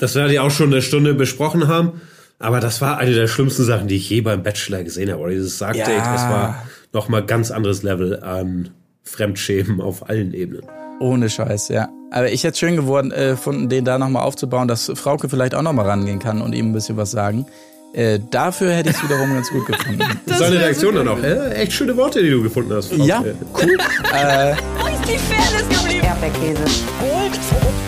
[0.00, 2.00] dass wir ja auch schon eine Stunde besprochen haben.
[2.38, 5.20] Aber das war eine der schlimmsten Sachen, die ich je beim Bachelor gesehen habe.
[5.20, 6.12] Oder dieses Sargdate, ja.
[6.12, 8.70] das war nochmal ganz anderes Level an
[9.04, 10.64] Fremdschämen auf allen Ebenen.
[11.00, 11.88] Ohne Scheiß, ja.
[12.10, 15.62] Aber ich hätte schön geworden, äh, gefunden, den da nochmal aufzubauen, dass Frauke vielleicht auch
[15.62, 17.46] nochmal rangehen kann und ihm ein bisschen was sagen.
[17.92, 20.02] Äh, dafür hätte ich es wiederum ganz gut gefunden.
[20.26, 21.22] das Seine Reaktion dann auch.
[21.22, 22.88] Äh, echt schöne Worte, die du gefunden hast.
[22.88, 23.04] Frauke.
[23.04, 23.76] Ja, cool.
[24.14, 26.06] äh, Wo ist die Fairness geblieben?
[26.06, 26.64] Erdbeerkäse.
[27.00, 27.79] Gold.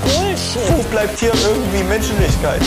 [0.55, 2.61] Wo bleibt hier irgendwie Menschlichkeit?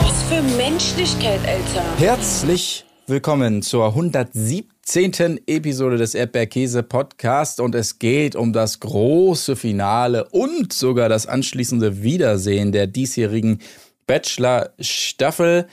[0.00, 1.84] Was für Menschlichkeit, Alter.
[1.98, 5.40] Herzlich willkommen zur 117.
[5.46, 12.02] Episode des Erdbeerkäse Podcast und es geht um das große Finale und sogar das anschließende
[12.02, 13.60] Wiedersehen der diesjährigen
[14.06, 15.66] Bachelor Staffel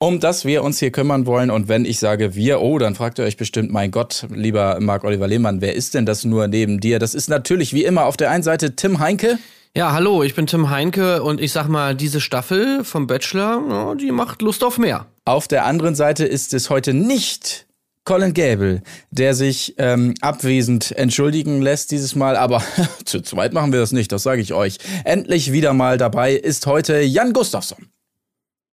[0.00, 1.50] um das wir uns hier kümmern wollen.
[1.50, 5.26] Und wenn ich sage wir, oh, dann fragt ihr euch bestimmt, mein Gott, lieber Marc-Oliver
[5.26, 7.00] Lehmann, wer ist denn das nur neben dir?
[7.00, 9.40] Das ist natürlich wie immer auf der einen Seite Tim Heinke.
[9.78, 14.10] Ja, hallo, ich bin Tim Heinke und ich sag mal, diese Staffel vom Bachelor, die
[14.10, 15.06] macht Lust auf mehr.
[15.24, 17.68] Auf der anderen Seite ist es heute nicht
[18.02, 22.60] Colin Gable, der sich ähm, abwesend entschuldigen lässt dieses Mal, aber
[23.04, 24.78] zu zweit machen wir das nicht, das sage ich euch.
[25.04, 27.86] Endlich wieder mal dabei ist heute Jan Gustafsson.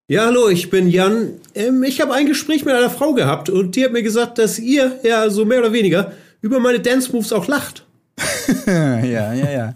[0.08, 1.34] Ja, hallo, ich bin Jan.
[1.54, 4.58] Ähm, ich habe ein Gespräch mit einer Frau gehabt und die hat mir gesagt, dass
[4.58, 7.85] ihr, ja, so mehr oder weniger, über meine Dance Moves auch lacht.
[8.68, 9.76] Ja, ja, ja.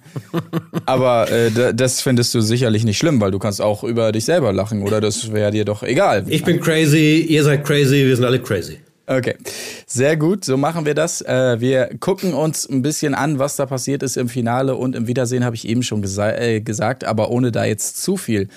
[0.85, 4.53] Aber äh, das findest du sicherlich nicht schlimm, weil du kannst auch über dich selber
[4.53, 5.01] lachen, oder?
[5.01, 6.23] Das wäre dir doch egal.
[6.27, 8.79] Ich bin crazy, ihr seid crazy, wir sind alle crazy.
[9.07, 9.35] Okay,
[9.87, 11.21] sehr gut, so machen wir das.
[11.21, 15.07] Äh, wir gucken uns ein bisschen an, was da passiert ist im Finale und im
[15.07, 18.49] Wiedersehen habe ich eben schon gesa äh, gesagt, aber ohne da jetzt zu viel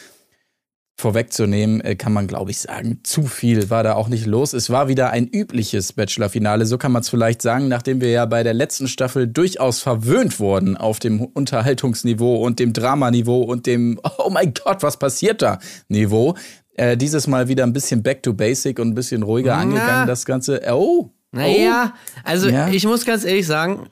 [0.97, 4.53] vorwegzunehmen, äh, kann man, glaube ich, sagen, zu viel war da auch nicht los.
[4.53, 8.27] Es war wieder ein übliches Bachelor-Finale, so kann man es vielleicht sagen, nachdem wir ja
[8.27, 14.01] bei der letzten Staffel durchaus verwöhnt wurden auf dem Unterhaltungsniveau und dem Dramaniveau und dem,
[14.19, 16.35] oh mein Gott, was passiert da Niveau.
[16.75, 19.63] Äh, dieses Mal wieder ein bisschen back to basic und ein bisschen ruhiger Na.
[19.63, 20.63] angegangen, das Ganze.
[20.71, 21.11] Oh.
[21.33, 22.21] Naja, oh.
[22.25, 22.69] also ja.
[22.69, 23.89] ich muss ganz ehrlich sagen,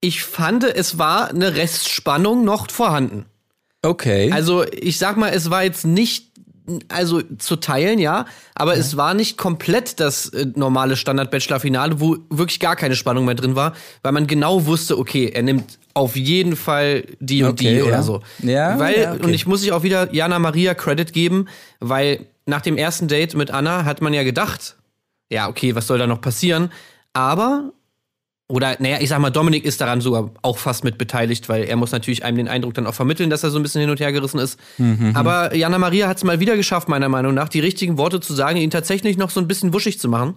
[0.00, 3.26] ich fand, es war eine Restspannung noch vorhanden.
[3.82, 4.30] Okay.
[4.32, 6.29] Also ich sag mal, es war jetzt nicht
[6.88, 8.80] also zu teilen, ja, aber ja.
[8.80, 13.56] es war nicht komplett das äh, normale Standard-Bachelor-Finale, wo wirklich gar keine Spannung mehr drin
[13.56, 17.82] war, weil man genau wusste, okay, er nimmt auf jeden Fall die und okay, die
[17.82, 18.22] oder so.
[18.42, 19.24] Ja, weil, ja, okay.
[19.24, 21.46] und ich muss sich auch wieder Jana Maria Credit geben,
[21.80, 24.76] weil nach dem ersten Date mit Anna hat man ja gedacht,
[25.30, 26.70] ja, okay, was soll da noch passieren?
[27.12, 27.72] Aber
[28.50, 31.76] oder, naja, ich sag mal, Dominik ist daran sogar auch fast mit beteiligt, weil er
[31.76, 34.00] muss natürlich einem den Eindruck dann auch vermitteln, dass er so ein bisschen hin und
[34.00, 34.58] her gerissen ist.
[34.78, 35.12] Mhm.
[35.14, 38.34] Aber Jana Maria hat es mal wieder geschafft, meiner Meinung nach, die richtigen Worte zu
[38.34, 40.34] sagen, ihn tatsächlich noch so ein bisschen wuschig zu machen.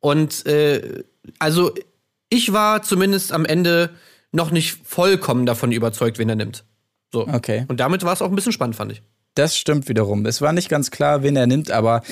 [0.00, 1.04] Und äh,
[1.38, 1.72] also
[2.28, 3.90] ich war zumindest am Ende
[4.30, 6.64] noch nicht vollkommen davon überzeugt, wen er nimmt.
[7.12, 7.26] So.
[7.26, 7.64] Okay.
[7.68, 9.02] Und damit war es auch ein bisschen spannend, fand ich.
[9.34, 10.26] Das stimmt wiederum.
[10.26, 12.02] Es war nicht ganz klar, wen er nimmt, aber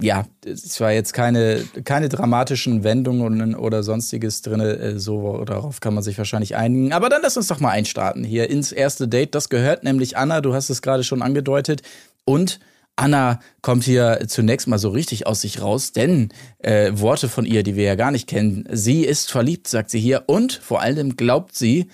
[0.00, 4.60] ja, es war jetzt keine, keine dramatischen Wendungen oder sonstiges drin.
[4.60, 6.92] Äh, so, darauf kann man sich wahrscheinlich einigen.
[6.92, 9.34] Aber dann lass uns doch mal einstarten hier ins erste Date.
[9.34, 11.82] Das gehört nämlich Anna, du hast es gerade schon angedeutet.
[12.24, 12.60] Und
[12.96, 17.62] Anna kommt hier zunächst mal so richtig aus sich raus, denn äh, Worte von ihr,
[17.62, 18.68] die wir ja gar nicht kennen.
[18.70, 20.24] Sie ist verliebt, sagt sie hier.
[20.26, 21.88] Und vor allem glaubt sie,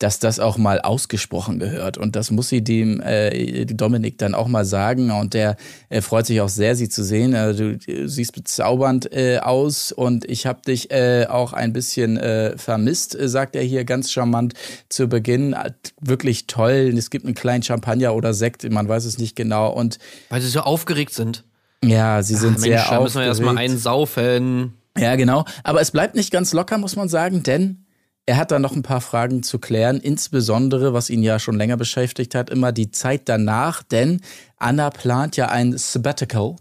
[0.00, 1.98] dass das auch mal ausgesprochen gehört.
[1.98, 5.10] Und das muss sie dem äh, Dominik dann auch mal sagen.
[5.10, 5.56] Und der
[5.90, 7.34] äh, freut sich auch sehr, sie zu sehen.
[7.34, 12.56] Also, du, siehst bezaubernd äh, aus und ich habe dich äh, auch ein bisschen äh,
[12.56, 14.54] vermisst, äh, sagt er hier ganz charmant
[14.88, 15.54] zu Beginn.
[16.00, 16.92] Wirklich toll.
[16.96, 19.70] Es gibt einen kleinen Champagner oder Sekt, man weiß es nicht genau.
[19.70, 19.98] Und
[20.30, 21.44] Weil sie so aufgeregt sind.
[21.84, 22.98] Ja, sie sind Ach, Mensch, sehr da aufgeregt.
[22.98, 24.74] Da müssen wir erstmal einsaufen.
[24.96, 25.44] Ja, genau.
[25.62, 27.84] Aber es bleibt nicht ganz locker, muss man sagen, denn
[28.30, 31.76] er hat da noch ein paar Fragen zu klären, insbesondere, was ihn ja schon länger
[31.76, 34.20] beschäftigt hat, immer die Zeit danach, denn
[34.56, 36.54] Anna plant ja ein Sabbatical.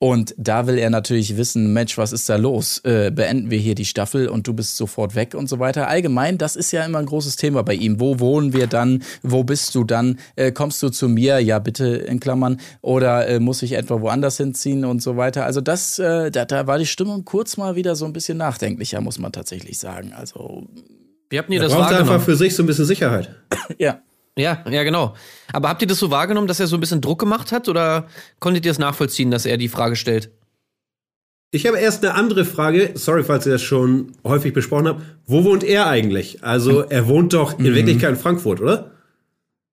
[0.00, 2.80] Und da will er natürlich wissen, Mensch, was ist da los?
[2.80, 5.86] Äh, beenden wir hier die Staffel und du bist sofort weg und so weiter.
[5.86, 8.00] Allgemein, das ist ja immer ein großes Thema bei ihm.
[8.00, 9.04] Wo wohnen wir dann?
[9.22, 10.18] Wo bist du dann?
[10.34, 11.38] Äh, kommst du zu mir?
[11.38, 12.58] Ja, bitte in Klammern.
[12.80, 15.44] Oder äh, muss ich etwa woanders hinziehen und so weiter?
[15.44, 19.00] Also das, äh, da, da war die Stimmung kurz mal wieder so ein bisschen nachdenklicher,
[19.00, 20.12] muss man tatsächlich sagen.
[20.14, 20.66] Also
[21.32, 22.10] wie habt ihr da das braucht wahrgenommen?
[22.10, 23.34] einfach für sich so ein bisschen Sicherheit.
[23.78, 24.02] ja.
[24.36, 25.14] Ja, ja, genau.
[25.52, 28.06] Aber habt ihr das so wahrgenommen, dass er so ein bisschen Druck gemacht hat oder
[28.38, 30.30] konntet ihr es nachvollziehen, dass er die Frage stellt?
[31.50, 35.02] Ich habe erst eine andere Frage, sorry, falls ihr das schon häufig besprochen habt.
[35.26, 36.42] Wo wohnt er eigentlich?
[36.42, 37.74] Also, er wohnt doch in mhm.
[37.74, 38.90] Wirklichkeit in Frankfurt, oder?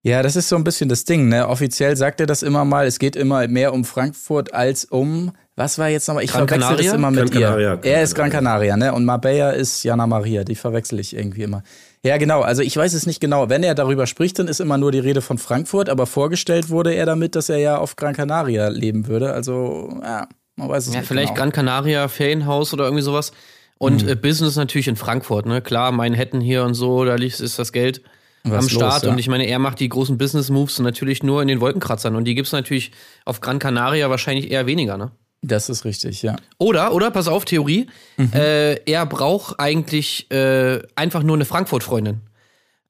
[0.04, 1.48] Ja, das ist so ein bisschen das Ding, ne?
[1.48, 5.78] Offiziell sagt er das immer mal, es geht immer mehr um Frankfurt als um was
[5.78, 6.24] war jetzt nochmal?
[6.24, 6.92] Ich Gran verwechsel Canaria?
[6.92, 7.48] das immer mit Gran ihr.
[7.48, 8.94] Canaria, er ist Gran Canaria, ne?
[8.94, 10.44] Und Marbella ist Jana Maria.
[10.44, 11.64] Die verwechsel ich irgendwie immer.
[12.04, 12.42] Ja, genau.
[12.42, 13.50] Also ich weiß es nicht genau.
[13.50, 16.94] Wenn er darüber spricht, dann ist immer nur die Rede von Frankfurt, aber vorgestellt wurde
[16.94, 19.34] er damit, dass er ja auf Gran Canaria leben würde.
[19.34, 21.40] Also, ja, man weiß es Ja, nicht vielleicht genau.
[21.42, 23.32] Gran Canaria, Ferienhaus oder irgendwie sowas.
[23.78, 24.10] Und Mhm.
[24.10, 25.62] äh, Business natürlich in Frankfurt, ne?
[25.62, 28.02] Klar, Manhattan hier und so, da liegt, ist das Geld
[28.44, 29.04] Was am los, Start.
[29.04, 29.10] ja.
[29.12, 32.16] Und ich meine, er macht die großen Business-Moves natürlich nur in den Wolkenkratzern.
[32.16, 32.92] Und die gibt's natürlich
[33.26, 35.12] auf Gran Canaria wahrscheinlich eher weniger, ne?
[35.42, 36.36] Das ist richtig, ja.
[36.58, 37.88] Oder, oder, pass auf, Theorie,
[38.18, 38.34] Mhm.
[38.34, 42.22] äh, er braucht eigentlich äh, einfach nur eine Frankfurt-Freundin.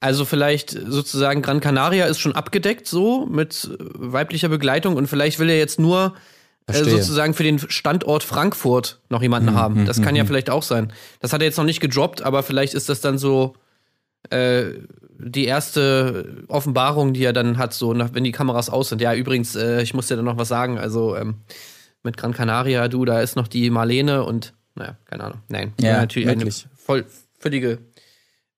[0.00, 5.50] Also vielleicht sozusagen Gran Canaria ist schon abgedeckt so mit weiblicher Begleitung und vielleicht will
[5.50, 6.14] er jetzt nur
[6.66, 6.80] äh.
[6.80, 9.84] Mhm, sozusagen für den Standort Frankfurt noch jemanden haben.
[9.86, 10.92] Das kann ja vielleicht auch sein.
[11.20, 13.54] Das hat er jetzt noch nicht gedroppt, aber vielleicht ist das dann so
[14.30, 14.64] äh,
[15.18, 19.00] die erste Offenbarung, die er dann hat, so wenn die Kameras aus sind.
[19.02, 20.78] Ja, übrigens, äh, ich muss dir dann noch was sagen.
[20.78, 21.34] Also ähm,
[22.02, 25.40] mit Gran Canaria, du, da ist noch die Marlene und naja, keine Ahnung.
[25.48, 26.66] Nein, Ja, natürlich wirklich.
[26.66, 27.04] eine voll
[27.38, 27.78] völlige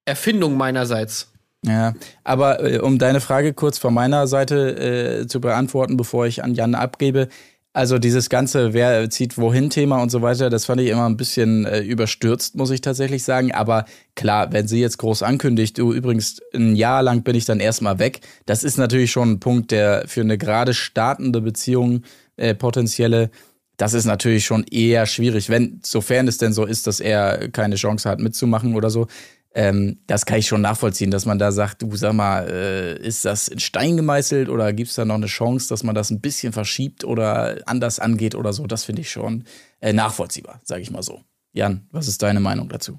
[0.04, 1.32] Erfindung meinerseits.
[1.64, 1.94] Ja,
[2.24, 6.54] aber äh, um deine Frage kurz von meiner Seite äh, zu beantworten, bevor ich an
[6.54, 7.28] Jan abgebe.
[7.74, 11.16] Also dieses ganze Wer zieht wohin Thema und so weiter, das fand ich immer ein
[11.16, 13.52] bisschen äh, überstürzt, muss ich tatsächlich sagen.
[13.52, 17.60] Aber klar, wenn sie jetzt groß ankündigt, du übrigens ein Jahr lang bin ich dann
[17.60, 22.02] erstmal weg, das ist natürlich schon ein Punkt, der für eine gerade startende Beziehung
[22.42, 23.30] äh, potenzielle,
[23.76, 27.76] das ist natürlich schon eher schwierig, wenn, sofern es denn so ist, dass er keine
[27.76, 29.06] Chance hat mitzumachen oder so.
[29.54, 33.24] Ähm, das kann ich schon nachvollziehen, dass man da sagt, du sag mal, äh, ist
[33.24, 36.20] das in Stein gemeißelt oder gibt es da noch eine Chance, dass man das ein
[36.20, 38.66] bisschen verschiebt oder anders angeht oder so?
[38.66, 39.44] Das finde ich schon
[39.80, 41.20] äh, nachvollziehbar, sage ich mal so.
[41.52, 42.98] Jan, was ist deine Meinung dazu?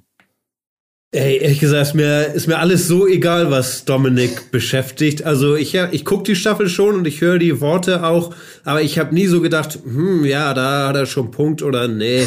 [1.15, 5.23] Ey, ehrlich gesagt, ist mir, ist mir alles so egal, was Dominik beschäftigt.
[5.23, 8.33] Also ich, ja, ich gucke die Staffel schon und ich höre die Worte auch,
[8.63, 12.25] aber ich habe nie so gedacht, hm, ja, da hat er schon Punkt oder nee,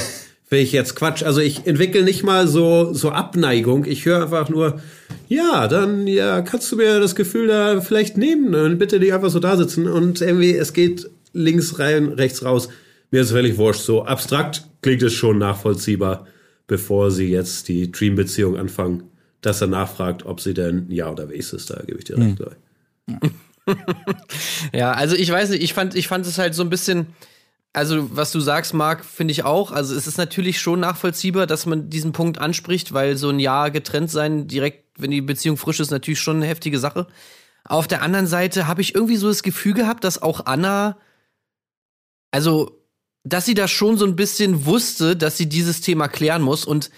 [0.50, 1.24] will ich jetzt Quatsch.
[1.24, 3.86] Also ich entwickle nicht mal so, so Abneigung.
[3.86, 4.80] Ich höre einfach nur,
[5.26, 9.30] ja, dann ja, kannst du mir das Gefühl da vielleicht nehmen und bitte die einfach
[9.30, 12.68] so da sitzen und irgendwie, es geht links rein, rechts raus.
[13.10, 13.80] Mir ist völlig wurscht.
[13.80, 16.28] So abstrakt klingt es schon nachvollziehbar
[16.66, 19.04] bevor sie jetzt die Dream-Beziehung anfangen,
[19.40, 22.18] dass er nachfragt, ob sie denn ja oder wie ist es, da gebe ich dir
[22.18, 22.42] recht.
[24.72, 27.08] Ja, also ich weiß nicht, ich fand, ich fand es halt so ein bisschen,
[27.72, 29.72] also was du sagst, Marc, finde ich auch.
[29.72, 33.72] Also es ist natürlich schon nachvollziehbar, dass man diesen Punkt anspricht, weil so ein Jahr
[33.72, 37.08] getrennt sein, direkt, wenn die Beziehung frisch ist, natürlich schon eine heftige Sache.
[37.64, 40.96] Auf der anderen Seite habe ich irgendwie so das Gefühl gehabt, dass auch Anna,
[42.30, 42.75] also
[43.26, 46.64] dass sie da schon so ein bisschen wusste, dass sie dieses Thema klären muss.
[46.64, 46.90] Und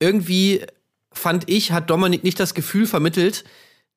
[0.00, 0.66] irgendwie
[1.12, 3.44] fand ich, hat Dominik nicht das Gefühl vermittelt,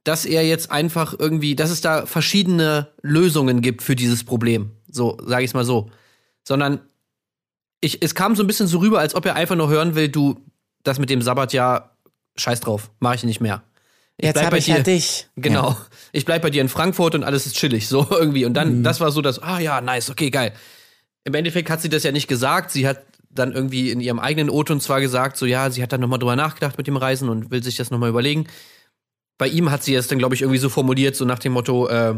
[0.04, 4.72] dass er jetzt einfach irgendwie, dass es da verschiedene Lösungen gibt für dieses Problem.
[4.90, 5.90] So, sage ich es mal so.
[6.48, 6.82] Sondern
[7.82, 10.08] ich, es kam so ein bisschen so rüber, als ob er einfach nur hören will,
[10.08, 10.40] du,
[10.84, 11.98] das mit dem Sabbatjahr,
[12.36, 13.64] scheiß drauf, mache ich nicht mehr.
[14.18, 14.84] Ich bleib bei dir.
[14.84, 15.30] dich.
[15.36, 15.76] Genau.
[16.12, 18.46] Ich bleib bei dir in Frankfurt und alles ist chillig, so irgendwie.
[18.46, 20.54] Und dann, das war so das, ah ja, nice, okay, geil.
[21.24, 22.72] Im Endeffekt hat sie das ja nicht gesagt.
[22.72, 26.02] Sie hat dann irgendwie in ihrem eigenen O-Ton zwar gesagt, so ja, sie hat dann
[26.02, 28.48] nochmal drüber nachgedacht mit dem Reisen und will sich das nochmal überlegen.
[29.38, 31.88] Bei ihm hat sie es dann, glaube ich, irgendwie so formuliert, so nach dem Motto,
[31.88, 32.16] äh,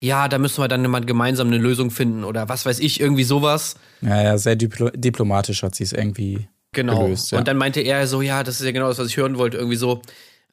[0.00, 3.24] ja, da müssen wir dann mal gemeinsam eine Lösung finden oder was weiß ich, irgendwie
[3.24, 3.74] sowas.
[4.00, 7.02] Ja, ja, sehr diplo diplomatisch hat sie es irgendwie Genau.
[7.02, 7.32] gelöst.
[7.32, 7.38] Ja.
[7.38, 9.56] Und dann meinte er so, ja, das ist ja genau das, was ich hören wollte,
[9.56, 10.02] irgendwie so.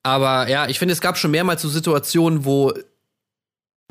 [0.01, 2.74] Aber ja, ich finde, es gab schon mehrmals so Situationen, wo,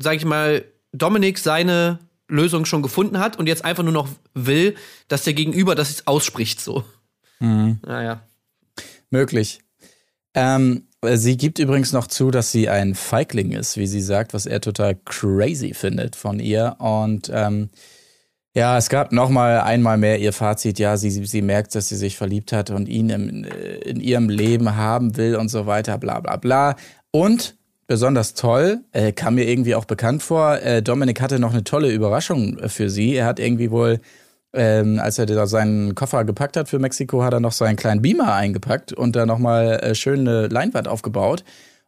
[0.01, 4.75] sag ich mal, Dominik seine Lösung schon gefunden hat und jetzt einfach nur noch will,
[5.07, 6.83] dass der Gegenüber das jetzt ausspricht, so.
[7.39, 7.79] Mhm.
[7.85, 8.21] Naja.
[9.09, 9.59] Möglich.
[10.33, 14.45] Ähm, sie gibt übrigens noch zu, dass sie ein Feigling ist, wie sie sagt, was
[14.45, 16.75] er total crazy findet von ihr.
[16.79, 17.69] Und ähm,
[18.55, 20.79] ja, es gab noch mal einmal mehr ihr Fazit.
[20.79, 24.29] Ja, sie, sie merkt, dass sie sich verliebt hat und ihn im, äh, in ihrem
[24.29, 26.75] Leben haben will und so weiter, bla bla bla.
[27.11, 27.55] Und
[27.87, 31.91] besonders toll, äh, kam mir irgendwie auch bekannt vor, äh, Dominik hatte noch eine tolle
[31.91, 33.15] Überraschung äh, für sie.
[33.15, 33.99] Er hat irgendwie wohl
[34.55, 38.01] ähm, als er da seinen Koffer gepackt hat für Mexiko, hat er noch seinen kleinen
[38.01, 41.43] Beamer eingepackt und da nochmal äh, schön eine Leinwand aufgebaut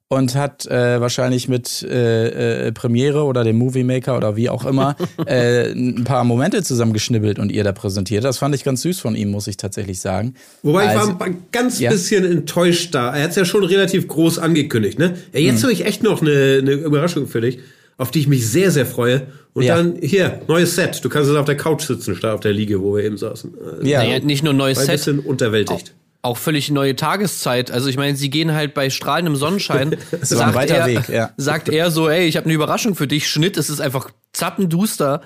[0.09, 4.65] und hat äh, wahrscheinlich mit äh, äh, Premiere oder dem Movie Maker oder wie auch
[4.65, 4.95] immer
[5.25, 8.23] äh, ein paar Momente zusammengeschnibbelt und ihr da präsentiert.
[8.23, 10.35] Das fand ich ganz süß von ihm, muss ich tatsächlich sagen.
[10.63, 11.89] Wobei Also- ich war ein ganz Ja.
[11.91, 13.13] bisschen enttäuscht da.
[13.15, 15.15] Er hat es ja schon relativ groß angekündigt, ne?
[15.33, 15.45] Ja, Hm.
[15.45, 17.59] jetzt habe ich echt noch eine, eine Überraschung für dich,
[17.97, 19.23] auf die ich mich sehr, sehr freue.
[19.53, 19.75] Und Ja.
[19.75, 21.03] dann, hier, neues Set.
[21.03, 23.53] Du kannst jetzt auf der Couch sitzen, statt auf der Liege, wo wir eben saßen.
[23.59, 25.93] Also, Ja, Naja, nicht nur neues war ein Set, bisschen unterwältigt.
[25.95, 26.06] auch
[26.37, 27.71] völlig neue Tageszeit.
[27.71, 29.97] Also ich meine, sie gehen halt bei strahlendem Sonnenschein.
[30.11, 31.31] Das war ein weiter er, Weg, ja.
[31.37, 33.29] Sagt er so, ey, ich habe eine Überraschung für dich.
[33.29, 35.21] Schnitt, es ist einfach zappenduster.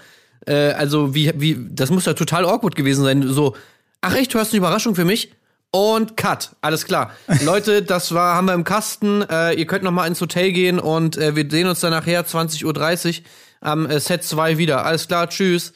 [0.46, 3.28] Äh, also wie, wie, das muss ja total awkward gewesen sein.
[3.28, 3.56] So,
[4.02, 5.32] ach echt, du hast eine Überraschung für mich?
[5.72, 6.52] Und Cut.
[6.62, 7.12] Alles klar.
[7.46, 9.24] Leute, das war, haben wir im Kasten.
[9.24, 12.26] Äh, ihr könnt noch mal ins Hotel gehen und äh, wir sehen uns dann nachher
[12.26, 12.66] 20.30
[13.20, 13.26] Uhr
[13.62, 14.86] am äh, Set 2 wieder.
[14.86, 15.74] Alles klar, tschüss.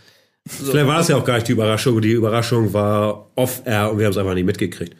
[0.47, 2.01] Vielleicht war es ja auch gar nicht die Überraschung.
[2.01, 4.95] Die Überraschung war off-air und wir haben es einfach nicht mitgekriegt.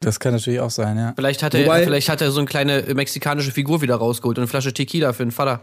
[0.00, 1.12] Das kann natürlich auch sein, ja.
[1.16, 4.42] Vielleicht hat er, Wobei- vielleicht hat er so eine kleine mexikanische Figur wieder rausgeholt und
[4.42, 5.60] eine Flasche Tequila für den Vater.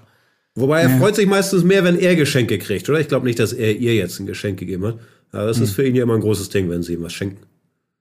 [0.55, 2.99] Wobei er freut sich meistens mehr, wenn er Geschenke kriegt, oder?
[2.99, 4.99] Ich glaube nicht, dass er ihr jetzt ein Geschenk gegeben hat.
[5.31, 7.43] Aber das ist für ihn ja immer ein großes Ding, wenn sie ihm was schenken.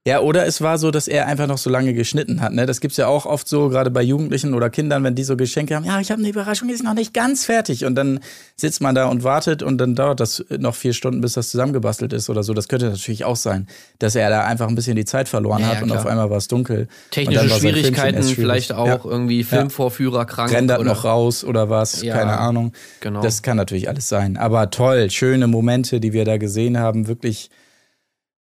[0.07, 2.53] Ja, oder es war so, dass er einfach noch so lange geschnitten hat.
[2.53, 2.67] Ne?
[2.67, 5.75] Das gibt's ja auch oft so, gerade bei Jugendlichen oder Kindern, wenn die so Geschenke
[5.75, 5.83] haben.
[5.83, 7.85] Ja, ich habe eine Überraschung, die ist noch nicht ganz fertig.
[7.85, 8.19] Und dann
[8.55, 12.13] sitzt man da und wartet und dann dauert das noch vier Stunden, bis das zusammengebastelt
[12.13, 12.53] ist oder so.
[12.53, 13.65] Das könnte natürlich auch sein,
[13.97, 16.29] dass er da einfach ein bisschen die Zeit verloren Ja, hat ja, und auf einmal
[16.29, 16.87] war es dunkel.
[17.09, 18.99] Technische Schwierigkeiten, vielleicht auch Ja.
[19.03, 20.51] irgendwie Filmvorführer krank.
[20.53, 22.73] rendert oder- noch raus oder was, keine Ahnung.
[22.99, 23.21] genau.
[23.23, 24.37] Das kann natürlich alles sein.
[24.37, 27.49] Aber toll, schöne Momente, die wir da gesehen haben, wirklich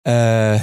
[0.04, 0.58] äh,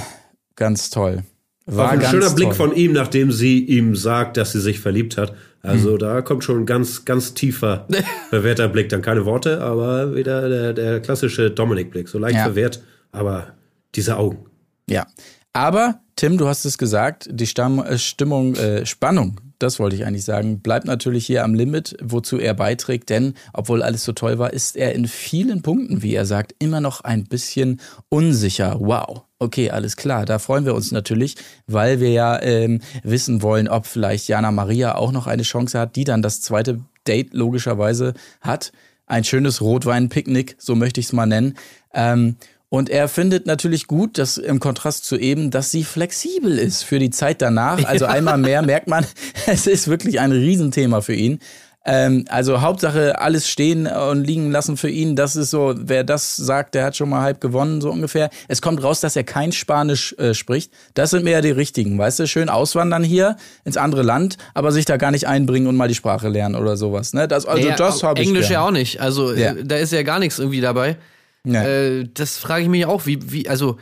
[0.56, 1.24] ganz toll.
[1.66, 2.54] War Auch ein schöner Blick toll.
[2.56, 5.30] von ihm, nachdem sie ihm sagt, dass sie sich verliebt hat.
[5.30, 5.70] Hm.
[5.70, 7.86] Also da kommt schon ein ganz, ganz tiefer,
[8.30, 8.88] verwehrter Blick.
[8.88, 12.08] Dann keine Worte, aber wieder der, der klassische Dominik-Blick.
[12.08, 12.44] So leicht Ja.
[12.44, 12.82] verwehrt,
[13.12, 13.54] aber
[13.94, 14.46] diese Augen.
[14.88, 15.06] Ja.
[15.52, 20.04] Aber, Tim, du hast es gesagt, die Stamm äh, Stimmung, äh, Spannung, das wollte ich
[20.04, 24.38] eigentlich sagen, bleibt natürlich hier am Limit, wozu er beiträgt, denn obwohl alles so toll
[24.38, 28.76] war, ist er in vielen Punkten, wie er sagt, immer noch ein bisschen unsicher.
[28.80, 29.22] Wow.
[29.38, 30.24] Okay, alles klar.
[30.24, 34.94] Da freuen wir uns natürlich, weil wir ja ähm, wissen wollen, ob vielleicht Jana Maria
[34.94, 38.72] auch noch eine Chance hat, die dann das zweite Date logischerweise hat.
[39.06, 41.54] Ein schönes Rotwein-Picknick, so möchte ich es mal nennen.
[41.92, 42.36] Ähm,
[42.72, 46.98] und er findet natürlich gut, dass im Kontrast zu eben, dass sie flexibel ist für
[46.98, 47.78] die Zeit danach.
[47.86, 49.04] Also einmal mehr merkt man,
[49.46, 51.38] es ist wirklich ein Riesenthema für ihn.
[51.84, 55.16] Ähm, also Hauptsache alles stehen und liegen lassen für ihn.
[55.16, 58.30] Das ist so, wer das sagt, der hat schon mal halb gewonnen, so ungefähr.
[58.48, 60.72] Es kommt raus, dass er kein Spanisch äh, spricht.
[60.94, 62.26] Das sind mehr die richtigen, weißt du?
[62.26, 63.36] Schön auswandern hier
[63.66, 66.78] ins andere Land, aber sich da gar nicht einbringen und mal die Sprache lernen oder
[66.78, 67.12] sowas.
[67.12, 67.28] Ne?
[67.28, 68.52] Das, also Ja, das habe ich Englisch gern.
[68.62, 68.98] ja auch nicht.
[68.98, 69.52] Also Ja.
[69.52, 70.96] äh, da ist ja gar nichts irgendwie dabei.
[71.46, 71.64] Ja.
[71.64, 73.78] Äh, das frage ich mich auch, wie, wie, also,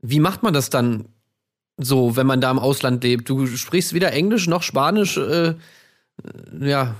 [0.00, 1.06] wie macht man das dann
[1.76, 3.28] so, wenn man da im Ausland lebt?
[3.28, 5.54] Du sprichst weder Englisch noch Spanisch, äh,
[6.60, 6.94] ja.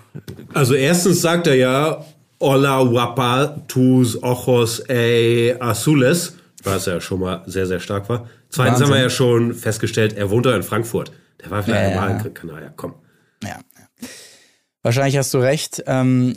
[0.53, 2.05] Also erstens sagt er ja,
[2.39, 8.29] Hola guapa, tus ojos e azules, was ja schon mal sehr, sehr stark war.
[8.51, 8.87] Zweitens Wahnsinn.
[8.89, 11.13] haben wir ja schon festgestellt, er wohnt doch in Frankfurt.
[11.43, 12.19] Der war vielleicht Ja, mal ja.
[12.19, 12.95] in Canaria, komm.
[13.43, 13.59] Ja.
[14.83, 15.83] Wahrscheinlich hast du recht.
[15.87, 16.37] Ähm,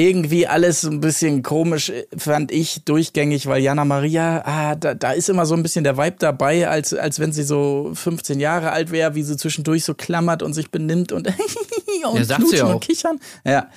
[0.00, 5.12] irgendwie alles ein bisschen komisch, äh, fand ich durchgängig, weil Jana Maria, ah, da, da
[5.12, 8.72] ist immer so ein bisschen der Vibe dabei, als, als wenn sie so 15 Jahre
[8.72, 11.26] alt wäre, wie sie zwischendurch so klammert und sich benimmt und,
[12.12, 12.74] und Ja, sagt sie knutschen auch.
[12.74, 13.20] und kichern.
[13.44, 13.68] Ja.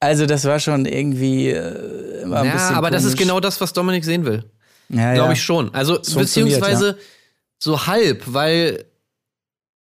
[0.00, 3.22] Also das war schon irgendwie äh, immer ein Ja, bisschen aber das ist komisch.
[3.28, 4.44] genau das, was Dominik sehen will.
[4.88, 5.32] ja, Glaube ja.
[5.32, 5.72] ich schon.
[5.74, 6.98] Also, beziehungsweise
[7.58, 8.84] so halb, weil,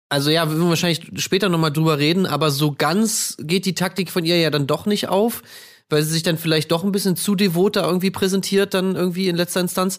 [0.08, 4.10] also ja, wir werden wahrscheinlich später nochmal drüber reden, aber so ganz geht die Taktik
[4.10, 5.42] von ihr ja dann doch nicht auf,
[5.88, 9.28] weil sie sich dann vielleicht doch ein bisschen zu devot da irgendwie präsentiert, dann irgendwie
[9.28, 9.98] in letzter Instanz.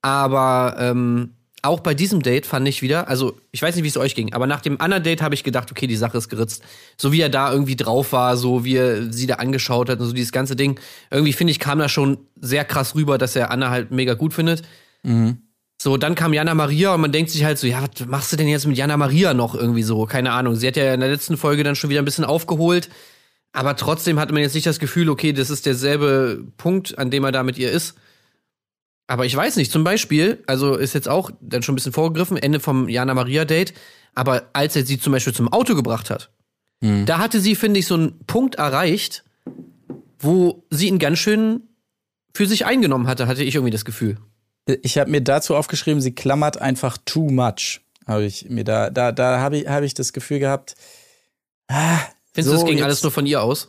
[0.00, 3.96] Aber ähm, auch bei diesem Date fand ich wieder, also ich weiß nicht, wie es
[3.96, 6.62] euch ging, aber nach dem anderen Date habe ich gedacht, okay, die Sache ist geritzt.
[6.96, 10.06] So wie er da irgendwie drauf war, so wie er sie da angeschaut hat und
[10.06, 10.78] so dieses ganze Ding.
[11.10, 14.34] Irgendwie finde ich, kam da schon sehr krass rüber, dass er Anna halt mega gut
[14.34, 14.62] findet.
[15.80, 18.36] So, dann kam Jana Maria und man denkt sich halt so, ja, was machst du
[18.36, 20.06] denn jetzt mit Jana Maria noch irgendwie so?
[20.06, 20.56] Keine Ahnung.
[20.56, 22.88] Sie hat ja in der letzten Folge dann schon wieder ein bisschen aufgeholt.
[23.52, 27.24] Aber trotzdem hatte man jetzt nicht das Gefühl, okay, das ist derselbe Punkt, an dem
[27.24, 27.94] er da mit ihr ist.
[29.06, 32.36] Aber ich weiß nicht, zum Beispiel, also ist jetzt auch dann schon ein bisschen vorgegriffen,
[32.36, 33.72] Ende vom Jana Maria Date.
[34.14, 36.30] Aber als er sie zum Beispiel zum Auto gebracht hat,
[37.06, 39.24] da hatte sie, finde ich, so einen Punkt erreicht,
[40.18, 41.62] wo sie ihn ganz schön
[42.34, 44.18] für sich eingenommen hatte, hatte ich irgendwie das Gefühl.
[44.82, 47.80] Ich habe mir dazu aufgeschrieben, sie klammert einfach too much.
[48.06, 50.74] Habe ich mir da, da, da habe ich, habe ich das Gefühl gehabt.
[51.68, 51.98] Ah,
[52.32, 53.68] Findest du, so, das ging jetzt- alles nur von ihr aus?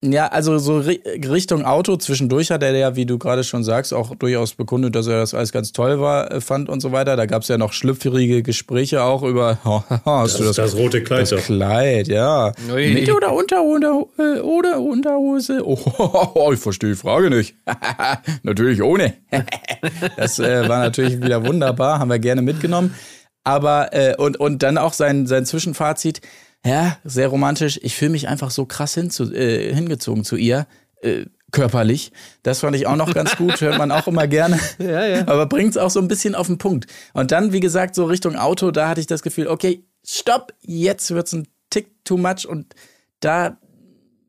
[0.00, 1.96] Ja, also so ri Richtung Auto.
[1.96, 5.34] Zwischendurch hat er ja, wie du gerade schon sagst, auch durchaus bekundet, dass er das
[5.34, 7.16] alles ganz toll war, äh, fand und so weiter.
[7.16, 9.58] Da gab es ja noch schlüpfrige Gespräche auch über,
[10.04, 11.46] hast du das, das rote Kleid das.
[11.46, 12.52] Kleid, ja.
[12.72, 12.94] Ui.
[12.94, 15.62] Mit oder unter, unter, äh, oder Unterhose?
[15.98, 17.56] Oh, ich verstehe die Frage nicht.
[18.42, 19.14] natürlich ohne.
[20.16, 22.94] das äh, war natürlich wieder wunderbar, haben wir gerne mitgenommen.
[23.42, 26.20] Aber, äh, und, und dann auch sein, sein Zwischenfazit,
[26.64, 27.78] ja, sehr romantisch.
[27.82, 30.66] Ich fühle mich einfach so krass hinzu, äh, hingezogen zu ihr,
[31.02, 32.12] äh, körperlich.
[32.42, 34.58] Das fand ich auch noch ganz gut, hört man auch immer gerne.
[34.78, 35.20] Ja, ja.
[35.28, 36.86] Aber bringt's auch so ein bisschen auf den Punkt.
[37.14, 41.10] Und dann, wie gesagt, so Richtung Auto, da hatte ich das Gefühl, okay, stopp, jetzt
[41.10, 42.74] wird's ein Tick too much und
[43.20, 43.56] da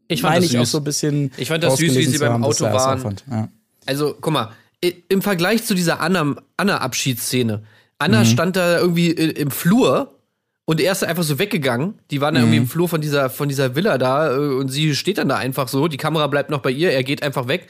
[0.08, 0.72] Ich fand meine ich auch süß.
[0.72, 1.32] so ein bisschen.
[1.38, 3.16] Ich fand das süß, wie sie beim haben, Auto auch waren.
[3.30, 3.50] Ja.
[3.86, 4.52] Also, guck mal,
[5.10, 7.64] im Vergleich zu dieser Anna- Anna-Abschiedsszene,
[7.98, 10.19] Anna stand da irgendwie i- im Flur
[10.70, 11.96] und er ist einfach so weggegangen.
[12.12, 14.96] Die waren da irgendwie im Flur von dieser, von dieser Villa da äh, und sie
[14.96, 15.88] steht dann da einfach so.
[15.88, 17.70] Die Kamera bleibt noch bei ihr, er geht einfach weg.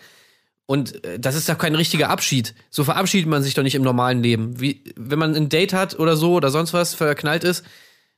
[0.65, 2.53] Und äh, das ist doch kein richtiger Abschied.
[2.69, 4.59] So verabschiedet man sich doch nicht im normalen Leben.
[4.59, 7.63] Wie, wenn man ein Date hat oder so oder sonst was verknallt ist,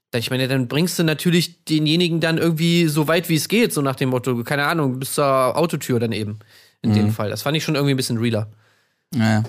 [0.10, 3.74] dann, ich meine, dann bringst du natürlich denjenigen dann irgendwie so weit wie es geht,
[3.74, 6.40] so nach dem Motto, keine Ahnung, bis zur Autotür dann eben.
[6.82, 7.30] In dem Fall.
[7.30, 8.48] Das fand ich schon irgendwie ein bisschen realer.
[9.14, 9.44] Naja.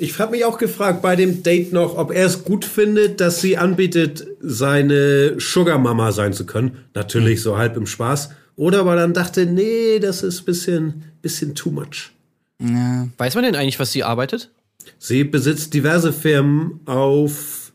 [0.00, 3.40] Ich habe mich auch gefragt bei dem Date noch, ob er es gut findet, dass
[3.40, 6.84] sie anbietet, seine Sugar Mama sein zu können.
[6.94, 8.30] Natürlich so halb im Spaß.
[8.54, 12.12] Oder aber dann dachte, nee, das ist bisschen, bisschen too much.
[12.60, 14.50] Weiß man denn eigentlich, was sie arbeitet?
[14.98, 17.72] Sie besitzt diverse Firmen auf,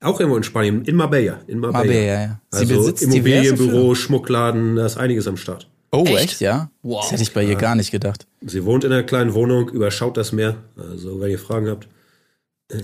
[0.00, 1.40] auch irgendwo in Spanien, in Marbella.
[1.46, 2.40] In Marbella, Marbella, ja.
[2.50, 5.68] Sie Also besitzt Immobilienbüro, Schmuckladen, da ist einiges am Start.
[5.94, 6.40] Oh, echt, Echt?
[6.40, 6.70] ja?
[6.82, 7.02] Wow.
[7.02, 8.26] Das hätte ich bei ihr gar nicht gedacht.
[8.40, 10.56] Sie wohnt in einer kleinen Wohnung, überschaut das Meer.
[10.76, 11.88] Also, wenn ihr Fragen habt.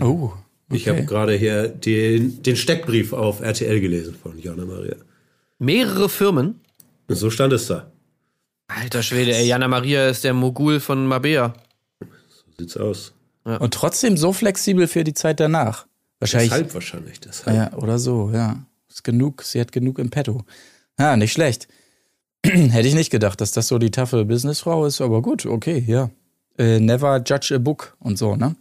[0.01, 0.33] Oh.
[0.73, 4.97] Ich habe gerade hier den, den Steckbrief auf RTL gelesen von Jana Maria.
[5.59, 6.61] Mehrere Firmen.
[7.09, 7.91] So stand es da.
[8.69, 11.55] Alter Schwede, ey, Jana Maria ist der Mogul von Mabea.
[11.99, 12.07] So
[12.59, 13.13] sieht's aus.
[13.43, 15.87] Und trotzdem so flexibel für die Zeit danach.
[16.21, 16.51] Wahrscheinlich.
[16.51, 17.19] Deshalb wahrscheinlich.
[17.21, 17.57] Deshalb.
[17.57, 18.65] Ja, oder so, ja.
[18.89, 20.45] Ist genug, sie hat genug im Petto.
[20.99, 21.67] Ja, nicht schlecht.
[22.47, 26.11] Hätte ich nicht gedacht, dass das so die taffe Businessfrau ist, aber gut, okay, ja.
[26.59, 28.55] Äh, never judge a book und so, ne?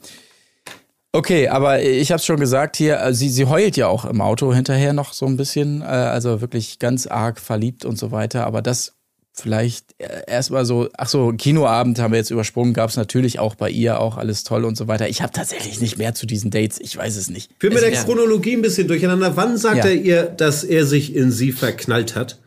[1.12, 4.54] Okay, aber ich habe schon gesagt hier, äh, sie, sie heult ja auch im Auto
[4.54, 8.62] hinterher noch so ein bisschen, äh, also wirklich ganz arg verliebt und so weiter, aber
[8.62, 8.94] das
[9.34, 9.96] vielleicht
[10.28, 14.00] erstmal so, ach so, Kinoabend haben wir jetzt übersprungen, gab es natürlich auch bei ihr,
[14.02, 15.08] auch alles toll und so weiter.
[15.08, 17.50] Ich habe tatsächlich nicht mehr zu diesen Dates, ich weiß es nicht.
[17.58, 19.38] Führ mir der Chronologie ein bisschen durcheinander.
[19.38, 19.86] Wann sagt Ja.
[19.86, 22.38] er ihr, dass er sich in sie verknallt hat?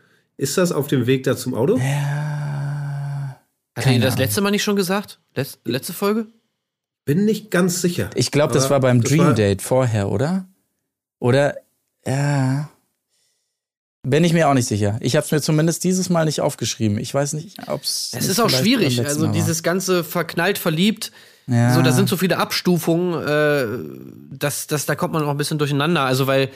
[0.42, 1.78] Ist das auf dem Weg da zum Auto?
[1.78, 1.86] Hat
[3.76, 4.18] er das Ahnung.
[4.18, 5.20] letzte Mal nicht schon gesagt?
[5.36, 6.26] Letz, letzte Folge?
[7.04, 8.10] Bin nicht ganz sicher.
[8.16, 10.46] Ich glaube, das war beim das Dream war- Date vorher, oder?
[11.20, 11.56] Oder,
[12.04, 12.68] ja.
[14.04, 14.98] Bin ich mir auch nicht sicher.
[15.00, 16.98] Ich habe es mir zumindest dieses Mal nicht aufgeschrieben.
[16.98, 18.10] Ich weiß nicht, ob es.
[18.12, 18.98] Es ist auch schwierig.
[19.06, 21.12] Also dieses ganze verknallt, verliebt,
[21.46, 21.72] Ja.
[21.72, 25.58] so da sind so viele Abstufungen, äh, dass, dass da kommt man auch ein bisschen
[25.58, 26.00] durcheinander.
[26.00, 26.50] Also weil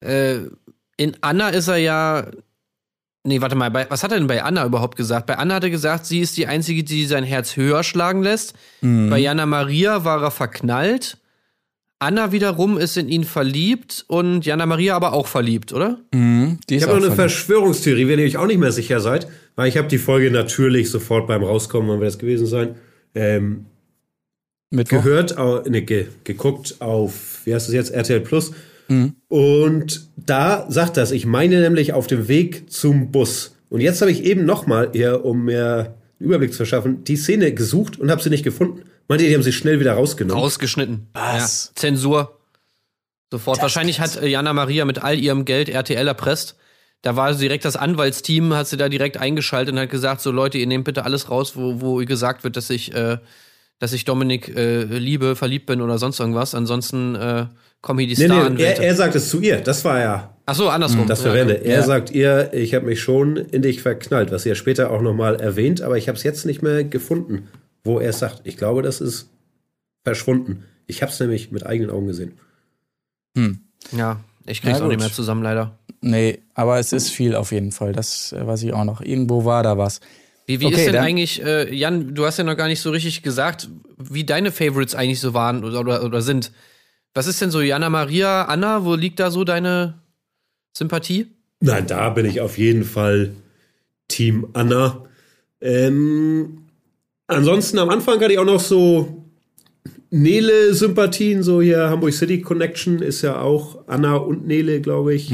[0.00, 0.40] äh,
[0.98, 2.26] in Anna ist er ja.
[3.26, 5.26] Nee, warte mal, bei, was hat er denn bei Anna überhaupt gesagt?
[5.26, 8.54] Bei Anna hat er gesagt, sie ist die Einzige, die sein Herz höher schlagen lässt.
[8.82, 9.10] Mhm.
[9.10, 11.18] Bei Jana Maria war er verknallt.
[11.98, 15.98] Anna wiederum ist in ihn verliebt und Jana Maria aber auch verliebt, oder?
[16.12, 17.32] Mhm, die ist Ich habe noch eine verliebt.
[17.32, 20.90] Verschwörungstheorie, wenn ihr euch auch nicht mehr sicher seid, weil ich habe die Folge natürlich
[20.90, 22.76] sofort beim Rauskommen, wann wird das gewesen sein,
[23.14, 23.64] ähm,
[24.70, 25.02] Mittwoch.
[25.02, 25.36] gehört,
[25.68, 28.52] ne, ge, geguckt auf, wie heißt es jetzt, RTL Plus.
[28.88, 29.16] Mhm.
[29.28, 33.56] Und da sagt das, ich meine nämlich auf dem Weg zum Bus.
[33.68, 37.52] Und jetzt habe ich eben nochmal, eher um mir einen Überblick zu verschaffen, die Szene
[37.52, 38.82] gesucht und habe sie nicht gefunden.
[39.08, 40.42] Meint ihr, die haben sie schnell wieder rausgenommen?
[40.42, 41.08] Rausgeschnitten.
[41.12, 41.72] Was?
[41.74, 41.80] Ja.
[41.80, 42.38] Zensur.
[43.30, 43.60] Sofort.
[43.60, 46.56] Wahrscheinlich hat äh, Jana Maria mit all ihrem Geld RTL erpresst.
[47.02, 50.58] Da war direkt das Anwaltsteam, hat sie da direkt eingeschaltet und hat gesagt: So Leute,
[50.58, 53.18] ihr nehmt bitte alles raus, wo, wo ihr gesagt wird, dass ich, äh,
[53.78, 56.54] dass ich Dominik äh, liebe, verliebt bin oder sonst irgendwas.
[56.54, 57.46] Ansonsten äh,
[57.82, 59.58] kommen hier die Nee, nee, er, er sagt es zu ihr.
[59.60, 61.06] Das war ja Ach so, andersrum.
[61.06, 61.54] das Ja, Verwende.
[61.64, 61.82] Er Ja.
[61.82, 65.82] sagt ihr, ich habe mich schon in dich verknallt, was ja später auch nochmal erwähnt,
[65.82, 67.48] aber ich habe es jetzt nicht mehr gefunden,
[67.84, 68.42] wo er es sagt.
[68.44, 69.28] Ich glaube, das ist
[70.04, 70.64] verschwunden.
[70.86, 72.32] Ich habe es nämlich mit eigenen Augen gesehen.
[73.92, 75.78] Ja, ich krieg's auch nicht mehr zusammen, leider.
[76.00, 77.92] Nee, aber es ist viel auf jeden Fall.
[77.92, 79.00] Das äh, weiß ich auch noch.
[79.00, 80.00] Irgendwo war da was.
[80.46, 82.80] Wie, wie Okay, ist denn dann- eigentlich, äh, Jan, du hast ja noch gar nicht
[82.80, 86.52] so richtig gesagt, wie deine Favorites eigentlich so waren oder, oder, oder sind.
[87.14, 89.94] Was ist denn so Jana Maria, Anna, wo liegt da so deine
[90.76, 91.26] Sympathie?
[91.60, 93.32] Nein, da bin ich auf jeden Fall
[94.08, 95.04] Team Anna.
[95.60, 96.66] Ähm,
[97.26, 99.24] ansonsten am Anfang hatte ich auch noch so
[100.10, 105.30] Nele-Sympathien, so hier Hamburg City Connection ist ja auch Anna und Nele, glaube ich,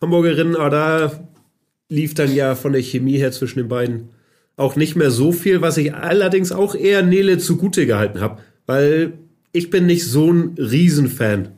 [0.00, 1.12] Hamburgerinnen, aber da
[1.88, 4.08] lief dann ja von der Chemie her zwischen den beiden
[4.58, 9.14] auch nicht mehr so viel, was ich allerdings auch eher Nele zugute gehalten habe, weil
[9.52, 11.52] ich bin nicht so ein Riesenfan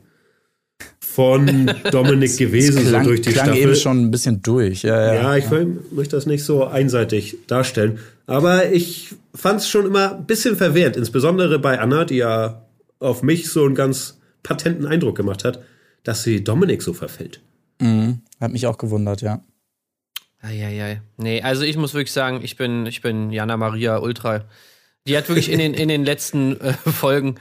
[0.99, 3.61] von Dominik gewesen, klang, so durch die klang Staffel.
[3.61, 4.83] eben schon ein bisschen durch.
[4.83, 5.13] Ja, ja.
[5.15, 7.99] Ja, ich will, möchte das nicht so einseitig darstellen.
[8.27, 12.65] Aber ich fand es schon immer ein bisschen verwehrt, insbesondere bei Anna, die ja
[12.99, 15.61] auf mich so einen ganz patenten Eindruck gemacht hat,
[16.03, 17.41] dass sie Dominik so verfällt.
[17.81, 18.19] Mhm.
[18.39, 19.43] Hat mich auch gewundert, ja.
[20.41, 21.01] Eieiei.
[21.17, 24.45] Nee, also ich muss wirklich sagen, ich bin, ich bin Jana Maria Ultra.
[25.07, 27.35] Die hat wirklich in den, in den letzten äh, Folgen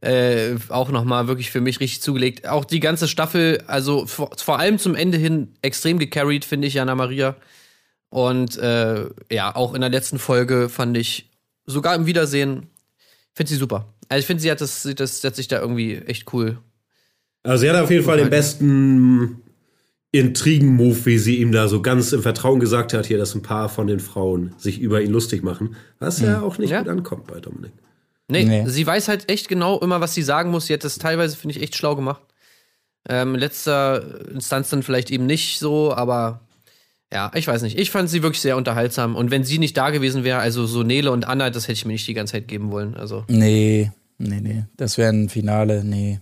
[0.00, 2.48] äh, auch nochmal wirklich für mich richtig zugelegt.
[2.48, 6.74] Auch die ganze Staffel, also vor, vor allem zum Ende hin extrem gecarried, finde ich,
[6.74, 7.36] Jana Maria.
[8.08, 11.30] Und äh, ja, auch in der letzten Folge fand ich,
[11.66, 12.68] sogar im Wiedersehen,
[13.34, 13.92] finde sie super.
[14.08, 16.58] Also ich finde, sie hat das, das, sie hat sich da irgendwie echt cool
[17.42, 19.42] Also sie hat auf jeden Fall den besten
[20.12, 23.68] Intrigen-Move, wie sie ihm da so ganz im Vertrauen gesagt hat, hier, dass ein paar
[23.68, 25.76] von den Frauen sich über ihn lustig machen.
[25.98, 26.80] Was ja auch nicht Ja.
[26.80, 27.72] gut ankommt bei Dominik.
[28.28, 28.64] Nee, Nee.
[28.66, 30.66] sie weiß halt echt genau immer, was sie sagen muss.
[30.66, 32.22] Sie hat das teilweise, finde ich, echt schlau gemacht.
[33.08, 36.40] Ähm, in letzter Instanz dann vielleicht eben nicht so, aber
[37.12, 37.78] ja, ich weiß nicht.
[37.78, 39.14] Ich fand sie wirklich sehr unterhaltsam.
[39.14, 41.84] Und wenn sie nicht da gewesen wäre, also so Nele und Anna, das hätte ich
[41.84, 42.96] mir nicht die ganze Zeit geben wollen.
[42.96, 44.64] Also, Nee, nee, nee.
[44.76, 46.18] Das wäre ein Finale, nee.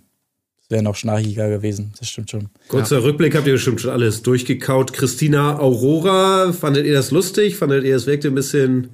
[0.68, 2.48] Das wäre noch schnarchiger gewesen, das stimmt schon.
[2.68, 4.92] Kurzer Rückblick, habt ihr bestimmt schon alles durchgekaut.
[4.92, 7.57] Christina Aurora, fandet ihr das lustig?
[7.57, 8.90] Fandet ihr, es wirkte ein bisschen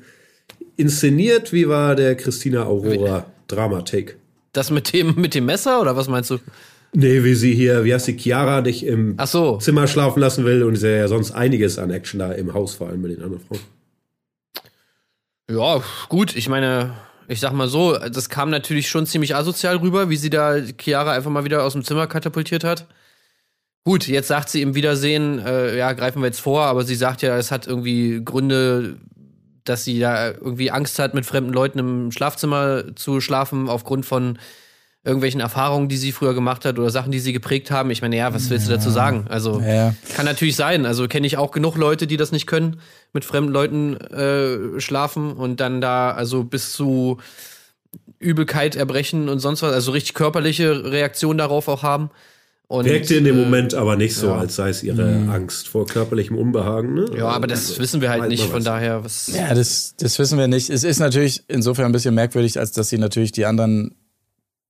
[0.77, 1.53] inszeniert?
[1.53, 4.17] Wie war der Christina Aurora Dramatik?
[4.53, 6.39] das mit dem, mit dem Messer oder was meinst du?
[6.93, 9.59] Nee, wie sie hier, wie heißt die, Chiara dich im Ach so.
[9.59, 12.89] Zimmer schlafen lassen will und ist ja sonst einiges an Action da im Haus, vor
[12.89, 13.61] allem mit den anderen Frauen.
[15.49, 16.95] Ja, gut, ich meine,
[17.31, 21.13] ich sag mal so, das kam natürlich schon ziemlich asozial rüber, wie sie da Chiara
[21.13, 22.87] einfach mal wieder aus dem Zimmer katapultiert hat.
[23.85, 27.23] Gut, jetzt sagt sie im Wiedersehen, äh, ja, greifen wir jetzt vor, aber sie sagt
[27.23, 28.99] ja, es hat irgendwie Gründe,
[29.65, 34.39] dass sie da irgendwie Angst hat, mit fremden Leuten im Schlafzimmer zu schlafen, aufgrund von
[35.03, 37.91] irgendwelchen Erfahrungen, die sie früher gemacht hat oder Sachen, die sie geprägt haben.
[37.91, 39.25] Ich meine, ja, was willst du dazu sagen?
[39.31, 39.95] Also, Ja.
[40.15, 40.85] kann natürlich sein.
[40.85, 42.81] Also kenne ich auch genug Leute, die das nicht können,
[43.15, 47.19] mit fremden Leuten äh, schlafen und dann da also bis zu
[48.19, 52.11] Übelkeit, Erbrechen und sonst was, also richtig körperliche Reaktionen darauf auch haben.
[52.69, 54.37] Und, Wirkte in dem äh, Moment aber nicht so, ja.
[54.37, 56.95] als sei es ihre Angst vor körperlichem Unbehagen.
[56.95, 57.07] Ne?
[57.17, 59.27] Ja, aber das wissen wir halt nicht, von daher, was.
[59.35, 60.71] Ja, das, das wissen wir nicht.
[60.71, 63.97] Es ist natürlich insofern ein bisschen merkwürdig, als dass sie natürlich die anderen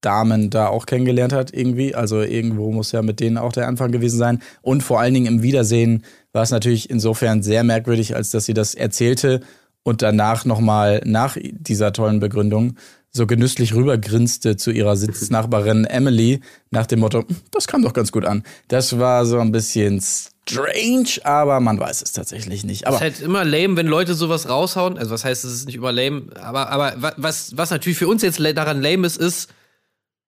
[0.01, 1.95] Damen da auch kennengelernt hat, irgendwie.
[1.95, 4.43] Also irgendwo muss ja mit denen auch der Anfang gewesen sein.
[4.63, 8.55] Und vor allen Dingen im Wiedersehen war es natürlich insofern sehr merkwürdig, als dass sie
[8.55, 9.41] das erzählte
[9.83, 12.77] und danach nochmal nach dieser tollen Begründung
[13.13, 18.13] so genüsslich rübergrinste zu ihrer Sitznachbarin Emily nach dem Motto, "Hm, das kam doch ganz
[18.13, 18.45] gut an.
[18.69, 20.01] Das war so ein bisschen
[20.49, 22.87] strange, aber man weiß es tatsächlich nicht.
[22.87, 24.97] Aber ist halt immer lame, wenn Leute sowas raushauen.
[24.99, 28.09] Also was heißt, es ist nicht immer lame, aber, aber wa- was, was natürlich für
[28.09, 29.49] uns jetzt daran lame ist, ist,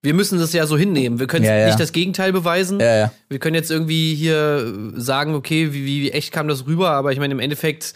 [0.03, 1.21] wir müssen das ja so hinnehmen.
[1.21, 1.67] Wir können Ja, ja.
[1.67, 2.81] nicht das Gegenteil beweisen.
[2.81, 3.13] Ja.
[3.29, 7.21] Wir können jetzt irgendwie hier sagen, okay, wie, wie echt kam das rüber, aber ich
[7.21, 7.95] meine, im Endeffekt,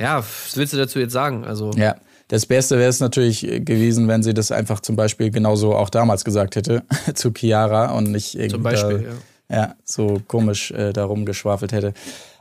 [0.00, 1.44] ja, was willst du dazu jetzt sagen?
[1.44, 1.96] Also, Ja,
[2.28, 6.24] das Beste wäre es natürlich gewesen, wenn sie das einfach zum Beispiel genauso auch damals
[6.24, 6.82] gesagt hätte
[7.14, 9.06] zu Chiara und nicht irgendwie zum Beispiel,
[9.50, 9.62] da, ja.
[9.62, 11.92] ja, so komisch äh, darum geschwafelt hätte.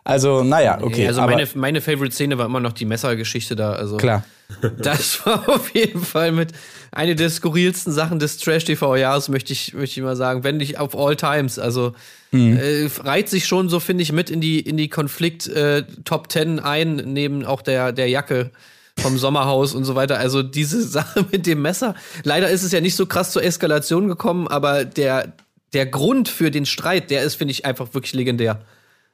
[0.03, 1.07] Also, naja, okay.
[1.07, 3.73] also meine, meine Favorite-Szene war immer noch die Messergeschichte da.
[3.73, 4.23] Also klar.
[4.81, 6.51] Das war auf jeden Fall mit
[6.91, 10.43] eine der skurrilsten Sachen des Trash-TV-Jahres, möchte ich, möchte ich mal sagen.
[10.43, 11.57] Wenn nicht auf all times.
[11.57, 11.93] Also
[12.33, 16.95] äh, reiht sich schon so, finde ich, mit in die, in die Konflikt-Top Ten ein,
[16.95, 18.51] neben auch der, der Jacke
[18.97, 20.17] vom Sommerhaus und so weiter.
[20.19, 21.95] Also diese Sache mit dem Messer.
[22.23, 25.33] Leider ist es ja nicht so krass zur Eskalation gekommen, aber der,
[25.73, 28.61] der Grund für den Streit, der ist, finde ich, einfach wirklich legendär.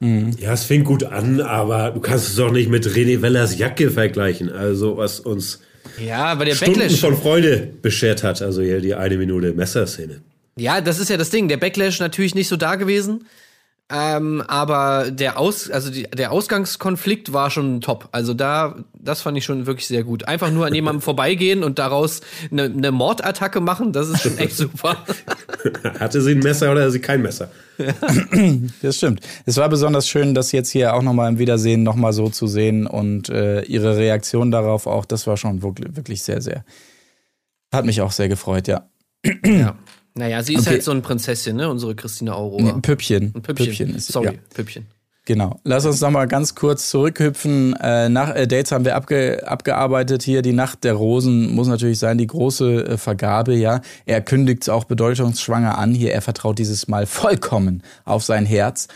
[0.00, 3.90] Ja, es fing gut an, aber du kannst es doch nicht mit René Wellers Jacke
[3.90, 4.48] vergleichen.
[4.48, 5.60] Also, was uns
[6.04, 7.00] Ja, aber der Stunden Backlash.
[7.00, 8.42] von Freude beschert hat.
[8.42, 10.20] Also hier die eine Minute Messerszene.
[10.56, 11.48] Ja, das ist ja das Ding.
[11.48, 13.26] Der Backlash natürlich nicht so da gewesen.
[13.90, 18.10] Ähm, aber der Aus, also die, der Ausgangskonflikt war schon top.
[18.12, 20.28] Also da, das fand ich schon wirklich sehr gut.
[20.28, 22.20] Einfach nur an jemandem vorbeigehen und daraus
[22.50, 25.04] eine, eine Mordattacke machen, das ist schon echt super.
[25.98, 27.50] Hatte sie ein Messer oder hatte sie kein Messer?
[28.82, 29.20] Das stimmt.
[29.46, 32.86] Es war besonders schön, das jetzt hier auch nochmal im Wiedersehen nochmal so zu sehen
[32.86, 36.64] und äh, ihre Reaktion darauf auch, das war schon wirklich, wirklich sehr, sehr.
[37.72, 38.88] Hat mich auch sehr gefreut, ja.
[39.44, 39.76] ja.
[40.18, 40.70] Naja, sie ist Okay.
[40.70, 41.70] halt so ein Prinzessin, ne?
[41.70, 42.74] Unsere Christina Aurora.
[42.74, 43.32] Ein Püppchen.
[43.34, 43.94] Ein Püppchen.
[43.94, 44.32] ist sie, Sorry, Ja.
[44.52, 44.86] Püppchen.
[45.24, 45.60] Genau.
[45.64, 47.76] Lass uns noch mal ganz kurz zurückhüpfen.
[47.76, 50.40] Äh, nach äh, Dates haben wir abge abgearbeitet hier.
[50.40, 53.82] Die Nacht der Rosen muss natürlich sein, die große äh, Vergabe, ja.
[54.06, 55.92] Er kündigt es auch bedeutungsschwanger an.
[55.94, 58.88] Hier, er vertraut dieses Mal vollkommen auf sein Herz.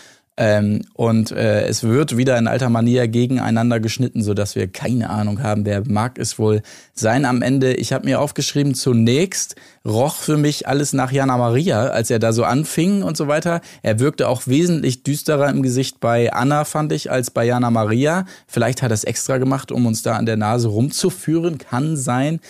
[0.44, 5.40] Ähm, und äh, es wird wieder in alter Manier gegeneinander geschnitten, sodass wir keine Ahnung
[5.40, 6.62] haben, wer mag es wohl
[6.94, 7.74] sein am Ende.
[7.74, 12.32] Ich habe mir aufgeschrieben, zunächst roch für mich alles nach Jana Maria, als er da
[12.32, 13.60] so anfing und so weiter.
[13.82, 18.24] Er wirkte auch wesentlich düsterer im Gesicht bei Anna, fand ich, als bei Jana Maria.
[18.48, 22.40] Vielleicht hat er es extra gemacht, um uns da an der Nase rumzuführen, kann sein.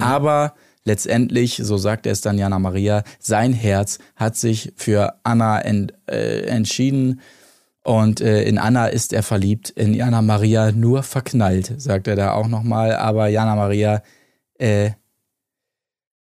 [0.00, 0.54] Aber
[0.86, 5.92] letztendlich, so sagt er es dann Jana Maria, sein Herz hat sich für Anna ent,
[6.08, 7.20] äh, entschieden.
[7.82, 12.32] Und äh, in Anna ist er verliebt, in Jana Maria nur verknallt, sagt er da
[12.32, 12.96] auch nochmal.
[12.96, 14.02] Aber Jana Maria,
[14.58, 14.90] äh,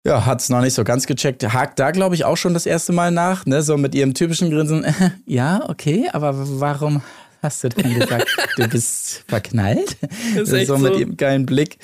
[0.06, 1.44] ja, hat's noch nicht so ganz gecheckt.
[1.54, 3.62] Hakt da, glaube ich, auch schon das erste Mal nach, ne?
[3.62, 4.86] So mit ihrem typischen Grinsen.
[5.26, 7.02] ja, okay, aber warum
[7.42, 9.98] hast du denn gesagt, du bist verknallt?
[10.36, 11.00] echt so mit so.
[11.00, 11.78] ihrem geilen Blick.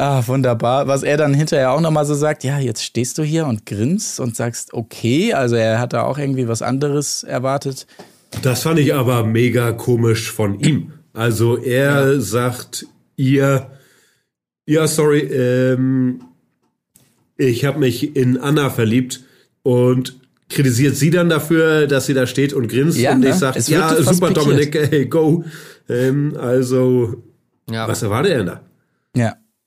[0.00, 0.88] Ah, wunderbar.
[0.88, 4.18] Was er dann hinterher auch nochmal so sagt, ja, jetzt stehst du hier und grinst
[4.18, 7.86] und sagst, okay, also er hat da auch irgendwie was anderes erwartet.
[8.40, 10.92] Das fand ich aber mega komisch von ihm.
[11.12, 12.18] Also er ja.
[12.18, 12.86] sagt
[13.16, 13.66] ihr,
[14.64, 16.22] ja, sorry, ähm,
[17.36, 19.20] ich habe mich in Anna verliebt
[19.64, 23.36] und kritisiert sie dann dafür, dass sie da steht und grinst ja, und ich ne?
[23.36, 25.44] sage, ja, super Dominik, hey, go.
[25.90, 27.22] Ähm, also,
[27.70, 27.86] ja.
[27.86, 28.60] was erwartet er denn da?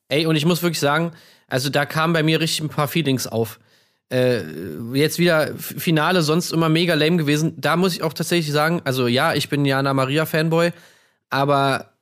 [0.10, 1.12] Ey, und ich muss wirklich sagen,
[1.48, 3.60] also da kamen bei mir richtig ein paar Feelings auf.
[4.12, 4.44] Äh,
[4.94, 7.54] jetzt wieder Finale, sonst immer mega lame gewesen.
[7.58, 10.72] Da muss ich auch tatsächlich sagen, also ja, ich bin Jana Maria Fanboy,
[11.30, 11.94] aber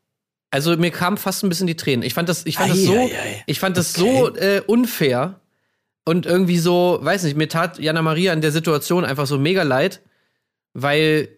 [0.50, 2.04] also mir kam fast ein bisschen die Tränen.
[2.04, 3.44] Ich fand das, ich fand ei, das so, ei, ei.
[3.46, 4.20] ich fand das okay.
[4.20, 5.40] so äh, unfair
[6.04, 9.64] und irgendwie so, weiß nicht, mir tat Jana Maria in der Situation einfach so mega
[9.64, 10.02] leid,
[10.74, 11.30] weil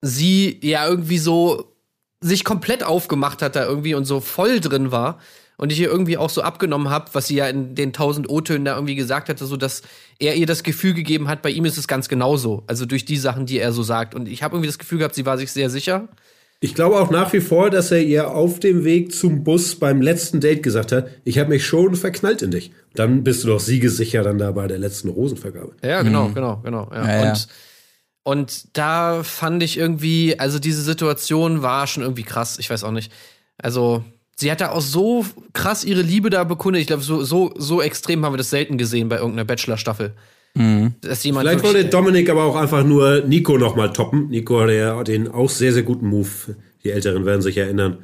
[0.00, 1.76] sie ja irgendwie so
[2.20, 5.20] sich komplett aufgemacht hat da irgendwie und so voll drin war
[5.56, 8.64] und ich ihr irgendwie auch so abgenommen habe, was sie ja in den tausend O-Tönen
[8.64, 9.82] da irgendwie gesagt hatte, so dass
[10.18, 12.64] er ihr das Gefühl gegeben hat, bei ihm ist es ganz genauso.
[12.66, 14.14] Also durch die Sachen, die er so sagt.
[14.14, 16.08] Und ich habe irgendwie das Gefühl gehabt, sie war sich sehr sicher.
[16.60, 20.00] Ich glaube auch nach wie vor, dass er ihr auf dem Weg zum Bus beim
[20.00, 22.72] letzten Date gesagt hat, ich habe mich schon verknallt in dich.
[22.94, 25.72] Dann bist du doch siegesicher dann da bei der letzten Rosenvergabe.
[25.82, 26.34] Ja, genau, mhm.
[26.34, 26.90] genau, genau.
[26.90, 27.06] Ja.
[27.06, 27.30] Ja, ja.
[27.32, 27.48] Und,
[28.22, 32.58] und da fand ich irgendwie, also diese Situation war schon irgendwie krass.
[32.58, 33.12] Ich weiß auch nicht.
[33.58, 34.02] Also
[34.36, 36.82] sie hat da auch so krass ihre Liebe da bekundet.
[36.82, 40.12] Ich glaube, so, so, so extrem haben wir das selten gesehen bei irgendeiner Bachelor-Staffel.
[40.54, 40.94] Mhm.
[41.02, 44.28] Vielleicht wollte Dominik aber auch einfach nur Nico nochmal toppen.
[44.28, 46.28] Nico hatte ja den auch sehr, sehr guten Move.
[46.84, 47.98] Die Älteren werden sich erinnern.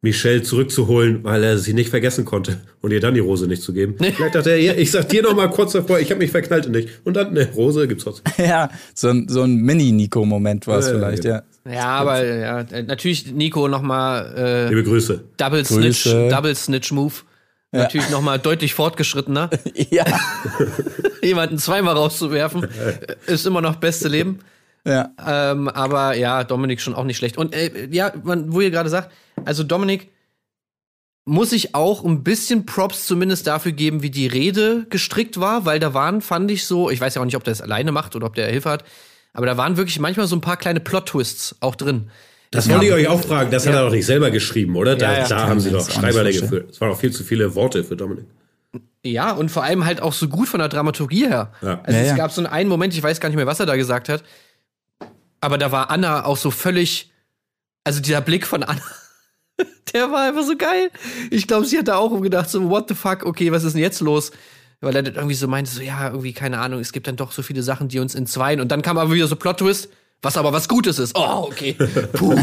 [0.00, 3.72] Michelle zurückzuholen, weil er sie nicht vergessen konnte und ihr dann die Rose nicht zu
[3.72, 3.96] geben.
[3.98, 6.66] Vielleicht dachte er, ja, ich sag dir noch mal kurz davor, ich habe mich verknallt
[6.66, 6.88] in dich.
[7.04, 8.32] Und dann, ne, Rose gibt's trotzdem.
[8.46, 11.42] Ja, so ein, so ein Mini-Nico-Moment war es ja, vielleicht, ja.
[11.68, 15.22] Ja, aber ja, natürlich Nico noch mal äh, Liebe Grüße.
[15.36, 16.28] Double Snitch, Grüße.
[16.28, 17.12] Double Snitch Move.
[17.72, 17.80] Ja.
[17.80, 19.50] Natürlich noch mal deutlich fortgeschrittener.
[19.90, 20.04] ja.
[21.20, 22.66] Jemanden zweimal rauszuwerfen,
[23.26, 24.38] ist immer noch beste Leben.
[24.88, 25.10] Ja.
[25.24, 27.36] Ähm, aber ja, Dominik schon auch nicht schlecht.
[27.36, 29.12] Und äh, ja, man, wo ihr gerade sagt,
[29.44, 30.08] also Dominik
[31.26, 35.78] muss ich auch ein bisschen Props zumindest dafür geben, wie die Rede gestrickt war, weil
[35.78, 38.16] da waren, fand ich so, ich weiß ja auch nicht, ob der es alleine macht
[38.16, 38.84] oder ob der Hilfe hat,
[39.34, 42.10] aber da waren wirklich manchmal so ein paar kleine Plot-Twists auch drin.
[42.50, 43.72] Das, wollte ich euch auch fragen, das ja.
[43.72, 44.96] hat er doch nicht selber geschrieben, oder?
[44.96, 45.28] Da, ja, ja.
[45.28, 46.70] da haben sie doch Schreiberle geführt.
[46.70, 48.24] Es waren auch viel zu viele Worte für Dominik.
[49.04, 51.52] Ja, und vor allem halt auch so gut von der Dramaturgie her.
[51.60, 51.82] Ja.
[51.84, 54.08] Also es gab so einen Moment, ich weiß gar nicht mehr, was er da gesagt
[54.08, 54.24] hat,
[55.40, 57.10] aber da war Anna auch so völlig,
[57.84, 58.82] also dieser Blick von Anna,
[59.92, 60.90] der war einfach so geil.
[61.30, 63.82] Ich glaube, sie hat da auch gedacht, so, what the fuck, okay, was ist denn
[63.82, 64.30] jetzt los?
[64.80, 67.32] Weil er dann irgendwie so meinte, so, ja, irgendwie, keine Ahnung, es gibt dann doch
[67.32, 68.60] so viele Sachen, die uns entzweien.
[68.60, 69.88] Und dann kam aber wieder so Plot-Twist,
[70.22, 71.16] was aber was Gutes ist.
[71.16, 71.72] Oh, okay.
[72.12, 72.36] Puh.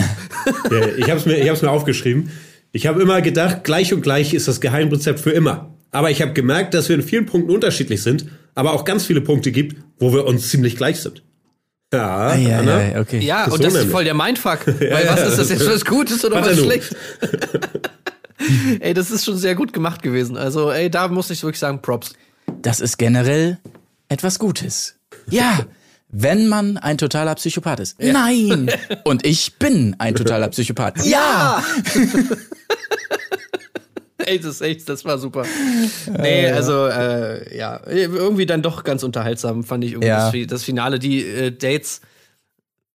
[0.72, 2.32] ja, ich hab's mir, ich hab's mir aufgeschrieben.
[2.74, 5.74] Ich habe immer gedacht, gleich und gleich ist das Geheimrezept für immer.
[5.92, 9.22] Aber ich habe gemerkt, dass wir in vielen Punkten unterschiedlich sind, aber auch ganz viele
[9.22, 11.24] Punkte gibt, wo wir uns ziemlich gleich sind.
[11.94, 13.20] Ja, ah, ja, ja, okay.
[13.20, 14.68] ja und das ist voll der Mindfuck.
[14.68, 16.96] Weil was ist das jetzt was Gutes oder was Schlechtes?
[18.80, 20.36] ey, das ist schon sehr gut gemacht gewesen.
[20.36, 22.14] Also, ey, da muss ich wirklich sagen, Props.
[22.62, 23.60] Das ist generell
[24.10, 24.96] etwas Gutes.
[25.30, 25.60] Ja,
[26.10, 28.02] wenn man ein totaler Psychopath ist.
[28.02, 28.14] Ja.
[28.14, 28.72] Nein!
[29.04, 31.06] Und ich bin ein totaler Psychopath.
[31.06, 31.64] Ja!
[34.26, 35.46] Ey, das echt, das war super.
[36.18, 40.32] Nee, also, äh, ja, irgendwie dann doch ganz unterhaltsam, fand ich irgendwie ja.
[40.32, 41.00] das, das, Finale.
[41.00, 42.02] Die äh, Dates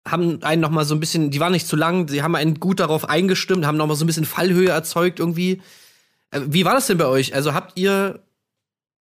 [0.06, 2.58] haben einen noch mal so ein bisschen, die waren nicht zu lang, sie haben einen
[2.58, 5.62] gut darauf eingestimmt, haben noch mal so ein bisschen Fallhöhe erzeugt irgendwie.
[6.30, 7.34] Äh, wie war das denn bei euch?
[7.34, 8.20] Also habt ihr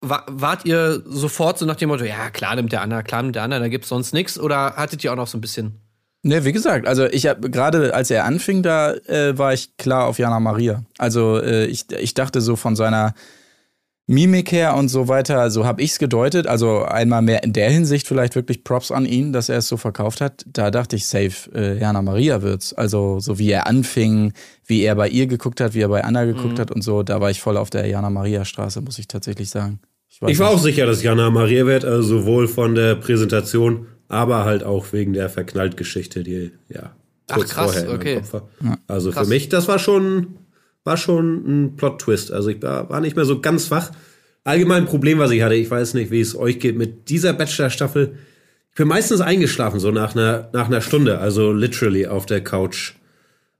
[0.01, 3.43] wart ihr sofort so nach dem Motto, ja, klar nimmt der Anna, klar nimmt der
[3.43, 5.81] Anna, da gibt's sonst nichts oder hattet ihr auch noch so ein bisschen
[6.21, 10.07] Ne, wie gesagt, also ich habe gerade als er anfing, da äh, war ich klar
[10.07, 10.83] auf Jana Maria.
[10.97, 13.13] Also äh, ich, ich dachte so von seiner
[14.05, 16.45] Mimik her und so weiter, so habe ich es gedeutet.
[16.45, 19.77] Also einmal mehr in der Hinsicht vielleicht wirklich Props an ihn, dass er es so
[19.77, 20.43] verkauft hat.
[20.47, 22.73] Da dachte ich, safe, äh, Jana Maria wird's.
[22.73, 24.33] Also so wie er anfing,
[24.65, 26.59] wie er bei ihr geguckt hat, wie er bei Anna geguckt mhm.
[26.59, 29.51] hat und so, da war ich voll auf der Jana Maria Straße, muss ich tatsächlich
[29.51, 29.79] sagen.
[30.09, 30.41] Ich, ich war nicht.
[30.41, 35.13] auch sicher, dass Jana Maria wird, also sowohl von der Präsentation aber halt auch wegen
[35.13, 36.95] der Verknallt-Geschichte, die ja
[37.31, 38.15] kurz Ach, krass, vorher okay.
[38.15, 38.49] Kopf war.
[38.87, 39.27] Also krass.
[39.27, 40.35] für mich, das war schon,
[40.83, 42.31] war schon ein Plot-Twist.
[42.31, 43.91] Also ich war, war nicht mehr so ganz wach.
[44.43, 47.33] Allgemein ein Problem, was ich hatte, ich weiß nicht, wie es euch geht mit dieser
[47.33, 48.17] Bachelor-Staffel.
[48.71, 52.93] Ich bin meistens eingeschlafen, so nach einer, nach einer Stunde, also literally auf der Couch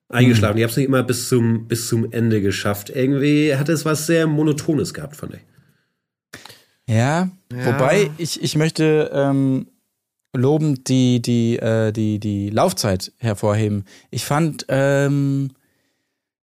[0.07, 0.53] eingeschlafen.
[0.53, 0.57] Hm.
[0.57, 2.89] Ich habe es nicht immer bis zum, bis zum Ende geschafft.
[2.89, 5.41] Irgendwie hat es was sehr Monotones gehabt, fand ich.
[6.87, 7.65] Ja, ja.
[7.65, 9.67] wobei ich, ich möchte ähm,
[10.33, 13.85] lobend die, die, äh, die, die Laufzeit hervorheben.
[14.11, 15.51] Ich fand, ähm,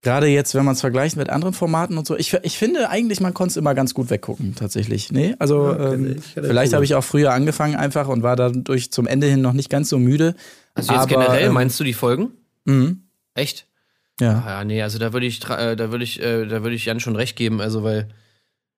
[0.03, 2.17] Gerade jetzt, wenn man es vergleicht mit anderen Formaten und so.
[2.17, 5.11] Ich, ich finde eigentlich, man konnte es immer ganz gut weggucken, tatsächlich.
[5.11, 8.93] Nee, also Ja, ähm, ich vielleicht habe ich auch früher angefangen einfach und war dadurch
[8.93, 10.37] zum Ende hin noch nicht ganz so müde.
[10.75, 12.31] Also jetzt Aber, generell, ähm, meinst du die Folgen?
[12.67, 13.01] Mhm.
[13.35, 13.67] Echt?
[14.21, 14.45] Ja.
[14.47, 16.85] Ja, nee, also da würde ich, tra- äh, da würde ich, äh, da würde ich
[16.85, 18.07] Jan schon recht geben, also weil,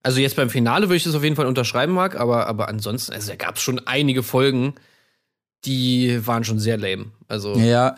[0.03, 3.13] also jetzt beim Finale würde ich das auf jeden Fall unterschreiben, Marc, aber, aber ansonsten,
[3.13, 4.73] also da gab es schon einige Folgen,
[5.65, 7.07] die waren schon sehr lame.
[7.29, 7.97] Also, Ja.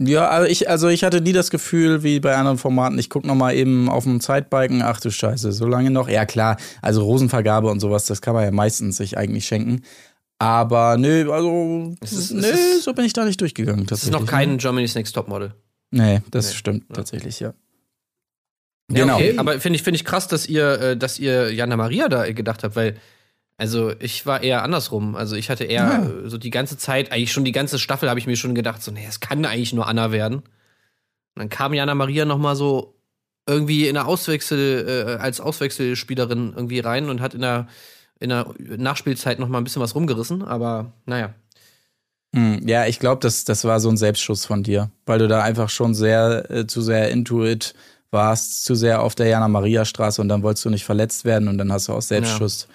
[0.00, 3.24] Ja, aber ich, also ich hatte nie das Gefühl, wie bei anderen Formaten, ich guck
[3.24, 6.08] noch mal eben auf dem Zeitbalken, ach du Scheiße, so lange noch.
[6.08, 9.82] Ja, klar, also Rosenvergabe und sowas, das kann man ja meistens sich eigentlich schenken.
[10.38, 13.86] Aber nö, also, ist- nö, ist- so bin ich da nicht durchgegangen.
[13.86, 15.52] das ist noch kein Germany's Next Topmodel.
[15.90, 16.54] Nee, das Nee.
[16.54, 16.94] stimmt Ja.
[16.94, 17.54] tatsächlich, ja.
[18.92, 19.16] Ja, Genau.
[19.16, 19.36] okay.
[19.36, 22.62] Aber finde ich, finde ich krass, dass ihr, äh, dass ihr Jana Maria da gedacht
[22.62, 22.96] habt, weil,
[23.58, 25.14] also ich war eher andersrum.
[25.16, 26.02] Also ich hatte eher Ja.
[26.24, 28.82] äh, so die ganze Zeit, eigentlich schon die ganze Staffel habe ich mir schon gedacht,
[28.82, 30.36] so, nee, es kann eigentlich nur Anna werden.
[30.36, 30.44] Und
[31.36, 32.94] dann kam Jana Maria noch mal so
[33.46, 34.86] irgendwie in der Auswechsel,
[35.18, 37.66] äh, als Auswechselspielerin irgendwie rein und hat in der,
[38.20, 41.34] in der Nachspielzeit noch mal ein bisschen was rumgerissen, aber naja.
[42.34, 45.42] Hm, Ja, ich glaube, das, das war so ein Selbstschuss von dir, weil du da
[45.42, 47.74] einfach schon sehr, äh, zu sehr into it
[48.10, 51.72] warst, zu sehr auf der Jana-Maria-Straße und dann wolltest du nicht verletzt werden und dann
[51.72, 52.68] hast du aus Selbstschuss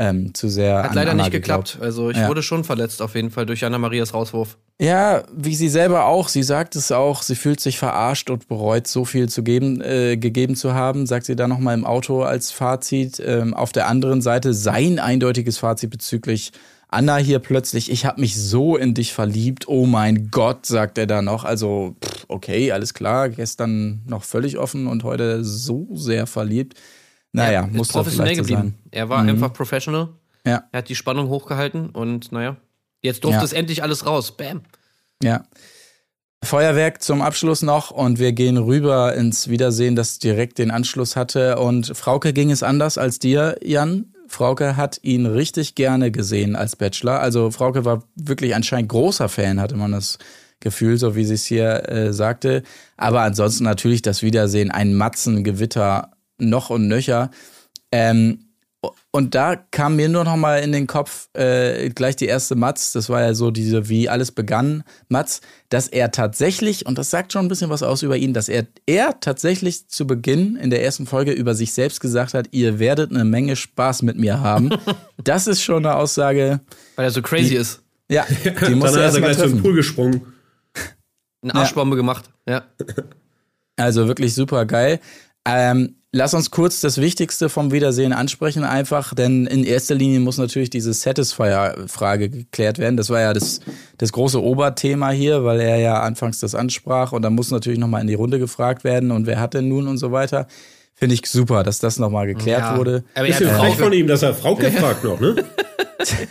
[0.00, 0.82] ähm, zu sehr.
[0.82, 1.72] Hat leider Anna nicht geglaubt.
[1.72, 1.84] geklappt.
[1.84, 2.26] Also ich Ja.
[2.26, 4.56] wurde schon verletzt auf jeden Fall durch Jana Marias Rauswurf.
[4.80, 8.86] Ja, wie sie selber auch, sie sagt es auch, sie fühlt sich verarscht und bereut,
[8.86, 12.50] so viel zu geben, äh, gegeben zu haben, sagt sie da nochmal im Auto als
[12.50, 13.22] Fazit.
[13.24, 16.52] Ähm, auf der anderen Seite sein eindeutiges Fazit bezüglich
[16.92, 21.06] Anna hier plötzlich, ich habe mich so in dich verliebt, oh mein Gott, sagt er
[21.06, 21.44] da noch.
[21.44, 26.74] Also, pff, okay, alles klar, gestern noch völlig offen und heute so sehr verliebt.
[27.32, 28.60] Naja, ist muss professionell so geblieben.
[28.62, 28.74] sein.
[28.90, 29.28] Er war Mhm.
[29.30, 30.08] einfach professional.
[30.46, 30.64] Ja.
[30.72, 32.56] Er hat die Spannung hochgehalten und naja,
[33.02, 33.44] jetzt durfte Ja.
[33.44, 34.36] es endlich alles raus.
[34.36, 34.62] Bam.
[35.22, 35.44] Ja.
[36.42, 41.58] Feuerwerk zum Abschluss noch und wir gehen rüber ins Wiedersehen, das direkt den Anschluss hatte.
[41.58, 44.14] Und Frauke ging es anders als dir, Jan.
[44.26, 47.20] Frauke hat ihn richtig gerne gesehen als Bachelor.
[47.20, 50.18] Also Frauke war wirklich anscheinend großer Fan, hatte man das
[50.60, 52.62] Gefühl, so wie sie es hier äh, sagte.
[52.96, 57.30] Aber ansonsten natürlich das Wiedersehen, ein Matzengewitter noch und nöcher.
[57.92, 58.50] Ähm,
[59.10, 62.92] und da kam mir nur noch mal in den Kopf äh, gleich die erste Matz,
[62.92, 67.32] das war ja so diese, wie alles begann, Matz, dass er tatsächlich, und das sagt
[67.32, 70.82] schon ein bisschen was aus über ihn, dass er, er tatsächlich zu Beginn in der
[70.82, 74.70] ersten Folge über sich selbst gesagt hat, ihr werdet eine Menge Spaß mit mir haben.
[75.24, 76.60] das ist schon eine Aussage,
[76.96, 77.82] Weil er so crazy ist.
[78.10, 78.24] ja,
[78.66, 79.62] die muss er er gleich zum treffen.
[79.62, 80.22] Pool gesprungen.
[81.42, 82.30] Eine Arschbombe gemacht.
[82.46, 82.64] Ja.
[83.76, 85.00] Also wirklich super geil.
[85.46, 90.38] Ähm, lass uns kurz das Wichtigste vom Wiedersehen ansprechen, einfach, denn in erster Linie muss
[90.38, 92.96] natürlich diese Satisfier-Frage geklärt werden.
[92.96, 93.60] Das war ja das,
[93.98, 98.02] das große Oberthema hier, weil er ja anfangs das ansprach und dann muss natürlich nochmal
[98.02, 100.46] in die Runde gefragt werden und wer hat denn nun und so weiter.
[100.94, 102.76] Finde ich super, dass das nochmal geklärt Ja.
[102.76, 103.04] wurde.
[103.14, 103.96] Aber er Bisschen hat frech von Frauke.
[103.96, 105.44] ihm, dass er Frauke fragt noch, ne?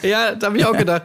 [0.03, 1.03] Ja, da habe ich auch gedacht.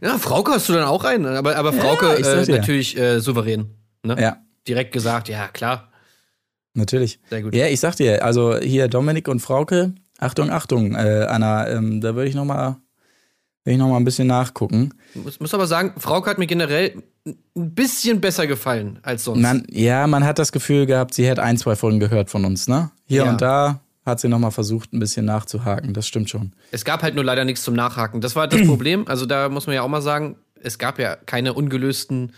[0.00, 1.26] Ja, Frauke hast du dann auch einen.
[1.26, 3.66] Aber, aber Frauke ich sag äh, natürlich äh, souverän.
[4.02, 4.16] Ne?
[4.18, 5.90] Ja, Direkt gesagt, ja, klar.
[6.76, 7.18] Natürlich.
[7.30, 7.54] Sehr gut.
[7.54, 12.14] Ja, ich sag dir, also hier Dominik und Frauke, Achtung, Achtung, äh, Anna, ähm, da
[12.14, 12.76] würde ich nochmal
[13.64, 14.90] will ich noch mal ein bisschen nachgucken.
[15.14, 17.34] Muss, muss aber sagen, Frauke hat mir generell ein
[17.74, 19.42] bisschen besser gefallen als sonst.
[19.42, 22.68] Man, ja, man hat das Gefühl gehabt, sie hätte ein, zwei Folgen gehört von uns,
[22.68, 22.92] ne?
[23.06, 23.30] Hier Ja.
[23.30, 25.92] und da hat sie nochmal versucht, ein bisschen nachzuhaken.
[25.94, 26.52] Das stimmt schon.
[26.70, 28.20] Es gab halt nur leider nichts zum Nachhaken.
[28.20, 29.08] Das war das Problem.
[29.08, 32.34] Also da muss man ja auch mal sagen, es gab ja keine ungelösten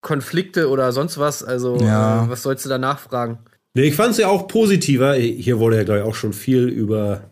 [0.00, 1.42] Konflikte oder sonst was.
[1.42, 2.24] Also Ja.
[2.24, 3.38] äh, was sollst du da nachfragen?
[3.74, 5.14] Nee, ich fand es ja auch positiver.
[5.14, 7.30] Hier wurde ja, glaube ich, auch schon viel über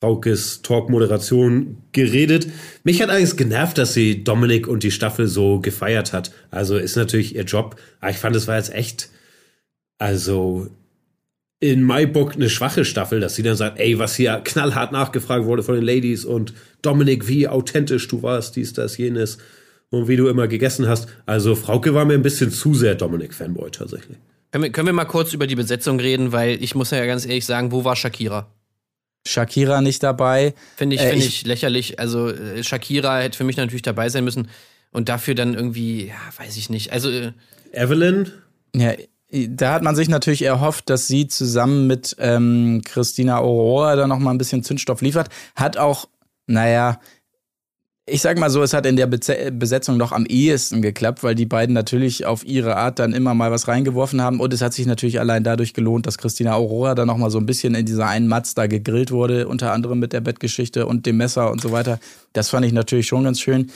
[0.00, 2.48] Fraukes Talk-Moderation geredet.
[2.82, 6.32] Mich hat eigentlich genervt, dass sie Dominik und die Staffel so gefeiert hat.
[6.50, 7.76] Also ist natürlich ihr Job.
[8.00, 9.08] Aber ich fand, es war jetzt echt,
[9.98, 10.68] also
[11.60, 15.46] in my book eine schwache Staffel, dass sie dann sagt, ey, was hier knallhart nachgefragt
[15.46, 19.38] wurde von den Ladies und Dominik, wie authentisch du warst, dies, das, jenes
[19.94, 21.08] und wie du immer gegessen hast.
[21.26, 24.16] Also Frauke war mir ein bisschen zu sehr Dominik-Fanboy tatsächlich.
[24.52, 27.24] Können wir, können wir mal kurz über die Besetzung reden, weil ich muss ja ganz
[27.26, 28.46] ehrlich sagen, wo war Shakira?
[29.26, 30.54] Shakira nicht dabei.
[30.76, 31.98] Finde ich, Äh, finde ich- ich lächerlich.
[31.98, 34.48] Also äh, Shakira hätte für mich natürlich dabei sein müssen
[34.92, 36.92] und dafür dann irgendwie, ja, weiß ich nicht.
[36.92, 37.32] Also äh,
[37.72, 38.30] Evelyn,
[38.76, 38.92] Ja,
[39.32, 44.34] da hat man sich natürlich erhofft, dass sie zusammen mit ähm, Christina Aurora da nochmal
[44.34, 45.28] ein bisschen Zündstoff liefert.
[45.56, 46.08] Hat auch,
[46.46, 47.00] naja,
[48.06, 51.46] ich sag mal so, es hat in der Besetzung doch am ehesten geklappt, weil die
[51.46, 54.40] beiden natürlich auf ihre Art dann immer mal was reingeworfen haben.
[54.40, 57.46] Und es hat sich natürlich allein dadurch gelohnt, dass Christina Aurora dann nochmal so ein
[57.46, 61.16] bisschen in dieser einen Matz da gegrillt wurde, unter anderem mit der Bettgeschichte und dem
[61.16, 61.98] Messer und so weiter.
[62.34, 63.70] Das fand ich natürlich schon ganz schön.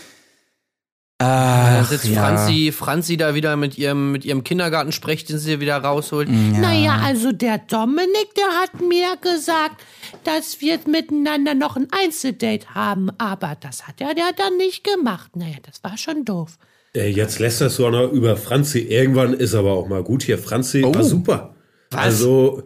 [1.20, 5.76] Ah, Da sitzt Franzi, Franzi da wieder mit ihrem, mit ihrem Kindergartensprech, den sie wieder
[5.78, 6.28] rausholt.
[6.30, 9.82] Naja, also der Dominik, der hat mir gesagt,
[10.22, 13.10] dass wir miteinander noch ein Einzeldate haben.
[13.18, 15.34] Aber das hat er ja dann nicht gemacht.
[15.34, 16.56] Naja, das war schon doof.
[16.94, 18.78] Äh, Jetzt lässt das so noch über Franzi.
[18.78, 20.38] Irgendwann ist aber auch mal gut hier.
[20.38, 21.54] Franzi war super.
[21.92, 22.62] Also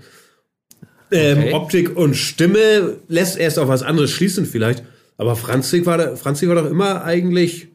[1.11, 1.53] ähm, Okay.
[1.55, 4.82] Optik und Stimme lässt erst auf was anderes schließen vielleicht.
[5.16, 7.72] Aber Franzi war, da, Franzi war doch immer eigentlich äh,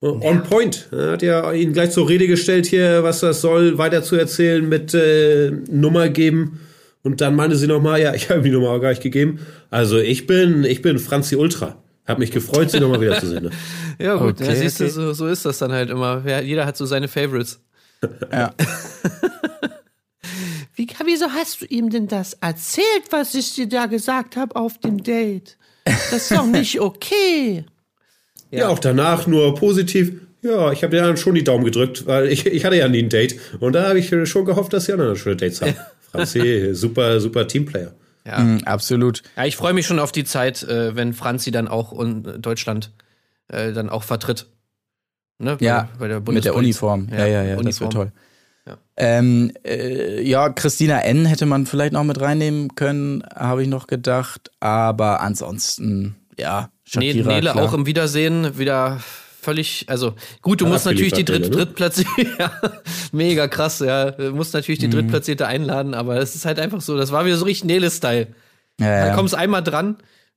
[0.00, 0.88] on point.
[0.92, 4.66] Er hat ja ihn gleich zur Rede gestellt hier, was das soll, weiter zu erzählen
[4.68, 6.60] mit äh, Nummer geben.
[7.02, 9.40] Und dann meinte sie noch mal, ja, ich habe die Nummer auch gar nicht gegeben.
[9.70, 11.82] Also ich bin, ich bin Franzi Ultra.
[12.06, 13.44] Hab mich gefreut, sie noch mal wiederzusehen.
[13.44, 13.50] Ne?
[14.00, 14.92] Ja, gut, Okay, ja, siehst du, okay.
[14.92, 16.22] so, so ist das dann halt immer.
[16.26, 17.60] Ja, jeder hat so seine Favorites.
[18.32, 18.54] Ja.
[20.74, 24.78] Wie, wieso hast du ihm denn das erzählt, was ich dir da gesagt habe auf
[24.78, 25.58] dem Date?
[25.84, 27.66] Das ist doch nicht okay.
[28.50, 30.12] Ja, auch danach nur positiv.
[30.42, 33.00] Ja, ich habe dir dann schon die Daumen gedrückt, weil ich, ich hatte ja nie
[33.02, 33.38] ein Date.
[33.60, 35.74] Und da habe ich schon gehofft, dass die anderen schöne Dates haben.
[36.10, 37.92] Franzi, super, super Teamplayer.
[38.24, 39.22] Mhm, absolut.
[39.36, 42.90] Ja, ich freue mich schon auf die Zeit, äh, wenn Franzi dann auch und Deutschland
[43.48, 44.46] äh, dann auch vertritt.
[45.38, 45.56] Ne?
[45.56, 46.54] Bei- Ja, bei der mit der.
[46.54, 47.08] Uniform.
[47.10, 47.80] Ja, ja, ja, das Uniform.
[47.86, 48.12] wird toll.
[48.66, 48.76] Ja.
[48.96, 51.24] Ähm, äh, ja, Christina N.
[51.26, 54.50] hätte man vielleicht noch mit reinnehmen können, habe ich noch gedacht.
[54.60, 57.64] Aber ansonsten, ja, Shakira, Nele klar.
[57.64, 58.98] auch im Wiedersehen wieder
[59.42, 61.50] völlig, also gut, du musst natürlich die dritt, ne?
[61.50, 62.52] drittplatzierte, ja,
[63.12, 64.92] mega krass, ja, du musst natürlich die Mhm.
[64.92, 68.28] drittplatzierte einladen, aber es ist halt einfach so, das war wieder so richtig Nele-Style.
[68.80, 69.14] ja, Da ja.
[69.14, 69.96] kommst einmal dran,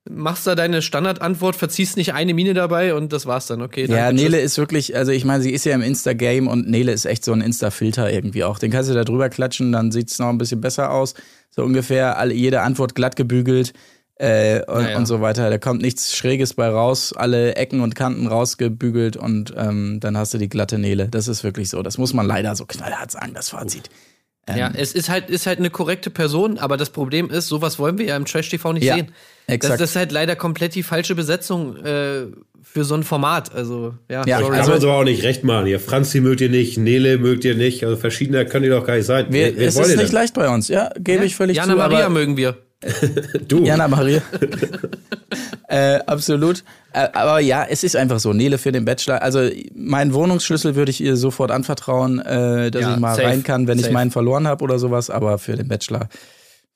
[0.09, 3.85] machst da deine Standardantwort, verziehst nicht eine Mine dabei und das war's dann, okay.
[3.87, 6.91] Ja, danke, Nele ist wirklich, also ich meine, sie ist ja im Insta-Game und Nele
[6.93, 8.59] ist echt so ein Insta-Filter irgendwie auch.
[8.59, 11.13] Den kannst du da drüber klatschen, dann sieht's noch ein bisschen besser aus.
[11.49, 13.73] So ungefähr alle, jede Antwort glatt gebügelt
[14.15, 14.97] äh, und, Ja, ja.
[14.97, 15.49] und so weiter.
[15.49, 20.33] Da kommt nichts Schräges bei raus, alle Ecken und Kanten rausgebügelt und ähm, dann hast
[20.33, 21.07] du die glatte Nele.
[21.09, 21.81] Das ist wirklich so.
[21.81, 23.89] Das muss man leider so knallhart sagen, das Fazit.
[24.53, 27.97] Ja, es ist halt, ist halt eine korrekte Person, aber das Problem ist, sowas wollen
[27.97, 29.13] wir ja im Trash-TV nicht Ja, sehen.
[29.47, 29.75] exakt.
[29.75, 32.25] Das, das ist halt leider komplett die falsche Besetzung äh,
[32.61, 33.55] für so ein Format.
[33.55, 34.49] Also, ja, Ja, sorry.
[34.51, 35.67] Kann Also- man so auch nicht recht machen.
[35.67, 37.85] Hier, Franzi mögt ihr nicht, Nele mögt ihr nicht.
[37.85, 39.27] Also verschiedener können die doch gar nicht sein.
[39.29, 40.15] Wir, Wer- es wollt ist ihr nicht denn?
[40.19, 41.77] leicht bei uns, ja, gebe ich völlig Jana zu.
[41.77, 42.57] Maria aber mögen wir.
[43.47, 43.63] Du.
[43.63, 44.21] Jana Maria.
[45.67, 46.63] äh, absolut.
[46.93, 48.33] Äh, aber ja, es ist einfach so.
[48.33, 49.21] Nele für den Bachelor.
[49.21, 53.43] Also meinen Wohnungsschlüssel würde ich ihr sofort anvertrauen, äh, dass Ja, ich mal safe, rein
[53.43, 53.93] kann, wenn ich safe.
[53.93, 55.09] meinen verloren habe oder sowas.
[55.09, 56.09] Aber für den Bachelor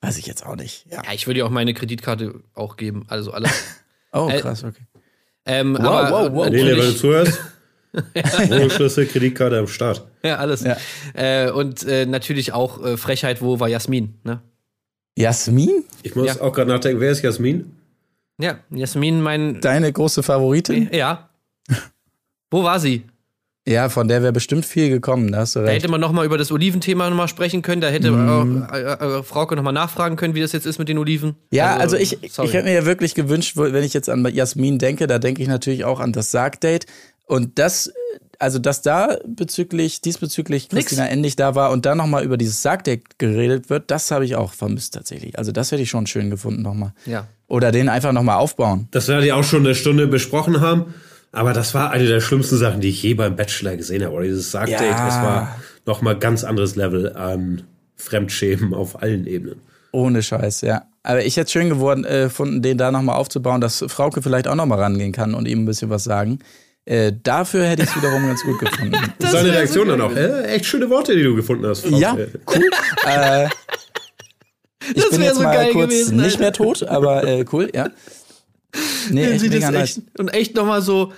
[0.00, 0.86] weiß ich jetzt auch nicht.
[0.90, 1.02] Ja.
[1.04, 3.04] Ja, ich würde ihr auch meine Kreditkarte auch geben.
[3.08, 3.50] Also alles.
[4.10, 4.86] Oh, Äh, krass, okay.
[5.44, 6.48] ähm, Wow, aber wow, wow.
[6.48, 7.38] Nele, wenn du zuhörst,
[7.92, 10.02] Wohnungsschlüssel, Kreditkarte am Start.
[10.22, 10.62] Ja, alles.
[10.64, 10.78] Ja.
[11.12, 14.40] Äh, und äh, natürlich auch äh, Frechheit, wo war Jasmin, ne?
[15.22, 15.84] Jasmin?
[16.02, 16.40] Ich muss Ja.
[16.40, 17.72] auch gerade nachdenken, wer ist Jasmin?
[18.40, 19.60] Ja, Jasmin, mein.
[19.60, 20.88] Deine große Favoritin?
[20.92, 21.28] Ja.
[22.50, 23.02] Wo war sie?
[23.66, 25.82] Ja, von der wäre bestimmt viel gekommen, da hast du Da recht.
[25.82, 27.82] hätte man noch mal über das Oliventhema noch mal sprechen können.
[27.82, 28.66] Da hätte Mhm.
[28.72, 31.34] äh, äh, äh, Frauke noch mal nachfragen können, wie das jetzt ist mit den Oliven.
[31.50, 32.48] Ja, also, ich, ich sorry.
[32.48, 35.84] hätte mir ja wirklich gewünscht, wenn ich jetzt an Jasmin denke, da denke ich natürlich
[35.84, 36.86] auch an das Sargdate.
[37.26, 37.92] Und das,
[38.38, 40.86] also dass da bezüglich, diesbezüglich Nix.
[40.86, 44.36] Christina endlich da war und dann nochmal über dieses Sargdate geredet wird, das habe ich
[44.36, 45.38] auch vermisst tatsächlich.
[45.38, 46.92] Also das hätte ich schon schön gefunden nochmal.
[47.06, 47.26] Ja.
[47.48, 48.88] Oder den einfach nochmal aufbauen.
[48.90, 50.94] Das werden die auch schon eine Stunde besprochen haben.
[51.32, 54.14] Aber das war eine der schlimmsten Sachen, die ich je beim Bachelor gesehen habe.
[54.14, 55.06] Oder dieses Sargdate, Ja.
[55.06, 57.64] das war noch mal ganz anderes Level an
[57.96, 59.60] Fremdschämen auf allen Ebenen.
[59.92, 60.82] Ohne Scheiß, ja.
[61.02, 64.46] Aber ich hätte es schön geworden, äh, gefunden, den da nochmal aufzubauen, dass Frauke vielleicht
[64.48, 66.38] auch nochmal rangehen kann und ihm ein bisschen was sagen.
[66.88, 68.96] Äh, dafür hätte ich es wiederum ganz gut gefunden.
[69.18, 70.10] Seine Reaktion dann auch.
[70.10, 71.86] Äh, echt schöne Worte, die du gefunden hast.
[71.86, 71.98] Frau.
[71.98, 72.70] Ja, cool.
[73.06, 73.44] äh,
[74.94, 76.38] ich Das bin jetzt so mal geil kurz gewesen, nicht Alter.
[76.38, 77.90] mehr tot, aber äh, cool, ja.
[79.10, 79.98] Nee, echt sie mega das nice.
[79.98, 81.12] echt, und echt noch mal so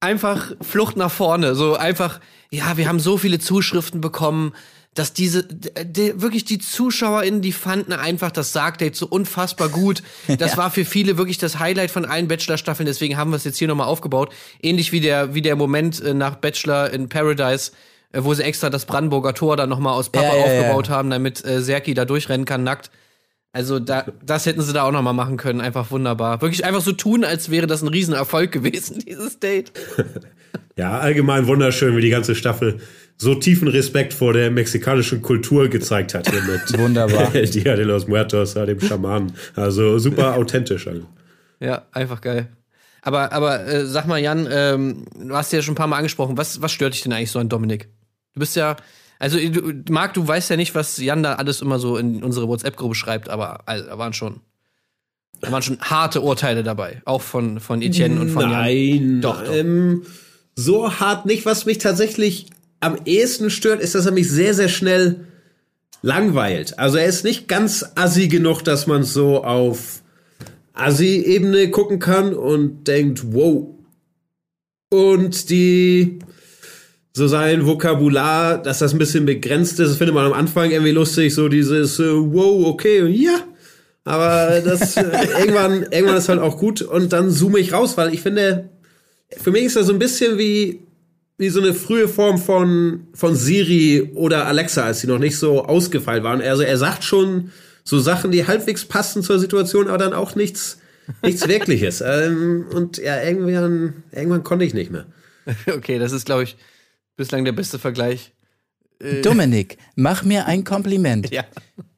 [0.00, 1.54] einfach Flucht nach vorne.
[1.54, 2.18] So einfach,
[2.50, 4.54] ja, wir haben so viele Zuschriften bekommen,
[4.98, 10.02] dass diese, d- d- wirklich die ZuschauerInnen, die fanden einfach das Sargdate so unfassbar gut.
[10.38, 13.58] Das war für viele wirklich das Highlight von allen Bachelor-Staffeln, deswegen haben wir es jetzt
[13.58, 14.32] hier nochmal aufgebaut.
[14.60, 17.72] Ähnlich wie der, wie der Moment äh, nach Bachelor in Paradise,
[18.12, 20.60] äh, wo sie extra das Brandenburger Tor dann nochmal aus Papa Ja, ja, ja.
[20.60, 22.90] aufgebaut haben, damit äh, Serki da durchrennen kann, nackt.
[23.52, 25.62] Also da, das hätten sie da auch noch mal machen können.
[25.62, 26.42] Einfach wunderbar.
[26.42, 29.72] Wirklich einfach so tun, als wäre das ein Riesenerfolg gewesen, dieses Date.
[30.78, 32.80] Ja, allgemein wunderschön, wie die ganze Staffel
[33.18, 37.30] so tiefen Respekt vor der mexikanischen Kultur gezeigt hat hier mit Wunderbar.
[37.32, 39.32] Dia de los Muertos, dem Schamanen.
[39.54, 40.86] Also super authentisch.
[40.86, 41.06] Also.
[41.60, 42.48] Ja, einfach geil.
[43.02, 46.36] Aber, aber äh, sag mal, Jan, ähm, du hast ja schon ein paar Mal angesprochen.
[46.36, 47.88] Was, was stört dich denn eigentlich so an Dominik?
[48.34, 48.76] Du bist ja,
[49.18, 52.48] also du, Marc, du weißt ja nicht, was Jan da alles immer so in unsere
[52.48, 54.40] WhatsApp-Gruppe schreibt, aber also, da waren schon,
[55.40, 57.00] da waren schon harte Urteile dabei.
[57.04, 58.50] Auch von, von Etienne und von Jan.
[58.50, 59.54] Nein, Doch, doch.
[59.54, 60.02] Ähm,
[60.56, 61.46] so hart nicht.
[61.46, 62.46] Was mich tatsächlich
[62.80, 65.26] am ehesten stört, ist, dass er mich sehr, sehr schnell
[66.02, 66.78] langweilt.
[66.78, 70.02] Also er ist nicht ganz assi genug, dass man so auf
[70.74, 73.68] Assi-Ebene gucken kann und denkt, wow.
[74.90, 76.18] Und die,
[77.12, 80.92] so sein Vokabular, dass das ein bisschen begrenzt ist, das findet man am Anfang irgendwie
[80.92, 83.42] lustig, so dieses, äh, wow, okay, und ja.
[84.04, 84.96] Aber das,
[85.40, 88.68] irgendwann, irgendwann ist halt auch gut und dann zoome ich raus, weil ich finde,
[89.42, 90.85] für mich ist das so ein bisschen wie,
[91.38, 95.64] wie so eine frühe Form von, von Siri oder Alexa, als sie noch nicht so
[95.64, 96.40] ausgefeilt waren.
[96.40, 97.50] Also er sagt schon
[97.84, 100.78] so Sachen, die halbwegs passen zur Situation, aber dann auch nichts,
[101.22, 102.00] nichts Wirkliches.
[102.00, 105.06] Ähm, und ja, irgendwann, irgendwann konnte ich nicht mehr.
[105.72, 106.56] Okay, das ist, glaube ich,
[107.16, 108.32] bislang der beste Vergleich.
[109.22, 111.30] Dominik, mach mir ein Kompliment.
[111.30, 111.44] Ja.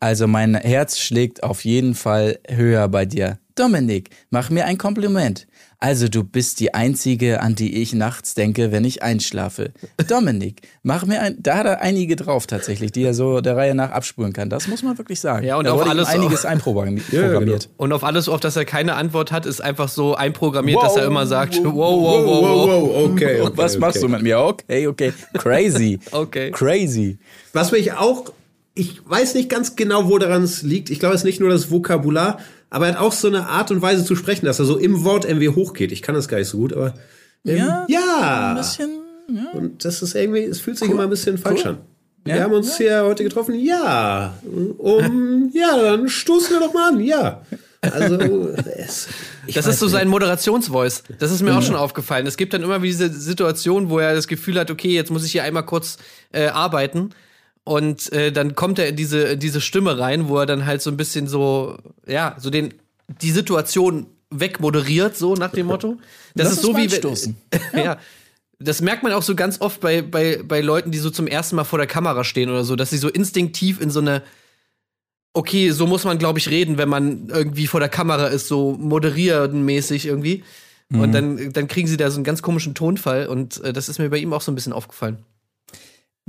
[0.01, 3.39] Also mein Herz schlägt auf jeden Fall höher bei dir.
[3.55, 5.48] Dominik, mach mir ein Kompliment.
[5.81, 9.70] Also du bist die einzige, an die ich nachts denke, wenn ich einschlafe.
[10.09, 11.37] Dominik, mach mir ein.
[11.41, 14.51] Da hat er einige drauf tatsächlich, die er so der Reihe nach abspulen kann.
[14.51, 15.47] Das muss man wirklich sagen.
[15.47, 16.51] Ja, und da auf alles einiges auch.
[16.51, 17.07] einprogrammiert.
[17.12, 17.57] Ja, genau.
[17.76, 21.05] Und auf alles, auf das er keine Antwort hat, ist einfach so einprogrammiert, dass er
[21.05, 22.68] immer sagt, wow, wow, Wow, wow, wow.
[22.68, 23.53] wow, okay, okay.
[23.57, 24.07] Was machst okay.
[24.07, 24.39] du mit mir?
[24.41, 25.12] Okay, okay.
[25.35, 26.01] Crazy.
[26.11, 26.51] Okay.
[26.51, 27.18] Crazy.
[27.53, 28.33] Was mich auch,
[28.74, 30.91] ich weiß nicht ganz genau, wo daran es liegt.
[30.91, 32.39] Ich glaube, es ist nicht nur das Vokabular,
[32.71, 35.05] aber er hat auch so eine Art und Weise zu sprechen, dass er so im
[35.05, 35.93] Wort irgendwie hochgeht.
[35.93, 36.95] Ich kann das gar nicht so gut, aber
[37.45, 38.51] ähm, Ja, ja.
[38.51, 38.91] Ein bisschen.
[39.31, 39.51] Ja.
[39.53, 41.79] Und das ist irgendwie, es fühlt sich immer ein bisschen falsch an.
[42.25, 44.35] Wir Ja, haben uns hier heute getroffen, ja.
[44.79, 47.43] Um, ja, dann stoßen wir doch mal an, ja.
[47.81, 49.09] Also, es,
[49.55, 49.93] Das ist so nicht.
[49.93, 51.05] sein Moderationsvoice.
[51.19, 52.27] Das ist mir auch schon aufgefallen.
[52.27, 55.33] Es gibt dann immer diese Situation, wo er das Gefühl hat, okay, jetzt muss ich
[55.33, 55.99] hier einmal kurz
[56.33, 57.11] äh, arbeiten.
[57.69, 60.91] Und äh, dann kommt er in diese, diese Stimme rein, wo er dann halt so
[60.91, 62.73] ein bisschen so, ja, so den,
[63.21, 65.99] die Situation wegmoderiert, so nach dem Motto.
[66.35, 66.85] Das Lass ist so wie.
[66.85, 67.37] anstoßen.
[67.75, 67.99] ja.
[68.59, 71.57] Das merkt man auch so ganz oft bei, bei, bei Leuten, die so zum ersten
[71.57, 74.23] Mal vor der Kamera stehen oder so, dass sie so instinktiv in so eine,
[75.35, 78.79] okay, so muss man, glaube ich, reden, wenn man irgendwie vor der Kamera ist, so
[78.81, 80.43] moderierenmäßig irgendwie.
[80.91, 83.99] Und dann, dann kriegen sie da so einen ganz komischen Tonfall und äh, das ist
[83.99, 85.19] mir bei ihm auch so ein bisschen aufgefallen.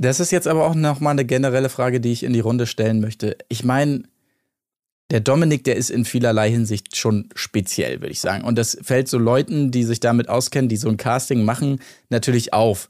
[0.02, 2.66] Das ist jetzt aber auch noch mal eine generelle Frage, die ich in die Runde
[2.66, 3.36] stellen möchte.
[3.50, 4.04] Ich meine,
[5.10, 8.44] der Dominik, der ist in vielerlei Hinsicht schon speziell, würde ich sagen.
[8.44, 12.54] Und das fällt so Leuten, die sich damit auskennen, die so ein Casting machen, natürlich
[12.54, 12.88] auf.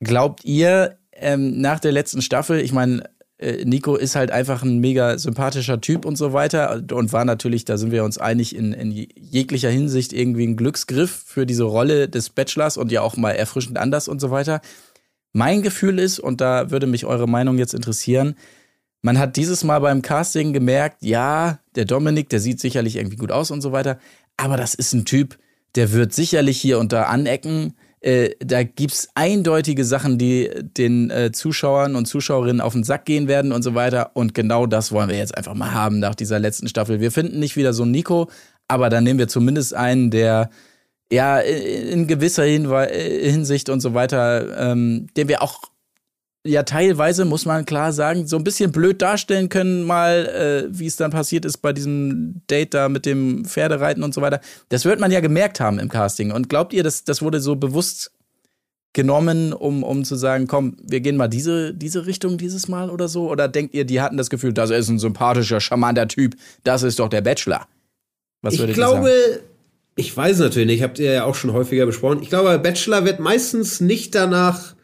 [0.00, 4.80] Glaubt ihr, ähm, nach der letzten Staffel, ich meine, äh, Nico ist halt einfach ein
[4.80, 8.74] mega sympathischer Typ und so weiter und war natürlich, da sind wir uns einig, in,
[8.74, 13.30] in jeglicher Hinsicht irgendwie ein Glücksgriff für diese Rolle des Bachelors und ja auch mal
[13.32, 14.60] erfrischend anders und so weiter.
[15.34, 18.36] Mein Gefühl ist, und da würde mich eure Meinung jetzt interessieren,
[19.02, 23.32] man hat dieses Mal beim Casting gemerkt, ja, der Dominik, der sieht sicherlich irgendwie gut
[23.32, 23.98] aus und so weiter,
[24.36, 25.36] aber das ist ein Typ,
[25.74, 27.74] der wird sicherlich hier und da anecken.
[28.00, 33.26] Äh, da gibt's eindeutige Sachen, die den äh, Zuschauern und Zuschauerinnen auf den Sack gehen
[33.26, 34.12] werden und so weiter.
[34.14, 37.00] Und genau das wollen wir jetzt einfach mal haben nach dieser letzten Staffel.
[37.00, 38.30] Wir finden nicht wieder so einen Nico,
[38.68, 40.48] aber dann nehmen wir zumindest einen, der
[41.14, 45.62] ja in gewisser Hinwe Hinsicht und so weiter, ähm, den wir auch
[46.46, 50.86] ja teilweise, muss man klar sagen, so ein bisschen blöd darstellen können, mal, äh, wie
[50.86, 54.40] es dann passiert ist bei diesem Date da mit dem Pferdereiten und so weiter.
[54.68, 56.32] Das wird man ja gemerkt haben im Casting.
[56.32, 58.12] Und glaubt ihr, das, das wurde so bewusst
[58.92, 63.08] genommen, um, um zu sagen, komm, wir gehen mal diese, diese Richtung dieses Mal oder
[63.08, 63.30] so?
[63.30, 66.98] Oder denkt ihr, die hatten das Gefühl, das ist ein sympathischer, charmanter Typ, das ist
[66.98, 67.66] doch der Bachelor?
[68.42, 69.44] Was Ich würdet glaube, ihr sagen?
[69.96, 72.22] Ich weiß natürlich nicht, habt ihr ja auch schon häufiger besprochen.
[72.22, 74.74] Ich glaube, Bachelor wird meistens nicht danach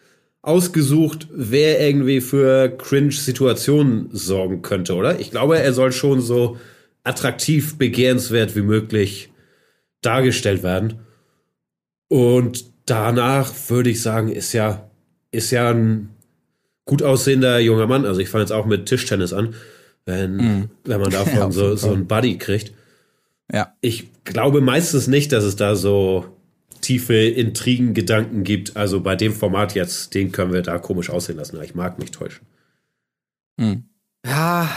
[0.42, 5.20] ausgesucht, wer irgendwie für Cringe-Situationen sorgen könnte, oder?
[5.20, 6.58] Ich glaube, er soll schon so
[7.04, 9.30] attraktiv, begehrenswert wie möglich
[10.00, 11.00] dargestellt werden.
[12.08, 14.90] Und danach würde ich sagen, ist ja,
[15.30, 16.11] ist ja ein
[16.84, 18.06] gut aussehender junger Mann.
[18.06, 19.54] Also ich fange jetzt auch mit Tischtennis an,
[20.06, 22.72] wenn, wenn man davon Ja, so, so einen Buddy kriegt.
[23.53, 23.74] Ja.
[23.80, 26.36] Ich glaube meistens nicht, dass es da so
[26.80, 28.76] tiefe Intrigengedanken gibt.
[28.76, 31.57] Also bei dem Format jetzt, den können wir da komisch aussehen lassen.
[31.57, 32.46] Aber ich mag mich täuschen.
[33.59, 33.84] Hm.
[34.24, 34.70] Ja,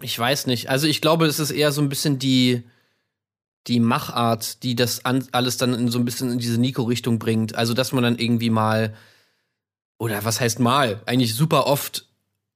[0.00, 0.70] ich weiß nicht.
[0.70, 2.62] Also ich glaube, es ist eher so ein bisschen die,
[3.66, 7.54] die Machart, die das an, alles dann in so ein bisschen in diese Nico-Richtung bringt.
[7.54, 8.94] Also, dass man dann irgendwie mal,
[9.98, 12.06] oder was heißt mal, eigentlich super oft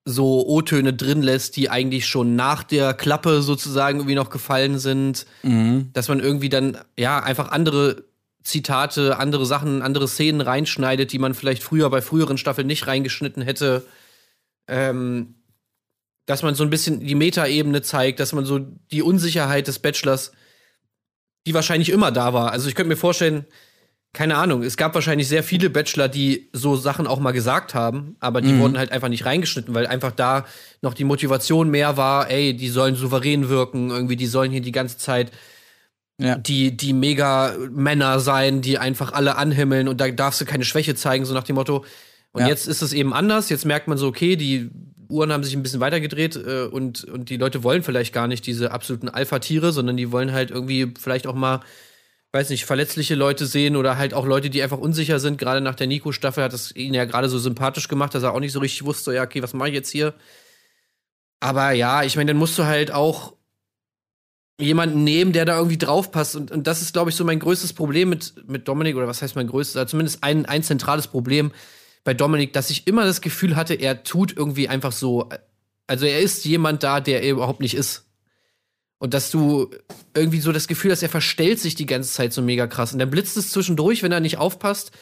[0.04, 5.26] so O-Töne drin lässt, die eigentlich schon nach der Klappe sozusagen irgendwie noch gefallen sind.
[5.42, 5.90] Mhm.
[5.92, 8.04] Dass man irgendwie dann, ja, einfach andere
[8.42, 13.42] Zitate, andere Sachen, andere Szenen reinschneidet, die man vielleicht früher bei früheren Staffeln nicht reingeschnitten
[13.42, 13.86] hätte.
[14.68, 15.36] Ähm,
[16.26, 20.32] dass man so ein bisschen die Metaebene zeigt, dass man so die Unsicherheit des Bachelors,
[21.46, 22.50] die wahrscheinlich immer da war.
[22.50, 23.46] Also ich könnte mir vorstellen,
[24.14, 28.16] keine Ahnung, es gab wahrscheinlich sehr viele Bachelor, die so Sachen auch mal gesagt haben,
[28.20, 28.46] aber Mhm.
[28.46, 30.46] die wurden halt einfach nicht reingeschnitten, weil einfach da
[30.80, 34.72] noch die Motivation mehr war, ey, die sollen souverän wirken, irgendwie, die sollen hier die
[34.72, 35.30] ganze Zeit
[36.18, 36.36] Ja.
[36.36, 40.94] die, die mega Männer sein, die einfach alle anhimmeln und da darfst du keine Schwäche
[40.94, 41.84] zeigen, so nach dem Motto.
[42.32, 42.48] Und Ja.
[42.48, 43.48] jetzt ist es eben anders.
[43.50, 44.70] Jetzt merkt man so, okay, die
[45.08, 48.46] Uhren haben sich ein bisschen weitergedreht äh, und, und die Leute wollen vielleicht gar nicht
[48.46, 51.60] diese absoluten Alpha-Tiere, sondern die wollen halt irgendwie vielleicht auch mal,
[52.34, 55.38] weiß nicht, verletzliche Leute sehen oder halt auch Leute, die einfach unsicher sind.
[55.38, 58.40] Gerade nach der Nico-Staffel hat das ihn ja gerade so sympathisch gemacht, dass er auch
[58.40, 60.14] nicht so richtig wusste, ja, okay, was mache ich jetzt hier?
[61.38, 63.34] Aber ja, ich meine, dann musst du halt auch
[64.58, 66.34] jemanden nehmen, der da irgendwie draufpasst.
[66.34, 69.22] Und, und das ist, glaube ich, so mein größtes Problem mit, mit Dominik, oder was
[69.22, 71.52] heißt mein größtes, also zumindest ein, ein zentrales Problem
[72.02, 75.28] bei Dominik, dass ich immer das Gefühl hatte, er tut irgendwie einfach so,
[75.86, 78.03] also er ist jemand da, der er überhaupt nicht ist.
[79.04, 79.68] Und dass du
[80.14, 82.94] irgendwie so das Gefühl hast, er verstellt sich die ganze Zeit so mega krass.
[82.94, 84.92] Und dann blitzt es zwischendurch, wenn er nicht aufpasst,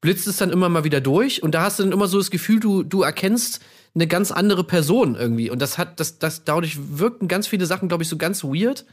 [0.00, 1.42] blitzt es dann immer mal wieder durch.
[1.42, 3.60] Und da hast du dann immer so das Gefühl, du, du erkennst
[3.94, 5.50] eine ganz andere Person irgendwie.
[5.50, 8.86] Und das hat, das, das, dadurch wirken ganz viele Sachen, glaube ich, so ganz weird,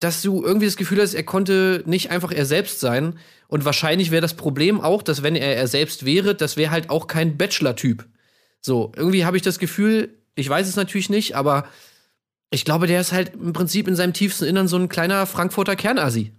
[0.00, 3.18] dass du irgendwie das Gefühl hast, er konnte nicht einfach er selbst sein.
[3.48, 6.88] Und wahrscheinlich wäre das Problem auch, dass wenn er er selbst wäre, das wäre halt
[6.88, 8.06] auch kein Bachelor-Typ.
[8.62, 11.68] So, irgendwie habe ich das Gefühl, ich weiß es natürlich nicht, aber
[12.52, 15.74] ich glaube, der ist halt im Prinzip in seinem tiefsten Innern so ein kleiner Frankfurter
[15.74, 16.32] Kernasi.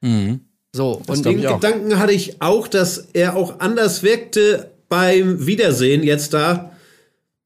[0.00, 0.40] Mhm.
[0.72, 1.40] So, und Den.
[1.40, 6.72] Gedanken hatte ich auch, dass er auch anders wirkte beim Wiedersehen jetzt da.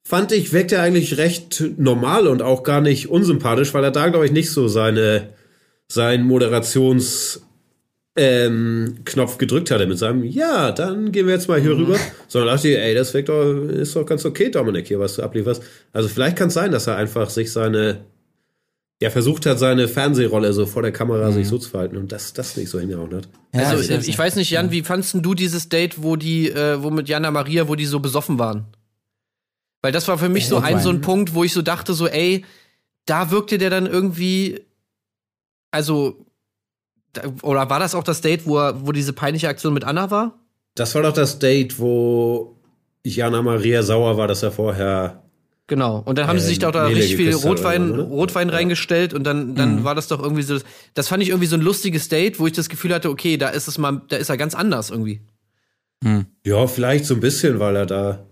[0.05, 4.09] Fand ich, wirkte er eigentlich recht normal und auch gar nicht unsympathisch, weil er da,
[4.09, 5.31] glaube ich, nicht so seine,
[5.89, 7.41] seinen Moderations,
[8.14, 11.97] ähm, Knopf gedrückt hatte mit seinem, ja, dann gehen wir jetzt mal hier rüber.
[12.29, 15.23] Sondern dachte ich, ey, das wirkt doch, ist doch ganz okay, Dominik, hier, was du
[15.23, 15.62] ablieferst.
[15.93, 18.05] Also vielleicht kann es sein, dass er einfach sich seine,
[19.03, 22.34] ja, versucht hat, seine Fernsehrolle so vor der Kamera sich so zu verhalten und das,
[22.34, 23.28] das nicht so hingehauen hat.
[23.53, 24.18] Ja, also, ich ich, weiß nicht.
[24.18, 27.66] weiß nicht, Jan, wie fandst du dieses Date, wo die, äh, wo mit Jana Maria,
[27.66, 28.66] wo die so besoffen waren?
[29.82, 32.07] Weil das war für mich so ein, so ein Punkt, wo ich so dachte, so,
[32.07, 32.44] ey,
[33.05, 34.61] da wirkte der dann irgendwie,
[35.72, 36.24] also,
[37.12, 40.12] da, oder war das auch das Date, wo, er, wo diese peinliche Aktion mit Anna
[40.12, 40.38] war?
[40.76, 42.57] Das war doch das Date, wo
[43.03, 45.22] Jana Maria sauer war, dass er vorher.
[45.68, 46.02] Genau.
[46.04, 48.02] Und dann haben sie Ähm, sich doch da Nele richtig viel Rotwein, oder?
[48.02, 48.54] Rotwein Ja.
[48.56, 50.58] reingestellt und dann, dann war das doch irgendwie so.
[50.94, 53.48] Das fand ich irgendwie so ein lustiges Date, wo ich das Gefühl hatte, okay, da
[53.48, 55.20] ist es mal, da ist er ganz anders irgendwie.
[56.44, 58.26] Ja, vielleicht so ein bisschen, weil er da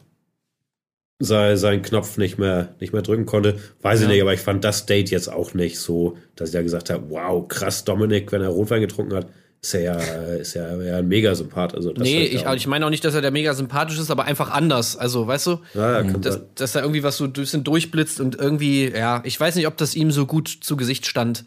[1.20, 3.58] sei, seinen Knopf nicht mehr, nicht mehr drücken konnte.
[3.82, 4.12] Weiß ich Ja.
[4.12, 7.10] nicht, aber ich fand das Date jetzt auch nicht so, dass ich da gesagt habe,
[7.10, 9.28] wow, krass, Dominik, wenn er Rotwein getrunken hat,
[9.62, 9.94] ist er ja,
[10.34, 11.74] ist ja, ja ein Mega-Sympath.
[11.74, 14.10] Also das nee, ich, auch- ich meine auch nicht, dass er der mega sympathisch ist,
[14.10, 14.96] aber einfach anders.
[14.96, 18.88] Also, weißt du, Ja, dass, dass da irgendwie was so ein bisschen durchblitzt und irgendwie,
[18.90, 21.44] ja, ich weiß nicht, ob das ihm so gut zu Gesicht stand.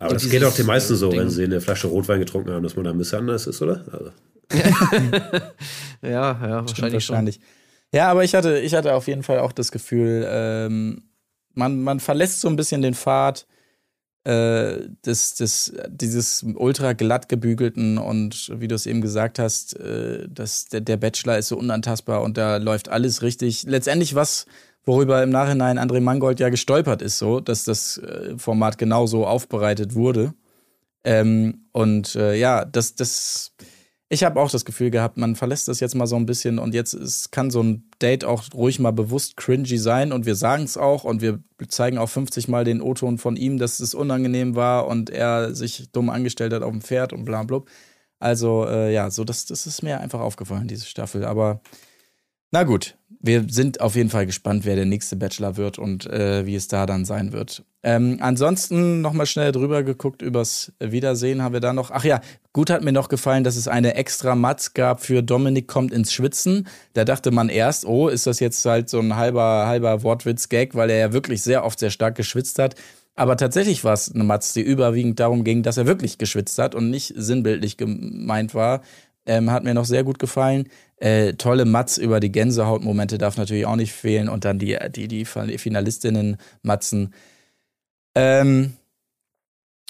[0.00, 1.20] aber das geht auch den meisten so, Ding.
[1.20, 3.84] wenn sie eine Flasche Rotwein getrunken haben, dass man da ein bisschen anders ist, oder?
[3.92, 4.10] Also.
[6.02, 6.10] Ja,
[6.42, 7.40] ja, wahrscheinlich, wahrscheinlich.
[7.94, 11.02] Ja, aber ich hatte, ich hatte auf jeden Fall auch das Gefühl, ähm,
[11.54, 13.46] man, man verlässt so ein bisschen den Pfad
[14.24, 20.28] äh, des, des, dieses ultra glatt gebügelten und wie du es eben gesagt hast, äh,
[20.28, 23.64] dass der, der Bachelor ist so unantastbar und da läuft alles richtig.
[23.64, 24.46] Letztendlich was,
[24.84, 29.94] worüber im Nachhinein André Mangold ja gestolpert ist, so, dass das äh, Format genauso aufbereitet
[29.94, 30.34] wurde.
[31.04, 33.52] Ähm, und äh, ja, das, das,
[34.12, 36.74] ich habe auch das Gefühl gehabt, man verlässt das jetzt mal so ein bisschen und
[36.74, 40.64] jetzt ist, kann so ein Date auch ruhig mal bewusst cringy sein und wir sagen
[40.64, 41.38] es auch und wir
[41.68, 45.90] zeigen auch 50 Mal den O-Ton von ihm, dass es unangenehm war und er sich
[45.92, 47.62] dumm angestellt hat auf dem Pferd und bla bla.
[48.18, 51.24] Also äh, ja, so das, das ist mir einfach aufgefallen, diese Staffel.
[51.24, 51.62] Aber
[52.52, 56.44] na gut, wir sind auf jeden Fall gespannt, wer der nächste Bachelor wird und äh,
[56.44, 57.64] wie es da dann sein wird.
[57.84, 61.90] Ähm, ansonsten nochmal schnell drüber geguckt übers Wiedersehen haben wir da noch.
[61.90, 62.20] Ach ja,
[62.52, 66.12] gut hat mir noch gefallen, dass es eine extra Matz gab für Dominik kommt ins
[66.12, 66.68] Schwitzen.
[66.94, 70.90] Da dachte man erst, oh, ist das jetzt halt so ein halber, halber Wortwitz-Gag, weil
[70.90, 72.74] er ja wirklich sehr oft sehr stark geschwitzt hat.
[73.14, 76.74] Aber tatsächlich war es eine Matz, die überwiegend darum ging, dass er wirklich geschwitzt hat
[76.74, 78.80] und nicht sinnbildlich gemeint war.
[79.24, 80.68] Ähm, hat mir noch sehr gut gefallen.
[80.96, 84.28] Äh, tolle Matz über die Gänsehautmomente darf natürlich auch nicht fehlen.
[84.28, 87.14] Und dann die, die, die Finalistinnen-Matzen.
[88.14, 88.72] Ähm,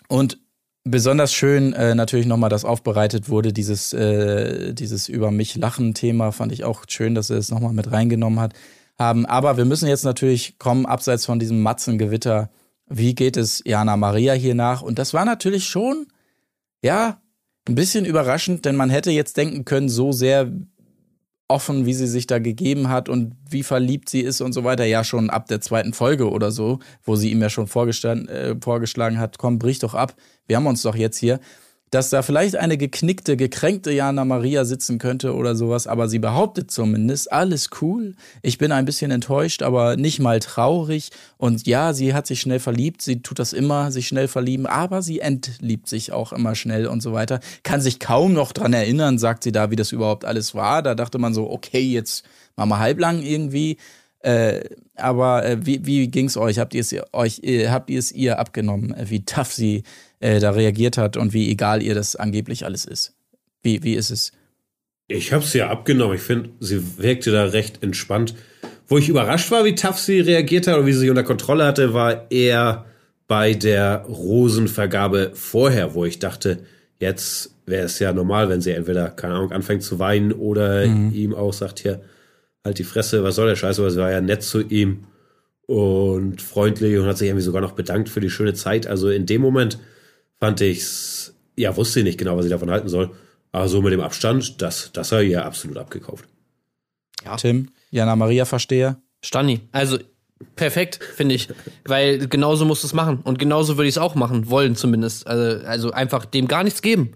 [0.08, 0.38] und
[0.84, 6.32] besonders schön äh, natürlich nochmal, dass aufbereitet wurde, dieses, äh, dieses Über mich lachen-Thema.
[6.32, 8.52] Fand ich auch schön, dass er es nochmal mit reingenommen hat.
[8.98, 9.24] Haben.
[9.24, 12.50] Aber wir müssen jetzt natürlich kommen, abseits von diesem Matzengewitter.
[12.86, 14.82] Wie geht es Jana Maria hier nach?
[14.82, 16.06] Und das war natürlich schon,
[16.82, 17.21] ja,
[17.68, 20.50] ein bisschen überraschend, denn man hätte jetzt denken können, so sehr
[21.48, 24.84] offen, wie sie sich da gegeben hat und wie verliebt sie ist und so weiter,
[24.84, 29.18] ja schon ab der zweiten Folge oder so, wo sie ihm ja schon äh, vorgeschlagen
[29.18, 30.14] hat, komm, brich doch ab,
[30.46, 31.40] wir haben uns doch jetzt hier.
[31.92, 36.70] Dass da vielleicht eine geknickte, gekränkte Jana Maria sitzen könnte oder sowas, aber sie behauptet
[36.70, 38.14] zumindest, alles cool.
[38.40, 41.10] Ich bin ein bisschen enttäuscht, aber nicht mal traurig.
[41.36, 45.02] Und ja, sie hat sich schnell verliebt, sie tut das immer, sich schnell verlieben, aber
[45.02, 47.40] sie entliebt sich auch immer schnell und so weiter.
[47.62, 50.82] Kann sich kaum noch dran erinnern, sagt sie da, wie das überhaupt alles war.
[50.82, 52.24] Da dachte man so, okay, jetzt
[52.56, 53.76] machen wir halblang irgendwie.
[54.22, 54.60] Äh,
[54.94, 56.58] aber äh, wie, wie ging's euch?
[56.58, 59.82] Habt ihr es euch, äh, habt ihr es ihr abgenommen, äh, wie tough sie
[60.20, 63.14] äh, da reagiert hat und wie egal ihr das angeblich alles ist?
[63.62, 64.32] Wie, wie ist es?
[65.08, 66.16] Ich habe es ja abgenommen.
[66.16, 68.34] Ich finde, sie wirkte da recht entspannt.
[68.86, 71.64] Wo ich überrascht war, wie tough sie reagiert hat oder wie sie sich unter Kontrolle
[71.64, 72.86] hatte, war eher
[73.26, 76.60] bei der Rosenvergabe vorher, wo ich dachte,
[76.98, 81.12] jetzt wäre es ja normal, wenn sie entweder, keine Ahnung, anfängt zu weinen oder mhm.
[81.14, 82.02] ihm auch sagt, hier,
[82.64, 85.04] halt die Fresse, was soll der Scheiß, aber sie war ja nett zu ihm
[85.66, 88.86] und freundlich und hat sich irgendwie sogar noch bedankt für die schöne Zeit.
[88.86, 89.78] Also in dem Moment
[90.38, 93.10] fand ich's, ja, wusste ich nicht genau, was ich davon halten soll.
[93.52, 96.26] Aber so mit dem Abstand, das, das er ihr absolut abgekauft.
[97.24, 97.36] Ja.
[97.36, 99.00] Tim, Jana Maria Versteher.
[99.22, 99.98] Stani, also
[100.56, 101.48] perfekt, finde ich.
[101.84, 103.20] Weil genauso musst du es machen.
[103.22, 105.26] Und genauso würde ich es auch machen, wollen zumindest.
[105.26, 107.12] Also, also einfach dem gar nichts geben.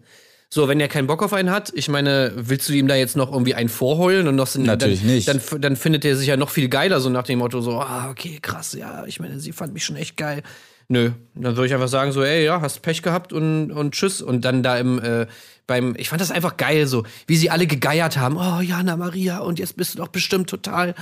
[0.48, 3.16] So, wenn er keinen Bock auf einen hat, ich meine, willst du ihm da jetzt
[3.16, 5.28] noch irgendwie einen vorheulen und noch sind, Natürlich dann, nicht.
[5.28, 8.08] Dann, dann findet er sich ja noch viel geiler, so nach dem Motto, so, ah,
[8.10, 10.42] okay, krass, ja, ich meine, sie fand mich schon echt geil.
[10.88, 14.22] Nö, dann würde ich einfach sagen, so, ey, ja, hast Pech gehabt und, und tschüss.
[14.22, 15.26] Und dann da im, äh,
[15.66, 18.36] beim, ich fand das einfach geil, so, wie sie alle gegeiert haben.
[18.36, 20.94] Oh, Jana Maria, und jetzt bist du doch bestimmt total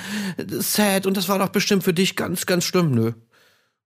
[0.49, 2.93] sad und das war doch bestimmt für dich ganz, ganz schlimm.
[2.93, 3.13] Nö.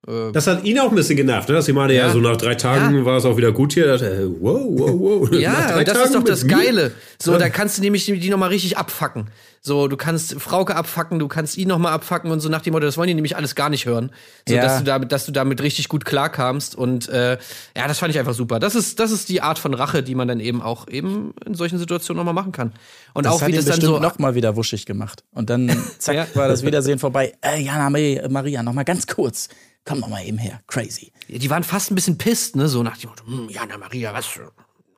[0.06, 1.56] Äh, das hat ihn auch ein bisschen genervt, ne?
[1.56, 3.04] dass sie meinte, ja, ja so nach drei Tagen ja.
[3.04, 3.86] war es auch wieder gut hier.
[3.86, 5.32] Dachte, wow, wow, wow.
[5.32, 6.92] Ja, das Tagen ist doch das Geile.
[7.20, 7.38] So, ja.
[7.38, 9.28] da kannst du nämlich die nochmal richtig abfacken.
[9.60, 12.86] So, du kannst Frauke abfacken, du kannst ihn nochmal abfacken und so nach dem Motto,
[12.86, 14.10] das wollen die nämlich alles gar nicht hören.
[14.48, 14.62] So, ja.
[14.62, 16.74] dass du damit, dass du damit richtig gut klarkamst.
[16.74, 17.38] Und äh,
[17.76, 18.58] ja, das fand ich einfach super.
[18.60, 21.54] Das ist, das ist die Art von Rache, die man dann eben auch eben in
[21.54, 22.72] solchen Situationen nochmal machen kann.
[23.14, 25.24] Und das auch hat wie das dann so noch mal wieder wuschig gemacht.
[25.32, 26.26] Und dann zack ja.
[26.34, 27.34] war das Wiedersehen vorbei.
[27.40, 29.48] Äh, Jana Maria, nochmal ganz kurz
[29.84, 31.12] komm doch mal eben her, crazy.
[31.28, 34.38] Die waren fast ein bisschen pisst, ne, so nach dem Motto, hm, Jana Maria, was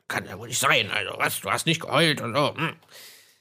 [0.08, 2.54] kann ja wohl nicht sein, also was, du hast nicht geheult und so.
[2.56, 2.72] Hm.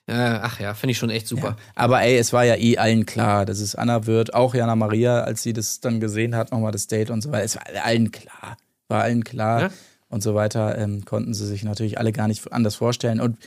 [0.10, 1.49] Äh, ach ja, finde ich schon echt super.
[1.49, 1.55] Ja.
[1.76, 4.34] Aber ey, es war ja eh allen klar, dass es Anna wird.
[4.34, 7.43] Auch Jana Maria, als sie das dann gesehen hat, nochmal das Date und so weiter.
[7.43, 8.57] Es war allen klar.
[8.88, 9.70] War allen klar ja?
[10.10, 10.78] und so weiter.
[10.78, 13.20] Ähm, konnten sie sich natürlich alle gar nicht anders vorstellen.
[13.20, 13.38] Und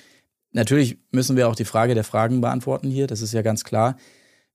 [0.52, 3.08] natürlich müssen wir auch die Frage der Fragen beantworten hier.
[3.08, 3.96] Das ist ja ganz klar.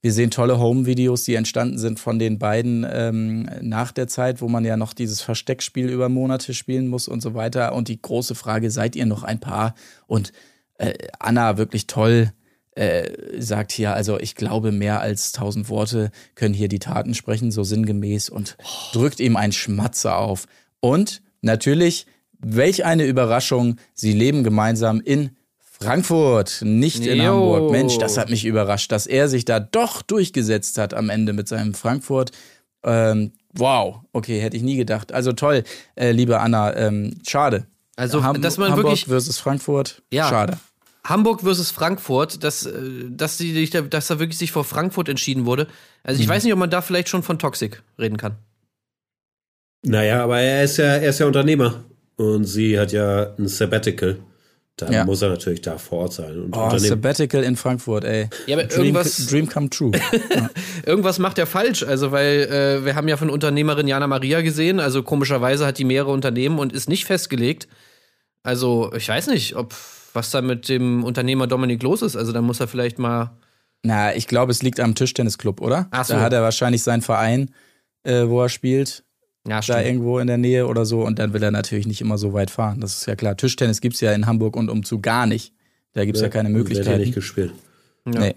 [0.02, 4.48] Wir sehen tolle Home-Videos, die entstanden sind von den beiden ähm, nach der Zeit, wo
[4.48, 7.74] man ja noch dieses Versteckspiel über Monate spielen muss und so weiter.
[7.74, 9.74] Und die große Frage, seid ihr noch ein Paar?
[10.06, 10.32] Und
[10.78, 12.32] äh, Anna wirklich toll
[12.78, 17.52] äh, sagt hier, also ich glaube, mehr als tausend Worte können hier die Taten sprechen,
[17.52, 18.56] so sinngemäß und
[18.94, 20.46] drückt ihm ein Schmatzer auf.
[20.80, 22.06] Und natürlich,
[22.38, 27.24] welch eine Überraschung, sie leben gemeinsam in Frankfurt, nicht in jo.
[27.24, 27.72] Hamburg.
[27.72, 31.48] Mensch, das hat mich überrascht, dass er sich da doch durchgesetzt hat am Ende mit
[31.48, 32.32] seinem Frankfurt.
[32.84, 35.14] Ähm, wow, okay, hätte ich nie gedacht.
[35.14, 35.64] Also toll,
[35.96, 37.66] äh, liebe Anna, ähm, schade.
[37.98, 40.30] Also, Ham dass man Hamburg wirklich versus Frankfurt, ja.
[40.30, 40.58] schade.
[41.04, 42.72] Hamburg versus Frankfurt, dass, äh,
[43.10, 45.68] dass, die, dass da wirklich sich vor Frankfurt entschieden wurde.
[46.04, 46.32] Also ich mhm.
[46.32, 48.36] weiß nicht, ob man da vielleicht schon von Toxic reden kann.
[49.84, 51.84] Naja, aber er ist ja, er ist ja Unternehmer.
[52.18, 54.18] Und sie hat ja ein Sabbatical.
[54.76, 55.06] Dann ja.
[55.06, 56.40] muss er natürlich da vor Ort sein.
[56.40, 58.30] Und oh, Sabbatical in Frankfurt, ey.
[58.46, 59.92] Ja, aber Dream, irgendwas, Dream come true.
[60.36, 60.50] ja.
[60.86, 61.82] irgendwas macht er falsch.
[61.84, 64.80] Also, weil äh, wir haben ja von Unternehmerin Jana Maria gesehen.
[64.80, 67.68] Also, komischerweise hat die mehrere Unternehmen und ist nicht festgelegt.
[68.44, 69.74] Also, ich weiß nicht, ob
[70.14, 72.16] was da mit dem Unternehmer Dominik los ist.
[72.16, 73.32] Also, da muss er vielleicht mal.
[73.84, 75.88] Na, ich glaube, es liegt am Tischtennisclub, oder?
[75.92, 76.14] Ach so.
[76.14, 77.52] Da hat er wahrscheinlich seinen Verein,
[78.04, 79.04] äh, wo er spielt.
[79.48, 81.02] Ja, da irgendwo in der Nähe oder so.
[81.02, 82.82] Und dann will er natürlich nicht immer so weit fahren.
[82.82, 83.38] Das ist ja klar.
[83.38, 85.54] Tischtennis gibt es ja in Hamburg und umzu gar nicht.
[85.94, 86.88] Da gibt es ja, ja, keine Möglichkeit.
[86.88, 87.54] Ja nicht gespielt.
[88.06, 88.20] Ja.
[88.20, 88.36] Nee.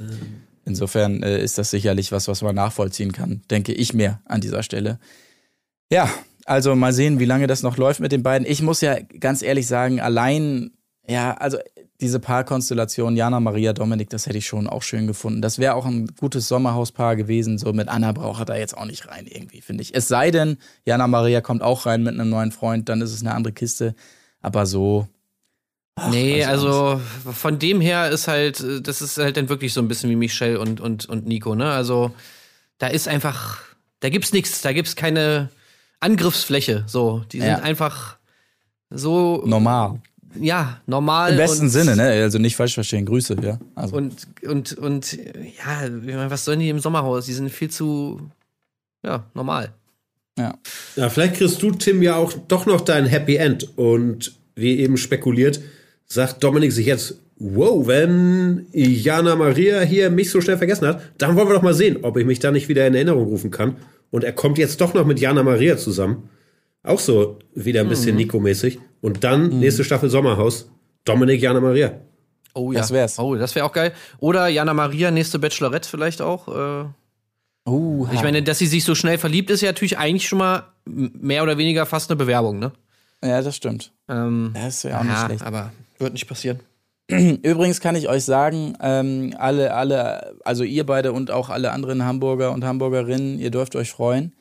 [0.64, 4.62] Insofern äh, ist das sicherlich was, was man nachvollziehen kann, denke ich mir an dieser
[4.62, 5.01] Stelle.
[5.90, 6.09] Ja,
[6.47, 8.47] also mal sehen, wie lange das noch läuft mit den beiden.
[8.47, 10.72] Ich muss ja ganz ehrlich sagen, allein,
[11.07, 11.59] ja, also
[12.01, 15.43] diese Paarkonstellation Jana Maria Dominik, das hätte ich schon auch schön gefunden.
[15.43, 17.59] Das wäre auch ein gutes Sommerhauspaar gewesen.
[17.59, 19.95] So mit Anna braucht er da jetzt auch nicht rein irgendwie, finde ich.
[19.95, 23.20] Es sei denn, Jana Maria kommt auch rein mit einem neuen Freund, dann ist es
[23.20, 23.95] eine andere Kiste.
[24.41, 25.09] Aber so.
[25.97, 29.88] Ach, nee, also von dem her ist halt, das ist halt dann wirklich so ein
[29.88, 31.70] bisschen wie Michelle und, und, und Nico, ne?
[31.70, 32.12] Also
[32.78, 33.61] da ist einfach,
[33.99, 35.51] da gibt's nichts, da gibt's keine
[36.01, 36.84] Angriffsfläche.
[36.86, 37.59] So, die sind ja.
[37.61, 38.16] einfach
[38.90, 40.01] so normal
[40.38, 41.32] ja, normal.
[41.32, 42.05] Im besten Sinne, ne?
[42.22, 43.07] Also nicht falsch verstehen.
[43.07, 43.59] Grüße, ja.
[43.74, 43.96] Also.
[43.96, 45.18] Und, und, und,
[45.59, 47.26] ja, was sollen die im Sommerhaus?
[47.26, 48.30] Die sind viel zu,
[49.03, 49.72] ja, normal.
[50.38, 50.55] Ja.
[50.96, 53.76] Ja, vielleicht kriegst du, Tim, ja auch doch noch dein Happy End.
[53.76, 55.61] Und wie eben spekuliert,
[56.07, 61.34] sagt Dominik sich jetzt, wow, wenn Jana Maria hier mich so schnell vergessen hat, dann
[61.36, 63.76] wollen wir doch mal sehen, ob ich mich da nicht wieder in Erinnerung rufen kann.
[64.11, 66.28] Und er kommt jetzt doch noch mit Jana Maria zusammen.
[66.82, 68.78] Auch so wieder ein bisschen Nico-mäßig.
[69.01, 70.70] Und dann nächste Staffel Sommerhaus,
[71.05, 72.01] Dominik, Jana Maria.
[72.55, 72.80] Oh ja.
[72.80, 73.18] Das wär's.
[73.18, 73.93] Oh, das wäre auch geil.
[74.18, 76.84] Oder Jana Maria, nächste Bachelorette vielleicht auch.
[76.84, 76.88] Äh,
[77.66, 80.64] Uh, ich meine, dass sie sich so schnell verliebt, ist ja natürlich eigentlich schon mal
[80.86, 82.72] mehr oder weniger fast eine Bewerbung, ne?
[83.22, 83.93] ja, das stimmt.
[84.09, 85.43] Ähm, Das wäre auch nicht ja, schlecht.
[85.43, 86.61] aber wird nicht passieren.
[87.42, 92.04] Übrigens kann ich euch sagen, ähm, alle, alle, also ihr beide und auch alle anderen
[92.04, 94.34] Hamburger und Hamburgerinnen, ihr dürft euch freuen.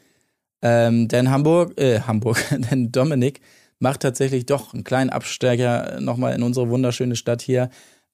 [0.62, 3.42] Ähm, denn Hamburg, äh, Hamburg, denn Dominik
[3.80, 7.70] macht tatsächlich doch einen kleinen Abstecher nochmal in unsere wunderschöne Stadt hier.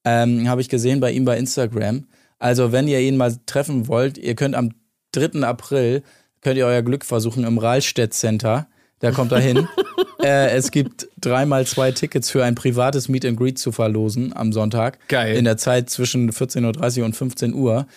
[0.05, 2.05] Ähm, Habe ich gesehen bei ihm bei Instagram.
[2.39, 4.71] Also, wenn ihr ihn mal treffen wollt, ihr könnt am
[5.13, 5.41] 3.
[5.41, 6.03] April,
[6.41, 8.67] könnt ihr euer Glück versuchen im Rahlstedt Center.
[8.99, 9.67] Da kommt er hin.
[10.23, 14.53] äh, es gibt dreimal zwei Tickets für ein privates Meet and Greet zu verlosen am
[14.53, 14.99] Sonntag.
[15.07, 15.35] Geil.
[15.35, 17.87] In der Zeit zwischen 14.30 Uhr und 15 Uhr.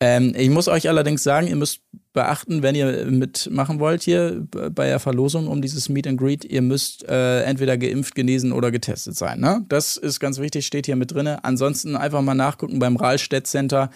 [0.00, 1.80] Ähm, ich muss euch allerdings sagen, ihr müsst
[2.12, 6.60] beachten, wenn ihr mitmachen wollt hier bei der Verlosung um dieses Meet and Greet, ihr
[6.60, 9.38] müsst äh, entweder geimpft, genesen oder getestet sein.
[9.38, 9.64] Ne?
[9.68, 11.44] Das ist ganz wichtig, steht hier mit drinne.
[11.44, 13.90] Ansonsten einfach mal nachgucken beim Rahlstedt Center.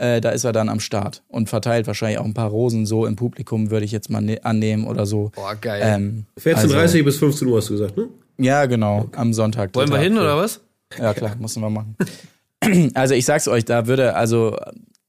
[0.00, 3.04] Äh, da ist er dann am Start und verteilt wahrscheinlich auch ein paar Rosen so
[3.04, 5.30] im Publikum, würde ich jetzt mal ne annehmen oder so.
[5.34, 5.82] Boah, geil.
[5.84, 8.08] Ähm, 14.30 also- bis 15 Uhr hast du gesagt, ne?
[8.38, 9.74] ja, genau, am Sonntag.
[9.74, 10.62] Wollen wir hin oder was?
[10.98, 11.96] Ja, klar, müssen wir machen.
[12.94, 14.54] Also ich sag's euch, da würde, also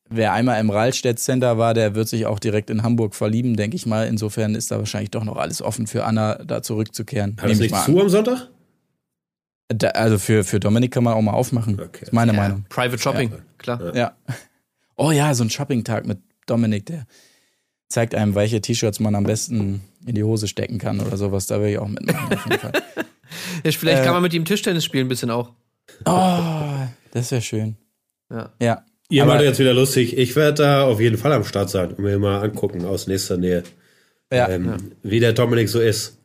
[0.09, 3.75] wer einmal im Rahlstedt Center war, der wird sich auch direkt in Hamburg verlieben, denke
[3.75, 4.07] ich mal.
[4.07, 7.35] Insofern ist da wahrscheinlich doch noch alles offen für Anna, da zurückzukehren.
[7.41, 8.49] Hat ich nicht zu am Sonntag?
[9.67, 11.79] Da, also für, für Dominik kann man auch mal aufmachen.
[11.79, 12.03] Okay.
[12.03, 12.65] Ist meine Ja, Meinung.
[12.69, 13.95] Private Shopping, klar.
[13.95, 14.13] Ja.
[15.01, 17.05] Oh ja, so ein Shopping-Tag mit Dominik, der
[17.89, 21.47] zeigt einem, welche T-Shirts man am besten in die Hose stecken kann oder sowas.
[21.47, 22.33] Da will ich auch mitmachen.
[22.33, 22.71] Auf jeden Fall.
[23.63, 25.51] Ja, vielleicht Äh, kann man mit ihm Tischtennis spielen, ein bisschen auch.
[26.05, 27.77] Oh, das wäre schön.
[28.29, 28.51] Ja.
[28.61, 28.85] Ja.
[29.09, 30.17] Ihr macht jetzt wieder lustig.
[30.17, 33.37] Ich werde da auf jeden Fall am Start sein und mir mal angucken aus nächster
[33.37, 33.63] Nähe,
[34.33, 36.17] Ja, ähm, wie der Dominik so ist.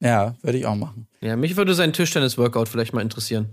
[0.00, 1.08] ja würde ich auch machen.
[1.20, 3.46] Ja, mich würde sein Tischtennis-Workout vielleicht mal interessieren.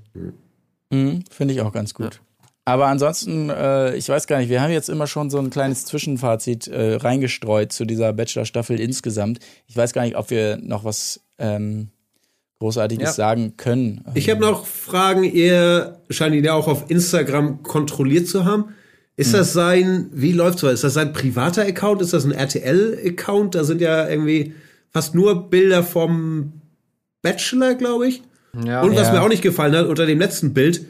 [0.91, 2.21] Mhm, Finde ich auch ganz gut.
[2.65, 5.85] Aber ansonsten, äh, ich weiß gar nicht, wir haben jetzt immer schon so ein kleines
[5.85, 9.39] Zwischenfazit äh, reingestreut zu dieser Bachelor-Staffel insgesamt.
[9.67, 11.89] Ich weiß gar nicht, ob wir noch was ähm,
[12.59, 13.13] Großartiges Ja.
[13.13, 14.05] sagen können.
[14.13, 15.25] Ich habe noch Fragen.
[15.25, 18.69] Ihr scheint ihn ja auch auf Instagram kontrolliert zu haben.
[19.17, 20.69] Ist das sein, wie läuft's so?
[20.69, 22.01] Ist das sein privater Account?
[22.01, 23.53] Ist das ein RTL-Account?
[23.55, 24.53] Da sind ja irgendwie
[24.89, 26.53] fast nur Bilder vom
[27.21, 28.23] Bachelor, glaube ich.
[28.65, 28.81] Ja.
[28.81, 29.13] Und was Ja.
[29.13, 30.85] mir auch nicht gefallen hat, unter dem letzten Bild,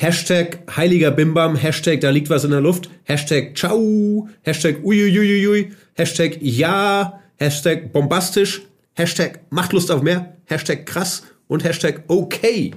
[0.00, 6.38] Hashtag heiliger Bimbam, Hashtag da liegt was in der Luft, Hashtag ciao, Hashtag uiuiuiui, Hashtag
[6.40, 8.62] ja, Hashtag bombastisch,
[8.94, 12.72] Hashtag macht Lust auf mehr, Hashtag krass und Hashtag okay.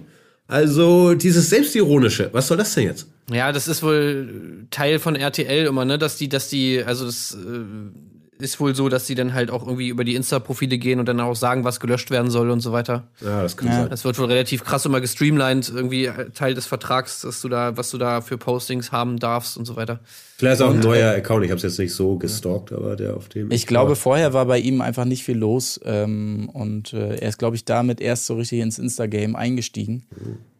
[0.47, 3.07] Also dieses Selbstironische, was soll das denn jetzt?
[3.31, 7.35] Ja, das ist wohl Teil von RTL immer, ne, dass die, dass die, also das
[7.35, 8.10] äh,
[8.41, 11.19] ist wohl so, dass die dann halt auch irgendwie über die Insta-Profile gehen und dann
[11.21, 13.07] auch sagen, was gelöscht werden soll und so weiter.
[13.21, 13.81] Ja, das kann Ja.
[13.81, 13.89] sein.
[13.89, 17.77] Das wird wohl relativ krass immer gestreamlined, irgendwie äh, Teil des Vertrags, dass du da,
[17.77, 19.99] was du da für Postings haben darfst und so weiter.
[20.37, 23.15] Vielleicht ist auch ein neuer Account, ich habe es jetzt nicht so gestalkt, aber der
[23.15, 23.51] auf dem.
[23.51, 27.37] Ich glaube, vorher war bei ihm einfach nicht viel los ähm, und äh, er ist,
[27.37, 30.07] glaube ich, damit erst so richtig ins Insta-Game eingestiegen.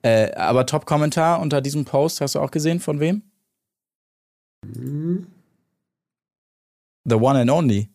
[0.04, 3.24] Äh, aber Top-Kommentar unter diesem Post, hast du auch gesehen, von wem?
[7.06, 7.90] The one and only.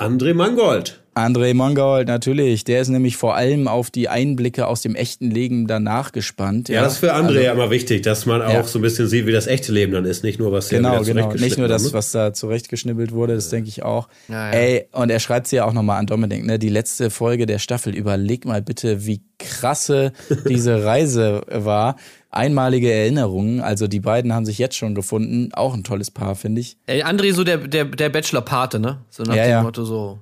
[0.00, 0.98] André Mangold.
[1.14, 2.64] André Mangold, natürlich.
[2.64, 6.68] Der ist nämlich vor allem auf die Einblicke aus dem echten Leben danach gespannt.
[6.68, 8.62] Ja, das ist für André Also- ja immer wichtig, dass man auch Ja.
[8.64, 11.00] so ein bisschen sieht, wie das echte Leben dann ist, nicht nur was ja Genau,
[11.06, 11.34] wieder genau.
[11.34, 11.92] Nicht nur das, ne?
[11.92, 14.08] was da zurechtgeschnibbelt wurde, das denke ich auch.
[14.28, 14.58] Ja, ja.
[14.58, 16.58] Ey, und er schreibt sie ja auch nochmal an Dominik, ne?
[16.58, 17.94] Die letzte Folge der Staffel.
[17.94, 20.12] Überleg mal bitte, wie krasse
[20.48, 21.96] diese Reise war.
[22.30, 23.60] Einmalige Erinnerungen.
[23.60, 25.50] Also die beiden haben sich jetzt schon gefunden.
[25.52, 26.76] Auch ein tolles Paar, finde ich.
[26.86, 28.98] Ey, André so der, der, der Bachelor-Pate, ne?
[29.10, 29.62] So nach Ja, dem ja.
[29.62, 30.18] Motto so.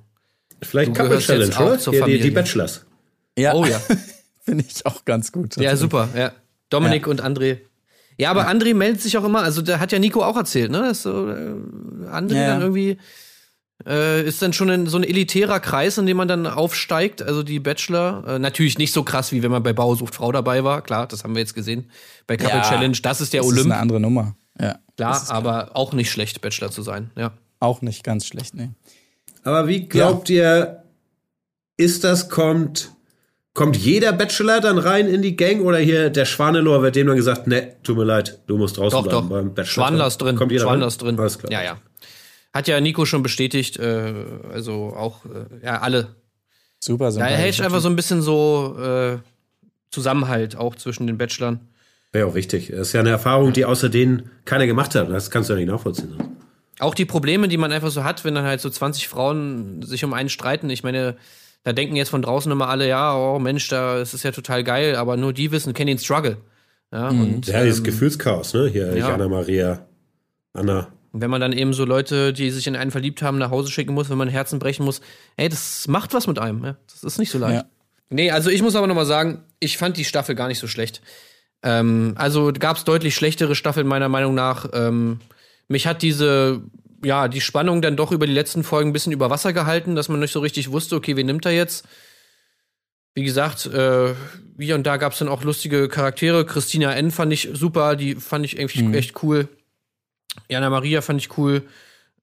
[0.65, 1.79] Vielleicht Du Couple Challenge, jetzt oder?
[1.79, 2.31] zur Hier, die, die Familie.
[2.41, 2.85] Bachelors.
[3.37, 3.79] Ja, Oh ja.
[4.43, 5.55] finde ich auch ganz gut.
[5.57, 6.31] Ja, super, ja.
[6.69, 7.59] Dominik und André.
[8.17, 10.79] Ja, aber André meldet sich auch immer, also da hat ja Nico auch erzählt, ne?
[10.81, 11.53] Dass so, äh,
[12.11, 12.47] André Ja.
[12.47, 12.97] dann irgendwie
[13.87, 17.21] äh, ist dann schon in so ein elitärer Kreis, in dem man dann aufsteigt.
[17.21, 20.31] Also die Bachelor, äh, natürlich nicht so krass, wie wenn man bei Bauer sucht Frau
[20.31, 20.81] dabei war.
[20.83, 21.89] Klar, das haben wir jetzt gesehen.
[22.27, 22.61] Bei Couple Ja.
[22.63, 23.71] Challenge, das ist der Das ist Olymp.
[23.71, 24.35] eine andere Nummer.
[24.59, 24.77] Ja.
[24.95, 27.09] Klar, aber auch nicht schlecht, Bachelor zu sein.
[27.17, 27.31] Ja.
[27.59, 28.73] Auch nicht ganz schlecht, ne?
[29.43, 30.83] Aber wie glaubt ihr,
[31.77, 32.91] ist das, kommt,
[33.53, 37.17] kommt jeder Bachelor dann rein in die Gang oder hier der Schwanelor wird dem dann
[37.17, 39.35] gesagt, ne, tut mir leid, du musst draußen Doch, bleiben doch.
[39.35, 39.85] beim Bachelor.
[39.85, 40.35] Schwandler ist drin.
[40.35, 40.87] Kommt jeder Schwandler rein?
[40.87, 41.19] ist drin.
[41.19, 41.51] Alles klar.
[41.51, 41.77] Ja, ja.
[42.53, 44.13] Hat ja Nico schon bestätigt, äh,
[44.51, 46.15] also auch, äh, ja, alle
[46.79, 49.17] Super Da hält einfach so ein bisschen so äh,
[49.89, 51.61] Zusammenhalt auch zwischen den Bachelorn.
[52.11, 52.69] Wäre auch wichtig.
[52.71, 55.09] Das ist ja eine Erfahrung, die außer denen keiner gemacht hat.
[55.09, 56.15] Das kannst du ja nicht nachvollziehen.
[56.83, 60.03] Auch die Probleme, die man einfach so hat, wenn dann halt so 20 Frauen sich
[60.03, 60.69] um einen streiten.
[60.69, 61.15] Ich meine,
[61.63, 64.63] da denken jetzt von draußen immer alle, ja, oh Mensch, da das ist ja total
[64.63, 66.37] geil, aber nur die wissen, kennen den Struggle.
[66.91, 68.67] Ja, und, Ja, dieses ähm, Gefühlschaos, ne?
[68.67, 69.09] Hier, ja.
[69.09, 69.87] Jana Maria,
[70.53, 70.89] Anna.
[71.13, 73.93] wenn man dann eben so Leute, die sich in einen verliebt haben, nach Hause schicken
[73.93, 75.01] muss, wenn man Herzen brechen muss,
[75.37, 76.63] ey, das macht was mit einem.
[76.63, 76.77] Ja?
[76.91, 77.63] Das ist nicht so leicht.
[77.63, 77.65] Ja.
[78.09, 80.67] Nee, also ich muss aber noch mal sagen, ich fand die Staffel gar nicht so
[80.67, 81.01] schlecht.
[81.63, 84.67] Ähm, also gab es deutlich schlechtere Staffeln meiner Meinung nach.
[84.73, 85.19] Ähm,
[85.67, 86.61] mich hat diese,
[87.03, 90.09] ja, die Spannung dann doch über die letzten Folgen ein bisschen über Wasser gehalten, dass
[90.09, 91.85] man nicht so richtig wusste, okay, wen nimmt er jetzt?
[93.15, 94.13] Wie gesagt, äh,
[94.57, 96.45] hier und da gab es dann auch lustige Charaktere.
[96.45, 97.11] Christina N.
[97.11, 99.47] fand ich super, die fand ich irgendwie echt cool.
[100.49, 101.63] Jana Maria fand ich cool.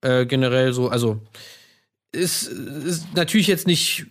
[0.01, 1.21] Äh, generell so, also
[2.11, 4.07] ist, ist natürlich jetzt nicht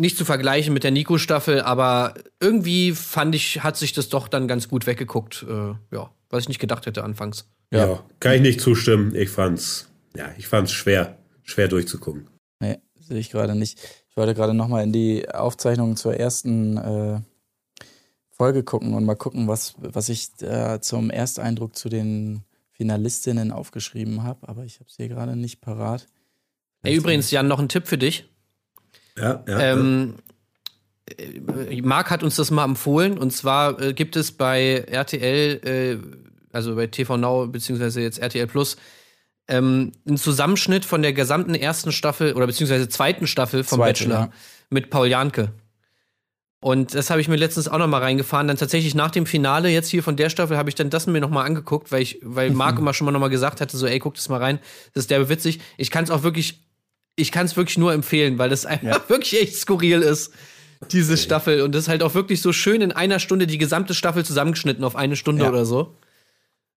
[0.00, 4.48] nicht zu vergleichen mit der Nico-Staffel, aber irgendwie fand ich, hat sich das doch dann
[4.48, 5.44] ganz gut weggeguckt.
[5.46, 7.48] Äh, ja, was ich nicht gedacht hätte anfangs.
[7.72, 8.02] Ja.
[8.20, 9.14] kann ich nicht zustimmen.
[9.14, 12.28] Ich fand's, ja, ich fand's schwer, schwer durchzugucken.
[12.60, 13.78] Nee, sehe ich gerade nicht.
[14.08, 17.20] Ich wollte gerade nochmal in die Aufzeichnung zur ersten äh,
[18.30, 24.22] Folge gucken und mal gucken, was, was ich äh, zum Ersteindruck zu den Finalistinnen aufgeschrieben
[24.22, 26.06] habe, aber ich habe es hier gerade nicht parat.
[26.82, 28.26] Ey, übrigens, Jan, noch ein Tipp für dich.
[29.18, 29.60] Ja, ja.
[29.60, 30.29] Ähm, äh,
[31.82, 35.98] Marc hat uns das mal empfohlen und zwar äh, gibt es bei RTL, äh,
[36.52, 38.76] also bei TV Now beziehungsweise jetzt RTL Plus,
[39.48, 44.20] ähm, einen Zusammenschnitt von der gesamten ersten Staffel oder beziehungsweise zweiten Staffel vom Zweite, Bachelor
[44.20, 44.32] ja.
[44.70, 45.52] mit Paul Janke.
[46.62, 48.46] Und das habe ich mir letztens auch noch mal reingefahren.
[48.46, 51.20] Dann tatsächlich nach dem Finale jetzt hier von der Staffel habe ich dann das mir
[51.20, 53.86] noch mal angeguckt, weil ich, weil Marc immer schon mal noch mal gesagt hatte, so
[53.86, 54.58] ey, guck das mal rein,
[54.92, 55.60] das ist derbe witzig.
[55.78, 56.60] Ich kann es auch wirklich,
[57.16, 60.32] ich kann es wirklich nur empfehlen, weil das einfach wirklich echt skurril ist,
[60.92, 61.62] diese Staffel.
[61.62, 64.84] Und das ist halt auch wirklich so schön in einer Stunde die gesamte Staffel zusammengeschnitten
[64.84, 65.50] auf eine Stunde Ja.
[65.50, 65.96] oder so.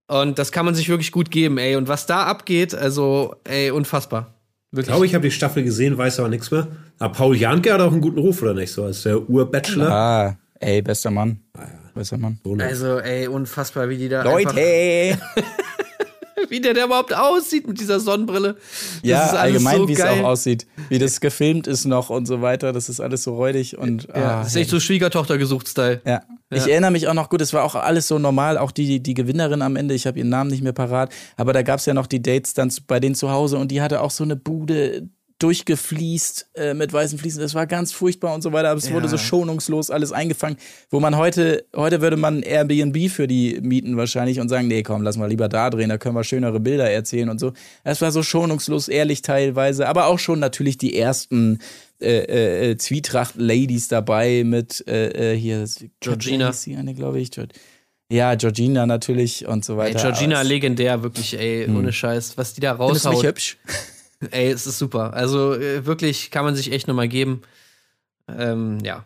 [0.08, 1.76] Und das kann man sich wirklich gut geben, ey.
[1.78, 4.34] Und was da abgeht, also, ey, unfassbar.
[4.72, 4.88] Ich Wirklich.
[4.88, 6.68] glaube, ich habe die Staffel gesehen, weiß aber nichts mehr.
[6.99, 8.72] Aber Paul Janke hat auch einen guten Ruf, oder nicht?
[8.72, 9.89] So als der Ur-Bachelor.
[9.89, 11.39] Ah, ey, bester Mann.
[11.93, 12.39] Bester Mann.
[12.43, 14.24] So eine- Also, ey, unfassbar, wie die da.
[14.24, 15.18] Leute!
[16.54, 18.54] Wie der, der überhaupt aussieht mit dieser Sonnenbrille.
[18.54, 18.62] Das
[19.01, 20.68] Ja, allgemein, so wie es auch aussieht.
[20.88, 22.72] Wie das gefilmt ist noch und so weiter.
[22.74, 24.04] Das ist alles so räudig und.
[24.04, 25.99] Ja, ah, das ist echt so Schwiegertochter gesucht Style.
[26.06, 26.22] Ja.
[26.51, 29.16] Ich erinnere mich auch noch gut, es war auch alles so normal, auch die, die
[29.16, 31.95] Gewinnerin am Ende, ich habe ihren Namen nicht mehr parat, aber da gab es ja
[31.95, 35.10] noch die Dates dann bei denen zu Hause und die hatte auch so eine Bude
[35.40, 37.42] durchgefliest äh, mit weißen Fliesen.
[37.42, 40.58] Das war ganz furchtbar und so weiter, aber es wurde so schonungslos alles eingefangen,
[40.90, 45.02] wo man heute, heute würde man Airbnb für die mieten wahrscheinlich und sagen, nee, komm,
[45.04, 47.54] lass mal lieber da drehen, da können wir schönere Bilder erzählen und so.
[47.84, 51.60] Es war so schonungslos, ehrlich teilweise, aber auch schon natürlich die ersten
[52.02, 55.66] äh, äh, Zwietracht-Ladies dabei mit äh, äh, hier
[56.00, 56.48] Georgina.
[56.48, 57.32] hieß sie eine, glaube ich.
[58.12, 60.00] Ja, Georgina natürlich und so Ey, weiter.
[60.02, 62.38] Georgina Aber es- legendär, wirklich, ey, ohne Scheiß.
[62.38, 63.30] Was die da Findest du mich raushaut.
[63.30, 63.58] hübsch?
[64.32, 65.14] Ey, es ist super.
[65.14, 67.42] Also äh, wirklich kann man sich echt nochmal geben.
[68.28, 69.06] Ähm, ja.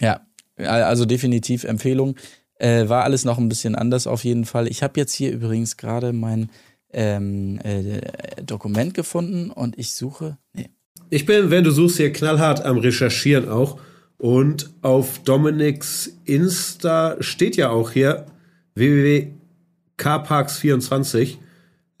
[0.00, 0.20] Ja,
[0.58, 2.16] also definitiv Empfehlung.
[2.56, 4.68] Äh, war alles noch ein bisschen anders auf jeden Fall.
[4.68, 6.50] Ich habe jetzt hier übrigens gerade mein
[6.92, 8.00] ähm, äh,
[8.42, 10.36] Dokument gefunden und ich suche.
[10.52, 10.68] Nee.
[11.08, 13.80] Ich bin, wenn du suchst, hier knallhart am Recherchieren auch.
[14.18, 18.26] Und auf Dominiks Insta steht ja auch hier
[18.74, 21.38] www.carparks24,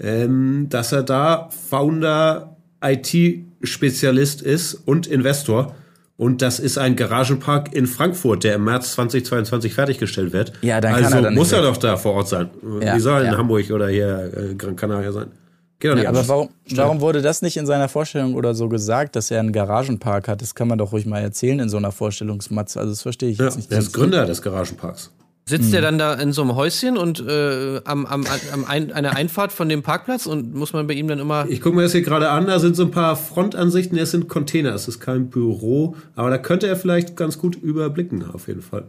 [0.00, 5.74] ähm, dass er da Founder IT-Spezialist ist und Investor.
[6.16, 10.52] Und das ist ein Garagenpark in Frankfurt, der im März 2022 fertiggestellt wird.
[10.60, 12.50] Ja, dann also er muss er doch da vor Ort sein.
[12.82, 13.38] Ja, Wie soll er in ja.
[13.38, 15.28] Hamburg oder hier äh, Gran Canaria sein?
[15.78, 19.16] Geht doch nicht Aber warum, warum wurde das nicht in seiner Vorstellung oder so gesagt,
[19.16, 20.42] dass er einen Garagenpark hat?
[20.42, 22.76] Das kann man doch ruhig mal erzählen in so einer Vorstellungsmatz.
[22.76, 23.70] Also das verstehe ich Ja, jetzt nicht.
[23.70, 25.10] der ist Gründer des Garagenparks.
[25.50, 25.72] Sitzt Hm.
[25.72, 29.50] der dann da in so einem Häuschen und äh, am, am, am ein, einer Einfahrt
[29.50, 31.46] von dem Parkplatz und muss man bei ihm dann immer.
[31.48, 34.28] Ich gucke mir das hier gerade an, da sind so ein paar Frontansichten, das sind
[34.28, 38.62] Container, es ist kein Büro, aber da könnte er vielleicht ganz gut überblicken, auf jeden
[38.62, 38.84] Fall.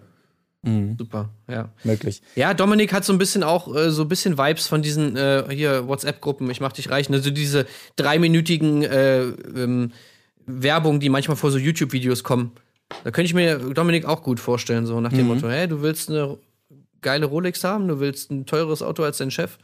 [0.63, 1.69] Super, ja.
[1.83, 2.21] möglich.
[2.35, 5.45] Ja, Dominik hat so ein bisschen auch äh, so ein bisschen Vibes von diesen äh,
[5.49, 9.91] hier WhatsApp-Gruppen, ich mach dich reich, also diese dreiminütigen äh, ähm,
[10.45, 12.51] Werbung, die manchmal vor so YouTube-Videos kommen.
[13.03, 16.09] Da könnte ich mir Dominik auch gut vorstellen, so nach dem Motto, hey, du willst
[16.09, 16.37] eine
[17.01, 19.57] geile Rolex haben, du willst ein teures Auto als dein Chef.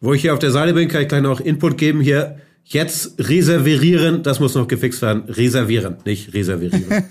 [0.00, 2.40] Wo ich hier auf der Seite bin, kann ich gleich noch Input geben hier.
[2.64, 5.24] Jetzt reservieren, das muss noch gefixt werden.
[5.28, 6.84] Reservieren, nicht reservieren.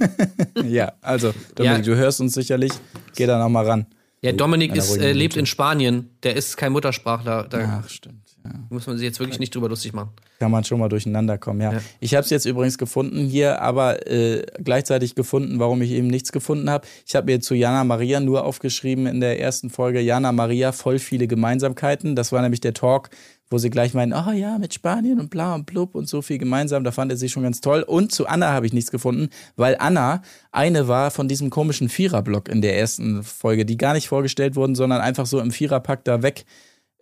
[0.66, 1.94] Ja, also, Dominik, Ja.
[1.94, 2.72] du hörst uns sicherlich.
[3.16, 3.86] Geh da nochmal ran.
[4.22, 7.46] Ja, Dominik ist, äh, lebt in Spanien, der ist kein Muttersprachler.
[7.50, 8.25] Da, Ach, stimmt.
[8.70, 10.10] Muss man sich jetzt wirklich nicht drüber lustig machen.
[10.40, 11.74] Kann man schon mal durcheinander kommen, ja.
[11.74, 11.82] Ja.
[12.00, 16.32] Ich habe es jetzt übrigens gefunden hier, aber äh, gleichzeitig gefunden, warum ich eben nichts
[16.32, 16.88] gefunden habe.
[17.08, 21.00] Ich habe mir zu Jana Maria nur aufgeschrieben in der ersten Folge, Jana Maria, voll
[21.00, 22.16] viele Gemeinsamkeiten.
[22.16, 23.10] Das war nämlich der Talk,
[23.50, 26.38] wo sie gleich meinen, oh ja, mit Spanien und bla und blub und so viel
[26.38, 26.84] gemeinsam.
[26.84, 27.84] Da fand er sie schon ganz toll.
[27.84, 32.50] Und zu Anna habe ich nichts gefunden, weil Anna eine war von diesem komischen Viererblock
[32.50, 36.22] in der ersten Folge, die gar nicht vorgestellt wurden, sondern einfach so im Viererpack da
[36.24, 36.46] weg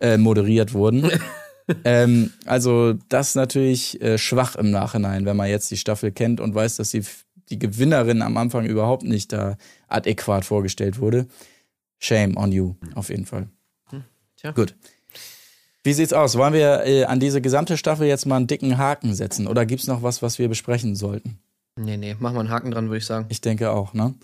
[0.00, 1.10] äh, moderiert wurden.
[1.84, 6.54] ähm, also das natürlich äh, schwach im Nachhinein, wenn man jetzt die Staffel kennt und
[6.54, 7.04] weiß, dass die,
[7.50, 9.56] die Gewinnerin am Anfang überhaupt nicht da
[9.88, 11.26] adäquat vorgestellt wurde.
[11.98, 13.48] Shame on you, auf jeden Fall.
[14.36, 14.52] tja.
[14.52, 14.74] Gut.
[15.82, 16.36] Wie sieht's aus?
[16.36, 19.46] Wollen wir äh, an diese gesamte Staffel jetzt mal einen dicken Haken setzen?
[19.46, 21.38] Oder gibt's noch was, was wir besprechen sollten?
[21.76, 23.26] Nee, nee, mach mal einen Haken dran, würde ich sagen.
[23.28, 24.14] Ich denke auch, ne?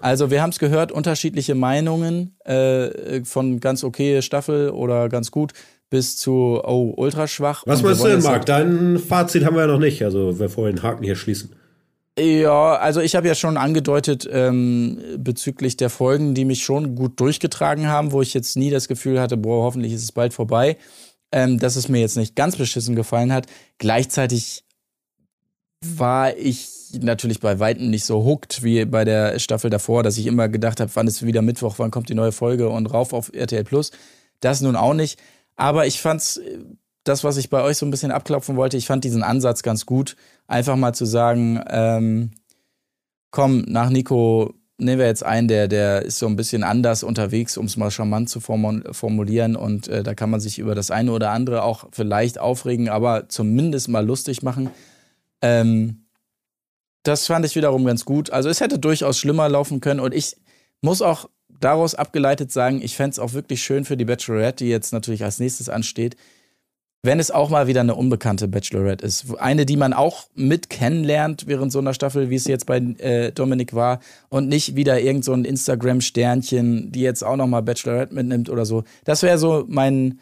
[0.00, 5.52] Also, wir haben es gehört, unterschiedliche Meinungen äh, von ganz okay Staffel oder ganz gut
[5.88, 7.62] bis zu, oh, ultra schwach.
[7.66, 8.44] Was meinst du denn, Marc?
[8.46, 10.02] Dein Fazit haben wir ja noch nicht.
[10.02, 11.50] Also, wir den Haken hier schließen.
[12.18, 17.20] Ja, also ich habe ja schon angedeutet ähm, bezüglich der Folgen, die mich schon gut
[17.20, 20.78] durchgetragen haben, wo ich jetzt nie das Gefühl hatte, boah, hoffentlich ist es bald vorbei,
[21.30, 23.48] ähm, dass es mir jetzt nicht ganz beschissen gefallen hat.
[23.76, 24.64] Gleichzeitig
[25.84, 30.26] war ich natürlich bei Weitem nicht so hooked wie bei der Staffel davor, dass ich
[30.26, 33.30] immer gedacht habe, wann ist wieder Mittwoch, wann kommt die neue Folge und rauf auf
[33.32, 33.90] RTL Plus.
[34.40, 35.18] Das nun auch nicht.
[35.56, 36.58] Aber ich fand's, äh,
[37.04, 39.86] das, was ich bei euch so ein bisschen abklopfen wollte, ich fand diesen Ansatz ganz
[39.86, 40.16] gut,
[40.46, 42.32] einfach mal zu sagen, ähm,
[43.30, 47.56] komm, nach Nico nehmen wir jetzt einen, der, der ist so ein bisschen anders unterwegs,
[47.56, 49.56] um es mal charmant zu formu- formulieren.
[49.56, 53.28] Und äh, da kann man sich über das eine oder andere auch vielleicht aufregen, aber
[53.28, 54.70] zumindest mal lustig machen.
[55.42, 56.05] Ähm,
[57.06, 58.30] das fand ich wiederum ganz gut.
[58.30, 60.36] Also es hätte durchaus schlimmer laufen können und ich
[60.80, 61.28] muss auch
[61.60, 65.38] daraus abgeleitet sagen, ich fänd's auch wirklich schön für die Bachelorette, die jetzt natürlich als
[65.38, 66.16] nächstes ansteht,
[67.02, 69.38] wenn es auch mal wieder eine unbekannte Bachelorette ist.
[69.38, 73.30] Eine, die man auch mit kennenlernt während so einer Staffel, wie es jetzt bei äh,
[73.32, 78.14] Dominik war und nicht wieder irgend so ein Instagram-Sternchen, die jetzt auch noch mal Bachelorette
[78.14, 78.82] mitnimmt oder so.
[79.04, 80.20] Das wäre so mein,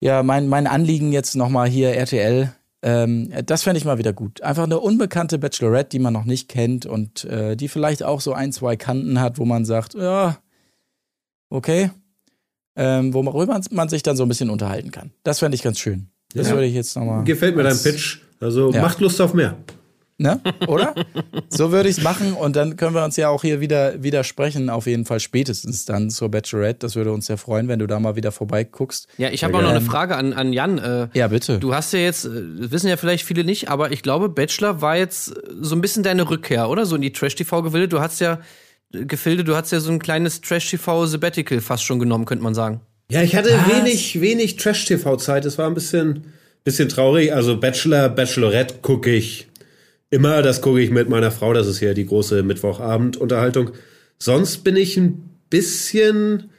[0.00, 2.54] ja, mein, mein Anliegen jetzt noch mal hier RTL.
[2.82, 4.40] Ähm, das fände ich mal wieder gut.
[4.42, 8.32] Einfach eine unbekannte Bachelorette, die man noch nicht kennt und äh, die vielleicht auch so
[8.32, 10.38] ein, zwei Kanten hat, wo man sagt, ja,
[11.50, 11.90] okay,
[12.76, 15.10] ähm, worüber man sich dann so ein bisschen unterhalten kann.
[15.24, 16.08] Das fände ich ganz schön.
[16.34, 16.54] Das Ja.
[16.54, 17.24] würde ich jetzt nochmal.
[17.24, 18.20] Gefällt mir dein Pitch.
[18.40, 18.80] Also, Ja.
[18.80, 19.56] macht Lust auf mehr.
[20.20, 20.38] Ne?
[20.68, 20.94] Oder?
[21.48, 24.68] so würde ich es machen und dann können wir uns ja auch hier wieder widersprechen,
[24.68, 26.80] auf jeden Fall spätestens dann zur Bachelorette.
[26.80, 29.08] Das würde uns sehr freuen, wenn du da mal wieder vorbeiguckst.
[29.16, 30.76] Ja, ich habe auch noch eine Frage an, an Jan.
[30.76, 31.58] Äh, Ja, bitte.
[31.58, 32.30] Du hast ja jetzt, äh,
[32.70, 36.02] wissen ja vielleicht viele nicht, aber ich glaube, Bachelor war jetzt äh, so ein bisschen
[36.02, 36.84] deine Rückkehr, oder?
[36.84, 37.88] So in die Trash-TV-Gewilde.
[37.88, 38.40] Du hast ja,
[38.92, 42.82] äh, Gefilde, du hast ja so ein kleines Trash-TV-Sabbatical fast schon genommen, könnte man sagen.
[43.10, 45.46] Ja, ich hatte wenig, wenig Trash-TV-Zeit.
[45.46, 47.32] Es war ein bisschen, bisschen traurig.
[47.32, 49.49] Also Bachelor, Bachelorette gucke ich
[50.10, 50.42] immer.
[50.42, 51.52] Das gucke ich mit meiner Frau.
[51.52, 53.70] Das ist ja die große Mittwochabend-Unterhaltung.
[54.18, 56.50] Sonst bin ich ein bisschen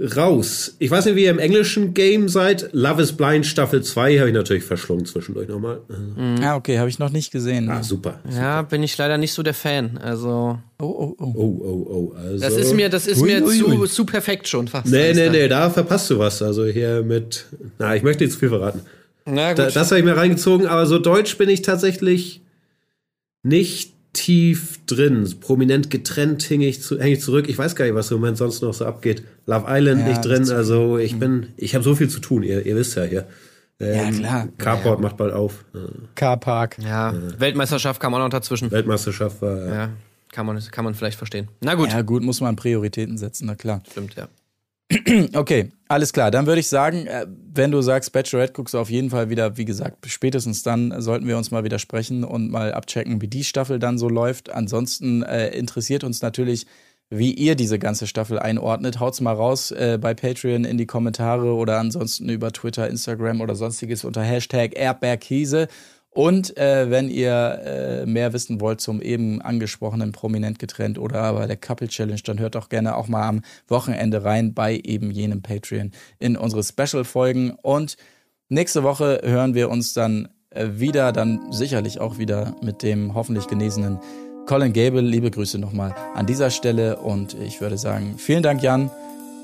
[0.00, 0.76] raus.
[0.78, 2.70] Ich weiß nicht, wie ihr im englischen Game seid.
[2.72, 5.80] Love is Blind Staffel 2 habe ich natürlich verschlungen zwischendurch nochmal.
[6.40, 7.68] Ah, okay, habe ich noch nicht gesehen.
[7.68, 8.20] Ah, super.
[8.32, 9.98] Ja, bin ich leider nicht so der Fan.
[9.98, 11.32] Also, Oh, oh, oh.
[11.34, 12.16] Oh, oh, oh.
[12.16, 12.38] Also.
[12.38, 13.88] das ist mir, das ist Ui, mir ui, zu, ui.
[13.88, 14.86] zu perfekt schon fast.
[14.86, 15.32] Nee, nee, da.
[15.32, 16.40] nee, da verpasst du was.
[16.42, 17.46] Also hier mit.
[17.80, 18.82] Na, ich möchte nicht zu viel verraten.
[19.26, 19.58] Na gut.
[19.58, 22.40] Da, das habe ich mir reingezogen, aber so deutsch bin ich tatsächlich
[23.42, 25.32] nicht tief drin.
[25.40, 27.48] Prominent getrennt hänge ich, zu, häng ich zurück.
[27.48, 29.22] Ich weiß gar nicht, was im Moment sonst noch so abgeht.
[29.46, 30.50] Love Island Ja, nicht drin.
[30.50, 32.42] Also ich bin, ich habe so viel zu tun.
[32.42, 33.26] Ihr, ihr wisst ja hier.
[33.80, 34.48] Ja, klar.
[34.58, 35.64] Carport macht bald auf.
[36.16, 36.78] Carpark.
[36.80, 38.70] ja, Weltmeisterschaft kam auch noch dazwischen.
[38.72, 39.56] Weltmeisterschaft war.
[39.56, 39.90] äh, Ja,
[40.32, 41.46] kann man, kann man vielleicht verstehen.
[41.60, 43.82] Na gut, Ja, gut, muss man Prioritäten setzen, na klar.
[43.88, 44.26] stimmt, ja.
[45.34, 46.30] Okay, alles klar.
[46.30, 49.56] Dann würde ich sagen, äh, wenn du sagst Bachelorette, guckst du auf jeden Fall wieder,
[49.56, 53.44] wie gesagt, spätestens dann sollten wir uns mal wieder sprechen und mal abchecken, wie die
[53.44, 54.50] Staffel dann so läuft.
[54.50, 56.66] Ansonsten äh, interessiert uns natürlich,
[57.10, 59.00] wie ihr diese ganze Staffel einordnet.
[59.00, 63.54] Haut's mal raus äh, bei Patreon in die Kommentare oder ansonsten über Twitter, Instagram oder
[63.54, 65.68] sonstiges unter Hashtag Erdbeerkäse.
[66.10, 71.46] Und äh, wenn ihr äh, mehr wissen wollt zum eben angesprochenen Prominent getrennt oder aber
[71.46, 75.42] der Couple Challenge, dann hört doch gerne auch mal am Wochenende rein bei eben jenem
[75.42, 77.52] Patreon in unsere Special-Folgen.
[77.62, 77.96] Und
[78.48, 83.46] nächste Woche hören wir uns dann äh, wieder, dann sicherlich auch wieder mit dem hoffentlich
[83.46, 83.98] genesenen
[84.46, 85.02] Colin Gable.
[85.02, 88.90] Liebe Grüße nochmal an dieser Stelle und ich würde sagen, vielen Dank, Jan,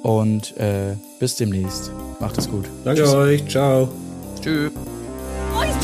[0.02, 1.92] und äh, bis demnächst.
[2.20, 2.64] Macht es gut.
[2.84, 3.46] Danke euch.
[3.48, 3.88] Ciao.
[4.40, 4.72] Tschüss.